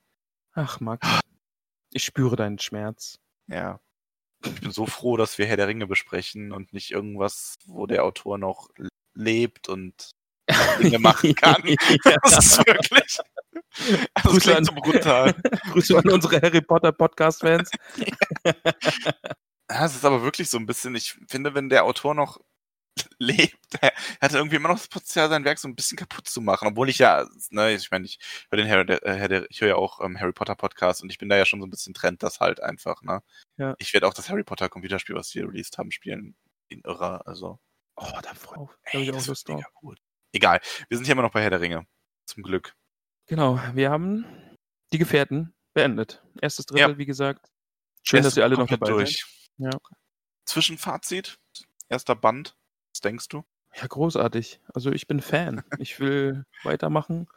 [0.54, 1.06] Ach, Max.
[1.92, 3.20] Ich spüre deinen Schmerz.
[3.46, 3.78] Ja.
[4.44, 8.02] Ich bin so froh, dass wir Herr der Ringe besprechen und nicht irgendwas, wo der
[8.02, 8.68] Autor noch
[9.14, 10.10] lebt und
[10.80, 11.62] Dinge machen kann.
[12.24, 13.18] Das ist wirklich.
[14.14, 15.32] Das Grüße an- klingt so brutal.
[15.70, 17.70] Grüße an unsere Harry Potter Podcast-Fans.
[18.44, 18.52] Ja,
[19.68, 22.38] es ist aber wirklich so ein bisschen, ich finde, wenn der Autor noch
[23.18, 26.40] lebt, er hat irgendwie immer noch das Potenzial, sein Werk so ein bisschen kaputt zu
[26.42, 26.68] machen.
[26.68, 28.18] Obwohl ich ja, ne, ich meine, ich
[28.50, 31.10] höre den Harry, der, äh, der, ich höre ja auch ähm, Harry Potter Podcast und
[31.10, 33.22] ich bin da ja schon so ein bisschen trennt das halt einfach, ne?
[33.56, 33.74] Ja.
[33.78, 36.36] Ich werde auch das Harry Potter Computerspiel, was wir released haben, spielen
[36.68, 37.58] in irrer, also.
[37.96, 39.56] Oh, da freue ich ey, mich auch das drauf.
[39.56, 39.98] mega gut.
[40.32, 41.86] Egal, wir sind hier immer noch bei Herr der Ringe.
[42.26, 42.74] Zum Glück.
[43.26, 44.26] Genau, wir haben
[44.92, 46.22] die Gefährten beendet.
[46.40, 46.98] Erstes Drittel, Ja.
[46.98, 47.50] wie gesagt.
[48.02, 49.24] Schön, Erste dass ihr alle noch dabei seid.
[49.58, 49.70] Ja.
[50.46, 51.38] Zwischenfazit,
[51.88, 52.56] erster Band,
[52.92, 53.44] was denkst du?
[53.74, 54.60] Ja, großartig.
[54.74, 55.62] Also ich bin Fan.
[55.78, 57.28] Ich will weitermachen.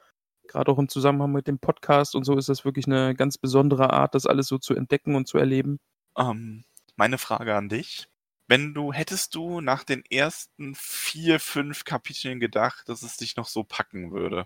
[0.48, 3.92] Gerade auch im Zusammenhang mit dem Podcast und so ist das wirklich eine ganz besondere
[3.92, 5.80] Art, das alles so zu entdecken und zu erleben.
[6.18, 6.66] Ähm,
[6.96, 8.08] meine Frage an dich.
[8.48, 13.48] Wenn du, hättest du nach den ersten vier, fünf Kapiteln gedacht, dass es dich noch
[13.48, 14.46] so packen würde?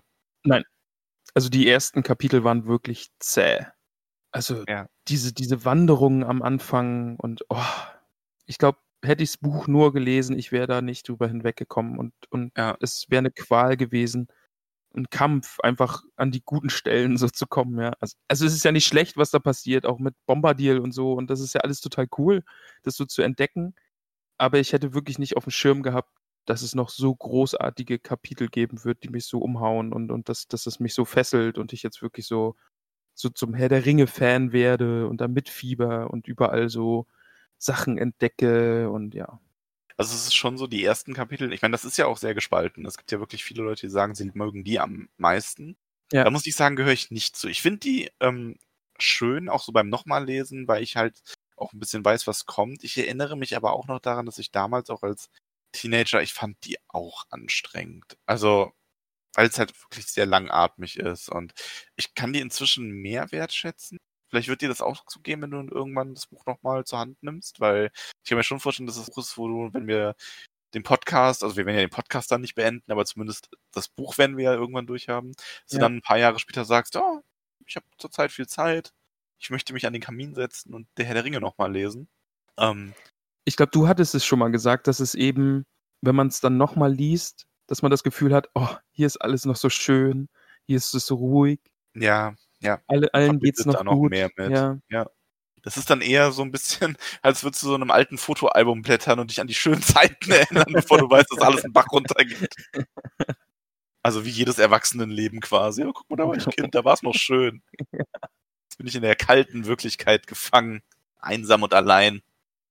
[1.34, 3.66] Also die ersten Kapitel waren wirklich zäh.
[4.32, 4.86] Also Ja.
[5.08, 7.56] diese, diese Wanderungen am Anfang und oh,
[8.46, 12.12] ich glaube, hätte ich das Buch nur gelesen, ich wäre da nicht drüber hinweggekommen und,
[12.30, 12.76] und Ja.
[12.80, 14.28] es wäre eine Qual gewesen.
[14.96, 17.92] Ein Kampf, einfach an die guten Stellen so zu kommen, ja.
[18.00, 21.12] Also, also es ist ja nicht schlecht, was da passiert, auch mit Bombardier und so.
[21.14, 22.42] Und das ist ja alles total cool,
[22.84, 23.74] das so zu entdecken.
[24.38, 26.10] Aber ich hätte wirklich nicht auf dem Schirm gehabt,
[26.46, 30.48] dass es noch so großartige Kapitel geben wird, die mich so umhauen und, und dass,
[30.48, 32.56] dass es mich so fesselt und ich jetzt wirklich so,
[33.20, 37.06] so zum Herr der Ringe-Fan werde und da mitfieber und überall so
[37.58, 39.40] Sachen entdecke und ja.
[39.96, 42.34] Also es ist schon so die ersten Kapitel, ich meine, das ist ja auch sehr
[42.34, 42.86] gespalten.
[42.86, 45.76] Es gibt ja wirklich viele Leute, die sagen, sie mögen die am meisten.
[46.10, 46.24] Ja.
[46.24, 47.48] Da muss ich sagen, gehöre ich nicht zu.
[47.48, 48.56] Ich finde die ähm,
[48.98, 51.20] schön, auch so beim nochmal lesen, weil ich halt
[51.56, 52.82] auch ein bisschen weiß, was kommt.
[52.84, 55.28] Ich erinnere mich aber auch noch daran, dass ich damals auch als
[55.72, 58.16] Teenager, ich fand die auch anstrengend.
[58.26, 58.72] Also,
[59.34, 61.52] weil es halt wirklich sehr langatmig ist und
[61.96, 63.98] ich kann die inzwischen mehr wertschätzen.
[64.28, 67.58] Vielleicht wird dir das auch zugeben, wenn du irgendwann das Buch nochmal zur Hand nimmst,
[67.60, 67.90] weil
[68.22, 70.14] ich kann mir schon vorstellen, dass das Buch ist, wo du, wenn wir
[70.74, 74.18] den Podcast, also wir werden ja den Podcast dann nicht beenden, aber zumindest das Buch
[74.18, 75.78] werden wir ja irgendwann durchhaben, dass Ja.
[75.78, 77.22] du dann ein paar Jahre später sagst, oh,
[77.66, 78.92] ich habe zurzeit viel Zeit,
[79.40, 82.08] ich möchte mich an den Kamin setzen und der Herr der Ringe nochmal lesen.
[82.56, 82.94] Ähm,
[83.44, 85.64] Ich glaube, du hattest es schon mal gesagt, dass es eben,
[86.02, 89.44] wenn man es dann nochmal liest, dass man das Gefühl hat, oh, hier ist alles
[89.44, 90.28] noch so schön,
[90.66, 91.60] hier ist es so ruhig,
[91.94, 94.10] ja, ja, alle, allen geht's verbindet noch da noch gut.
[94.10, 94.50] mehr mit.
[94.50, 95.06] Ja,
[95.62, 99.20] Das ist dann eher so ein bisschen, als würdest du so einem alten Fotoalbum blättern
[99.20, 102.54] und dich an die schönen Zeiten erinnern, bevor du weißt, dass alles einen Bach runtergeht.
[104.02, 105.84] Also wie jedes Erwachsenenleben quasi.
[105.84, 107.62] Oh, guck mal, da war ich Kind, da war es noch schön.
[107.92, 110.80] Jetzt bin ich in der kalten Wirklichkeit gefangen,
[111.18, 112.22] einsam und allein.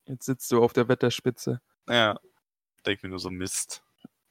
[0.07, 1.61] Jetzt sitzt du auf der Wetterspitze.
[1.87, 2.19] Ja,
[2.83, 3.83] denk mir nur so Mist.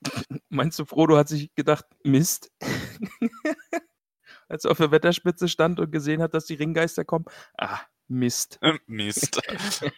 [0.49, 2.51] Meinst du, Frodo hat sich gedacht, Mist?
[4.49, 7.27] Als er auf der Wetterspitze stand und gesehen hat, dass die Ringgeister kommen.
[7.57, 8.59] Ah, Mist.
[8.87, 9.41] Mist.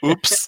[0.02, 0.46] Ups.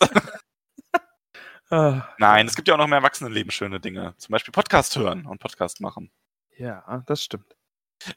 [1.71, 4.15] Ah, Nein, es gibt ja auch noch mehr Erwachsenenleben schöne Dinge.
[4.19, 6.11] Zum Beispiel Podcast hören und Podcast machen.
[6.59, 7.57] ja, das stimmt.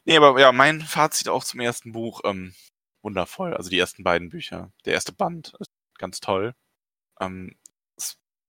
[0.04, 2.54] Nee, aber ja, mein Fazit auch zum ersten Buch, ähm,
[3.02, 3.54] wundervoll.
[3.54, 4.72] Also die ersten beiden Bücher.
[4.84, 6.54] Der erste Band ist ganz toll.
[7.20, 7.56] Ähm,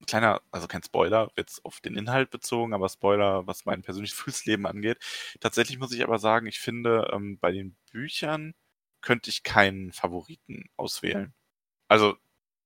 [0.06, 4.66] kleiner, also kein Spoiler, jetzt auf den Inhalt bezogen, aber Spoiler, was mein persönliches Gefühlsleben
[4.66, 5.00] angeht.
[5.40, 8.54] Tatsächlich muss ich aber sagen, ich finde, ähm, bei den Büchern
[9.02, 11.34] könnte ich keinen Favoriten auswählen.
[11.90, 12.18] Also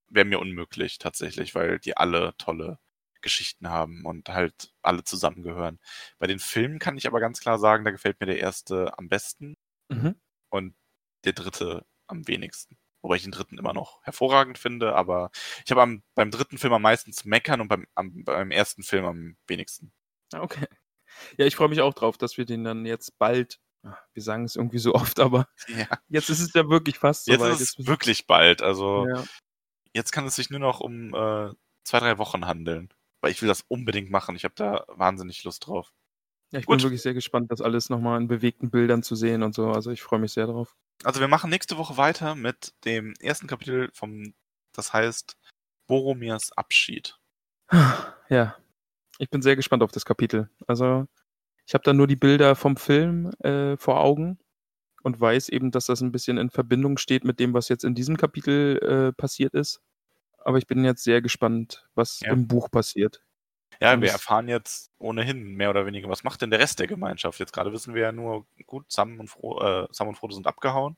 [0.10, 2.80] wäre mir unmöglich tatsächlich, weil die alle tolle
[3.22, 5.80] Geschichten haben und halt alle zusammengehören.
[6.20, 9.10] Bei den Filmen kann ich aber ganz klar sagen, da gefällt mir der erste am
[9.10, 9.58] besten
[9.90, 10.14] Mhm.
[10.50, 10.76] und
[11.26, 12.78] der dritte am wenigsten.
[13.02, 15.32] Wobei ich den dritten immer noch hervorragend finde, aber
[15.66, 18.84] ich habe am, beim dritten Film am meisten zu meckern und beim, am, beim ersten
[18.84, 19.92] Film am wenigsten.
[20.34, 20.68] Ah, Okay.
[21.38, 24.46] Ja, ich freue mich auch drauf, dass wir den dann jetzt bald, ah, wir sagen
[24.46, 25.88] es irgendwie so oft, aber Ja.
[26.10, 27.54] jetzt ist es ja wirklich fast Jetzt soweit.
[27.60, 28.62] ist es wirklich bald.
[28.62, 29.24] Also ja.
[29.94, 31.52] jetzt kann es sich nur noch um äh,
[31.84, 32.94] zwei, drei Wochen handeln.
[33.20, 34.36] Weil ich will das unbedingt machen.
[34.36, 35.94] Ich habe da wahnsinnig Lust drauf.
[36.52, 36.78] ja, ich Gut.
[36.78, 39.68] bin wirklich sehr gespannt, das alles nochmal in bewegten Bildern zu sehen und so.
[39.70, 40.76] Also ich freue mich sehr drauf.
[41.04, 44.34] Also wir machen nächste Woche weiter mit dem ersten Kapitel vom,
[44.74, 45.36] das heißt
[45.88, 47.18] Boromirs Abschied.
[48.30, 48.56] Ja,
[49.18, 50.50] ich bin sehr gespannt auf das Kapitel.
[50.68, 51.08] Also
[51.66, 54.40] ich habe da nur die Bilder vom Film äh, vor Augen
[55.04, 57.96] und weiß eben, dass das ein bisschen in Verbindung steht mit dem, was jetzt in
[57.96, 59.82] diesem Kapitel äh, passiert ist.
[60.44, 62.32] Aber ich bin jetzt sehr gespannt, was Ja.
[62.32, 63.24] im Buch passiert.
[63.82, 66.88] Ja, wir es- erfahren jetzt ohnehin mehr oder weniger, was macht denn der Rest der
[66.88, 67.40] Gemeinschaft?
[67.40, 70.48] Jetzt gerade wissen wir ja nur, gut, Sam und, Fro äh, Sam und Frodo sind
[70.48, 70.96] abgehauen.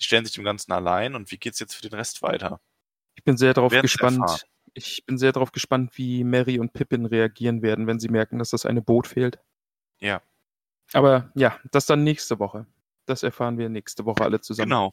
[0.00, 2.60] Die stellen sich dem Ganzen allein und wie geht's jetzt für den Rest weiter?
[3.14, 4.20] Ich bin sehr darauf gespannt.
[4.20, 4.40] erfahren.
[4.74, 8.50] Ich bin sehr darauf gespannt, wie Mary und Pippin reagieren werden, wenn sie merken, dass
[8.50, 9.38] das eine Boot fehlt.
[10.00, 10.22] Ja,
[10.94, 12.66] Aber ja, das dann nächste Woche.
[13.06, 14.70] Das erfahren wir nächste Woche alle zusammen.
[14.70, 14.92] genau.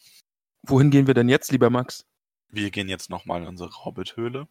[0.68, 2.06] Wohin gehen wir denn jetzt, lieber Max?
[2.50, 4.48] Wir gehen jetzt nochmal in unsere Hobbit-Höhle.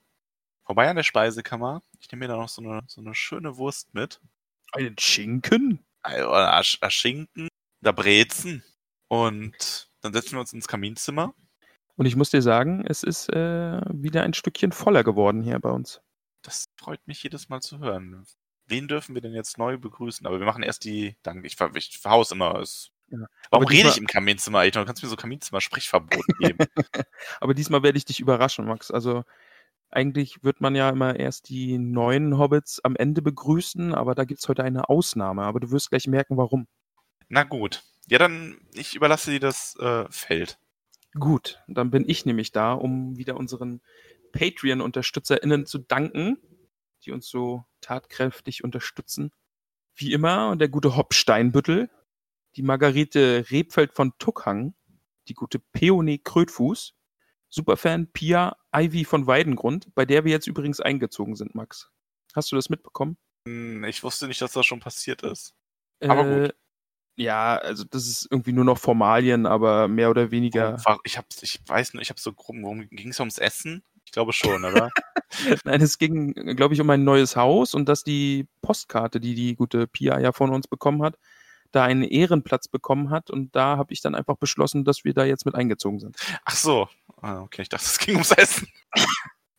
[0.68, 1.80] Vorbei an der Speisekammer.
[1.98, 4.20] Ich nehme mir da noch so eine, so eine schöne Wurst mit.
[4.72, 5.82] Einen Schinken?
[6.02, 7.48] Also, Oder Asch- äh, Schinken,
[7.80, 8.62] da Brezen.
[9.08, 11.34] Und dann setzen wir uns ins Kaminzimmer.
[11.96, 15.70] Und ich muss dir sagen, es ist äh, wieder ein Stückchen voller geworden hier bei
[15.70, 16.02] uns.
[16.42, 18.26] Das freut mich jedes Mal zu hören.
[18.66, 20.26] Wen dürfen wir denn jetzt neu begrüßen?
[20.26, 21.16] Aber wir machen erst die.
[21.22, 22.56] Danke, ich, ver- ich verhaus immer.
[22.56, 23.20] Es, Ja.
[23.48, 24.74] Warum Aber rede ich im Kaminzimmer eigentlich?
[24.74, 24.82] noch?
[24.82, 26.58] Du kannst mir so Kaminzimmer-Sprichverbot geben.
[27.40, 28.90] Aber diesmal werde ich dich überraschen, Max.
[28.90, 29.24] Also
[29.90, 34.40] eigentlich wird man ja immer erst die neuen Hobbits am Ende begrüßen, aber da gibt
[34.40, 35.42] es heute eine Ausnahme.
[35.42, 36.66] Aber du wirst gleich merken, warum.
[37.28, 37.84] Na gut.
[38.08, 40.58] Ja, dann, ich überlasse dir das äh, Feld.
[41.18, 43.80] Gut, dann bin ich nämlich da, um wieder unseren
[44.32, 46.38] Patreon-UnterstützerInnen zu danken,
[47.04, 49.30] die uns so tatkräftig unterstützen.
[49.94, 51.90] Wie immer, der gute Hopp Steinbüttel,
[52.56, 54.74] die Margarete Rebfeld von Tuckhang,
[55.28, 56.94] die gute Peony Krötfuß,
[57.50, 61.90] Superfan Pia Ivy von Weidengrund, bei der wir jetzt übrigens eingezogen sind, Max.
[62.34, 63.16] Hast du das mitbekommen?
[63.46, 65.54] Hm, Ich wusste nicht, dass das schon passiert ist.
[66.00, 66.50] Aber gut.
[66.50, 66.52] Äh,
[67.16, 70.76] Ja, also das ist irgendwie nur noch Formalien, aber mehr oder weniger.
[71.04, 73.82] Ich hab's, ich weiß nur, ich habe so grob, worum ging es ums Essen?
[74.04, 74.90] Ich glaube schon, oder?
[75.64, 79.56] Nein, es ging, glaube ich, um ein neues Haus und dass die Postkarte, die die
[79.56, 81.18] gute Pia ja von uns bekommen hat,
[81.72, 85.24] da einen Ehrenplatz bekommen hat und da habe ich dann einfach beschlossen, dass wir da
[85.24, 86.16] jetzt mit eingezogen sind.
[86.44, 86.88] Ach so.
[87.20, 88.68] Ah, okay, ich dachte, es ging ums Essen.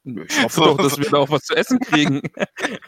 [0.03, 0.65] Ich hoffe So.
[0.65, 2.21] doch, dass wir da auch was zu essen kriegen.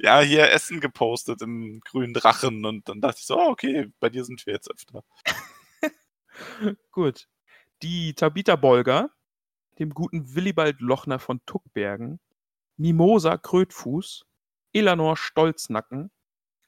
[0.00, 4.08] Ja, hier Essen gepostet im grünen Drachen und dann dachte ich so, oh, okay, bei
[4.08, 5.04] dir sind wir jetzt öfter.
[6.92, 7.28] Gut.
[7.82, 9.10] Die Tabita Bolger,
[9.78, 12.20] dem guten Willibald Lochner von Tuckbergen,
[12.78, 14.24] Mimosa Krötfuß,
[14.72, 16.10] Elanor Stolznacken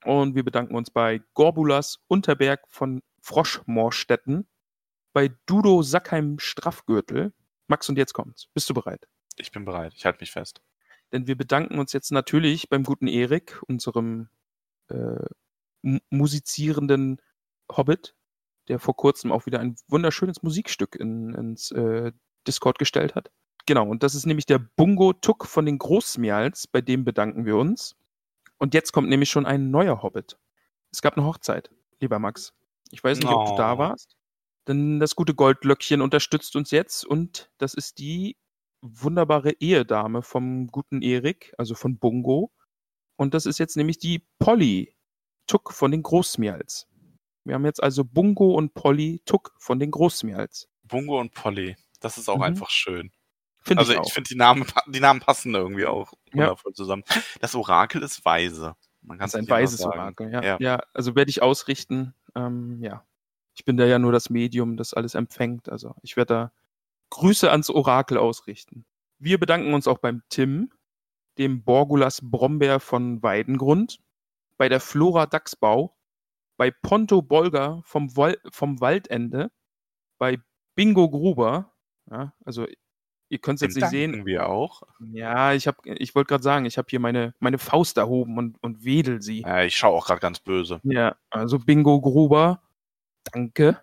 [0.04, 4.48] und wir bedanken uns bei Gorbulas Unterberg von Froschmoorstetten,
[5.12, 7.32] bei Dudo Sackheim Straffgürtel.
[7.66, 8.46] Max, und jetzt kommt's.
[8.54, 9.08] Bist du bereit?
[9.36, 10.60] Ich bin bereit, ich halte mich fest.
[11.12, 14.28] Denn wir bedanken uns jetzt natürlich beim guten Erik, unserem
[14.88, 15.24] äh,
[15.82, 17.20] mu- musizierenden
[17.70, 18.14] Hobbit,
[18.68, 22.12] der vor kurzem auch wieder ein wunderschönes Musikstück in, ins äh,
[22.46, 23.30] Discord gestellt hat.
[23.66, 27.56] Genau, und das ist nämlich der Bungo Tuck von den Großmials, bei dem bedanken wir
[27.56, 27.96] uns.
[28.58, 30.38] Und jetzt kommt nämlich schon ein neuer Hobbit.
[30.92, 31.70] Es gab eine Hochzeit,
[32.00, 32.54] lieber Max.
[32.90, 34.16] Ich weiß nicht, ob du da warst.
[34.66, 38.36] Denn das gute Goldlöckchen unterstützt uns jetzt und das ist die
[38.82, 42.52] wunderbare Ehedame vom guten Erik, also von Bungo.
[43.16, 44.94] Und das ist jetzt nämlich die Polly,
[45.46, 46.86] Tuck von den Großsmials.
[47.44, 50.68] Wir haben jetzt also Bungo und Polly Tuck von den Großsmials.
[50.82, 51.76] Bungo und Polly.
[52.00, 52.42] Das ist auch Mhm.
[52.42, 53.10] einfach schön.
[53.68, 56.40] Finde Also ich ich, finde die Namen, die Namen passen irgendwie auch Ja.
[56.40, 57.04] wundervoll zusammen.
[57.40, 58.74] Das Orakel ist weise.
[59.02, 59.80] Man kann Das ist ein weises.
[59.82, 60.32] Orakel.
[60.32, 60.56] Ja, Ja.
[60.60, 60.80] ja.
[60.92, 62.14] also werde ich ausrichten.
[62.34, 63.04] Ähm, ja,
[63.54, 65.68] ich bin da ja nur das Medium, das alles empfängt.
[65.68, 66.52] Also ich werde da
[67.10, 68.84] Grüße ans Orakel ausrichten.
[69.18, 70.70] Wir bedanken uns auch beim Tim,
[71.38, 74.00] dem Borgulas Brombeer von Weidengrund,
[74.58, 75.96] bei der Flora Dachsbau,
[76.56, 79.50] bei Ponto Bolger vom, Wal vom Waldende,
[80.18, 80.38] bei
[80.74, 81.72] Bingo Gruber.
[82.10, 82.66] Ja, also
[83.28, 84.26] ihr könnt es jetzt nicht sehen.
[84.26, 84.82] wir auch.
[85.12, 88.84] Ja, ich ich wollte gerade sagen, ich habe hier meine, meine Faust erhoben und, und
[88.84, 89.42] wedel sie.
[89.42, 90.80] Ja, ich schaue auch gerade ganz böse.
[90.84, 92.62] Ja, also Bingo Gruber,
[93.32, 93.82] danke.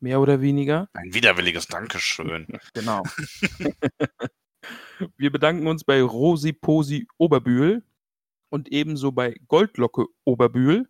[0.00, 0.88] Mehr oder weniger.
[0.92, 2.46] Ein widerwilliges Dankeschön.
[2.72, 3.02] Genau.
[5.16, 7.84] Wir bedanken uns bei Rosi Posi Oberbühl
[8.50, 10.88] und ebenso bei Goldlocke Oberbühl.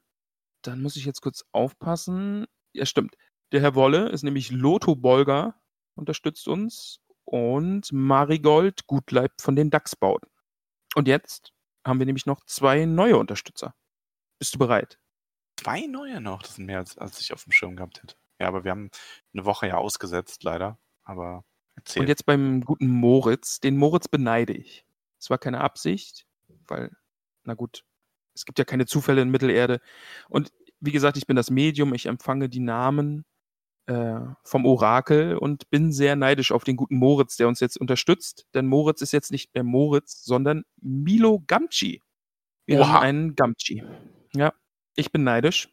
[0.63, 2.47] Dann muss ich jetzt kurz aufpassen.
[2.73, 3.17] Ja, stimmt.
[3.53, 5.55] Der Herr Wolle ist nämlich Lotho Bolger,
[5.95, 7.01] unterstützt uns.
[7.31, 10.31] Und Marigold Gutleib von den Dachsbauten.
[10.95, 11.53] Und jetzt
[11.87, 13.75] haben wir nämlich noch zwei neue Unterstützer.
[14.39, 14.99] Bist du bereit?
[15.61, 16.41] Zwei neue noch.
[16.41, 18.17] Das sind mehr, als, als ich auf dem Schirm gehabt hätte.
[18.41, 18.91] Ja, aber wir haben
[19.35, 20.79] eine Woche ja ausgesetzt, leider.
[21.03, 21.45] Aber
[21.77, 22.01] erzähl.
[22.01, 23.61] Und jetzt beim guten Moritz.
[23.61, 24.87] Den Moritz beneide ich.
[25.21, 26.27] Es war keine Absicht,
[26.67, 26.97] weil,
[27.45, 27.85] na gut,
[28.33, 29.83] es gibt ja keine Zufälle in Mittelerde.
[30.31, 30.51] Und
[30.81, 33.27] wie gesagt, ich bin das Medium, ich empfange die Namen
[33.89, 38.47] äh, vom Orakel und bin sehr neidisch auf den guten Moritz, der uns jetzt unterstützt.
[38.55, 42.03] Denn Moritz ist jetzt nicht mehr Moritz, sondern Milo Gamci.
[42.67, 42.89] Wir Oha.
[42.89, 43.83] haben einen Gamci.
[44.35, 44.53] Ja,
[44.95, 45.71] ich bin neidisch,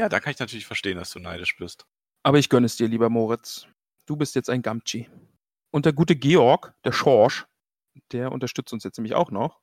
[0.00, 1.86] ja, da kann ich natürlich verstehen, dass du neidisch bist.
[2.22, 3.66] aber ich gönne es dir, lieber Moritz.
[4.06, 5.08] Du bist jetzt ein Gamci.
[5.70, 7.46] Und der gute Georg, der Schorsch,
[8.12, 9.60] der unterstützt uns jetzt nämlich auch noch.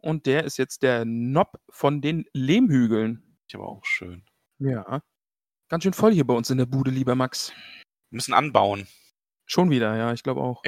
[0.00, 3.38] Und der ist jetzt der Nob von den Lehmhügeln.
[3.46, 4.24] Ich aber auch schön.
[4.58, 5.02] Ja.
[5.68, 7.52] Ganz schön voll hier bei uns in der Bude, lieber Max.
[8.10, 8.86] Wir müssen anbauen.
[9.46, 10.62] Schon wieder, ja, ich glaube auch.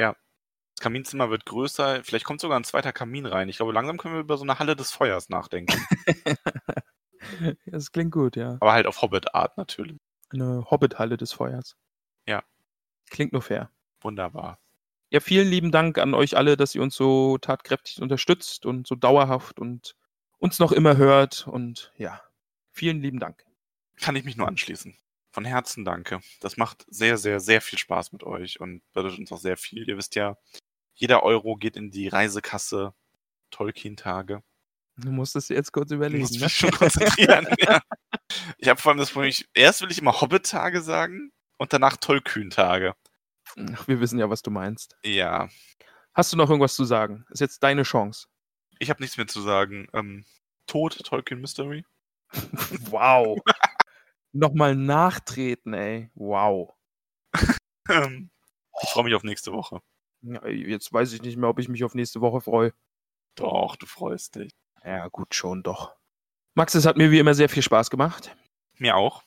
[0.74, 2.02] Das Kaminzimmer wird größer.
[2.04, 3.48] Vielleicht kommt sogar ein zweiter Kamin rein.
[3.48, 5.74] Ich glaube, langsam können wir über so eine Halle des Feuers nachdenken.
[7.66, 8.56] das klingt gut, ja.
[8.60, 9.98] aber halt auf Hobbit-Art natürlich.
[10.30, 11.76] Eine Hobbit-Halle des Feuers.
[12.26, 12.42] Ja.
[13.10, 13.70] Klingt nur fair.
[14.00, 14.58] Wunderbar.
[15.10, 18.96] Ja, vielen lieben Dank an euch alle, dass ihr uns so tatkräftig unterstützt und so
[18.96, 19.94] dauerhaft und
[20.38, 21.46] uns noch immer hört.
[21.46, 22.20] Und ja,
[22.70, 23.46] vielen lieben Dank.
[24.00, 24.96] Kann ich mich nur anschließen.
[25.32, 26.20] Von Herzen danke.
[26.40, 29.88] Das macht sehr, sehr, sehr viel Spaß mit euch und bedeutet uns auch sehr viel.
[29.88, 30.36] Ihr wisst ja,
[30.94, 32.94] jeder Euro geht in die Reisekasse
[33.50, 34.42] Tolkien-Tage.
[34.98, 36.22] Du musstest jetzt kurz Ich überlegen.
[36.22, 36.44] muss Ne?
[36.44, 37.46] mich schon konzentrieren.
[37.58, 37.80] ja.
[38.58, 41.96] Ich habe vor allem das Problem, ich, erst will ich immer Hobbit-Tage sagen und danach
[41.98, 42.94] Tollkühn-Tage.
[43.74, 44.96] Ach, wir wissen ja, was du meinst.
[45.04, 45.48] Ja,
[46.14, 47.26] Hast du noch irgendwas zu sagen?
[47.28, 48.26] Ist jetzt deine Chance.
[48.78, 49.86] ich habe nichts mehr zu sagen.
[49.92, 50.24] Ähm,
[50.66, 51.84] Tod, Tolkien Mystery.
[52.90, 53.38] Wow.
[54.36, 56.10] Nochmal nachtreten, ey.
[56.14, 56.74] Wow.
[57.88, 58.30] Ähm,
[58.82, 59.80] ich freue mich auf nächste Woche.
[60.22, 62.74] Ja, jetzt weiß ich nicht mehr, ob ich mich auf nächste Woche freue.
[63.36, 64.52] Doch, du freust dich.
[64.84, 65.94] Ja, gut, schon doch.
[66.54, 68.36] Max, es hat mir wie immer sehr viel Spaß gemacht.
[68.78, 69.22] Mir auch.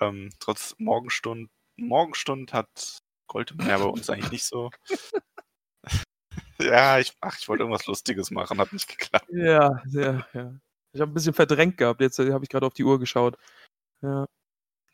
[0.00, 1.50] Ähm, trotz Morgenstund.
[1.76, 4.70] Morgenstund hat Goldmeer bei uns eigentlich nicht so.
[6.60, 9.26] ja, ich, ach, ich wollte irgendwas Lustiges machen, hat nicht geklappt.
[9.30, 10.54] Ja, ja, ja.
[10.92, 12.00] Ich habe ein bisschen verdrängt gehabt.
[12.00, 13.36] Jetzt äh, habe ich gerade auf die Uhr geschaut.
[14.02, 14.26] Ja.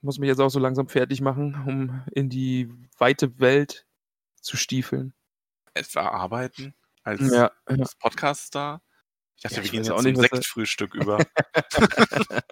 [0.00, 3.86] Ich muss mich jetzt auch so langsam fertig machen, um in die weite Welt
[4.40, 5.12] zu stiefeln.
[5.74, 6.72] Etwa arbeiten
[7.02, 8.80] als, Ja, als Podcast-Star.
[9.36, 11.18] Ich dachte, Ja, wir ich gehen weiß jetzt auch zum Sektfrühstück über.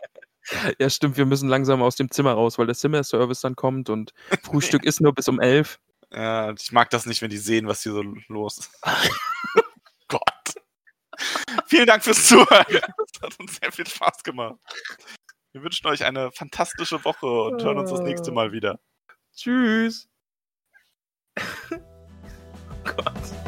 [0.79, 1.17] ja, stimmt.
[1.17, 4.13] Wir müssen langsam aus dem Zimmer raus, weil der Zimmerservice dann kommt und
[4.43, 5.81] Frühstück ist nur bis um elf.
[6.13, 8.71] Ja, ich mag das nicht, wenn die sehen, was hier so los ist.
[10.09, 10.55] Gott.
[11.67, 12.67] Vielen Dank fürs Zuhören.
[12.69, 14.57] Das hat uns sehr viel Spaß gemacht.
[15.53, 18.79] Wir wünschen euch eine fantastische Woche und hören uns das nächste Mal wieder.
[19.35, 20.09] Tschüss.
[22.85, 23.48] Gott.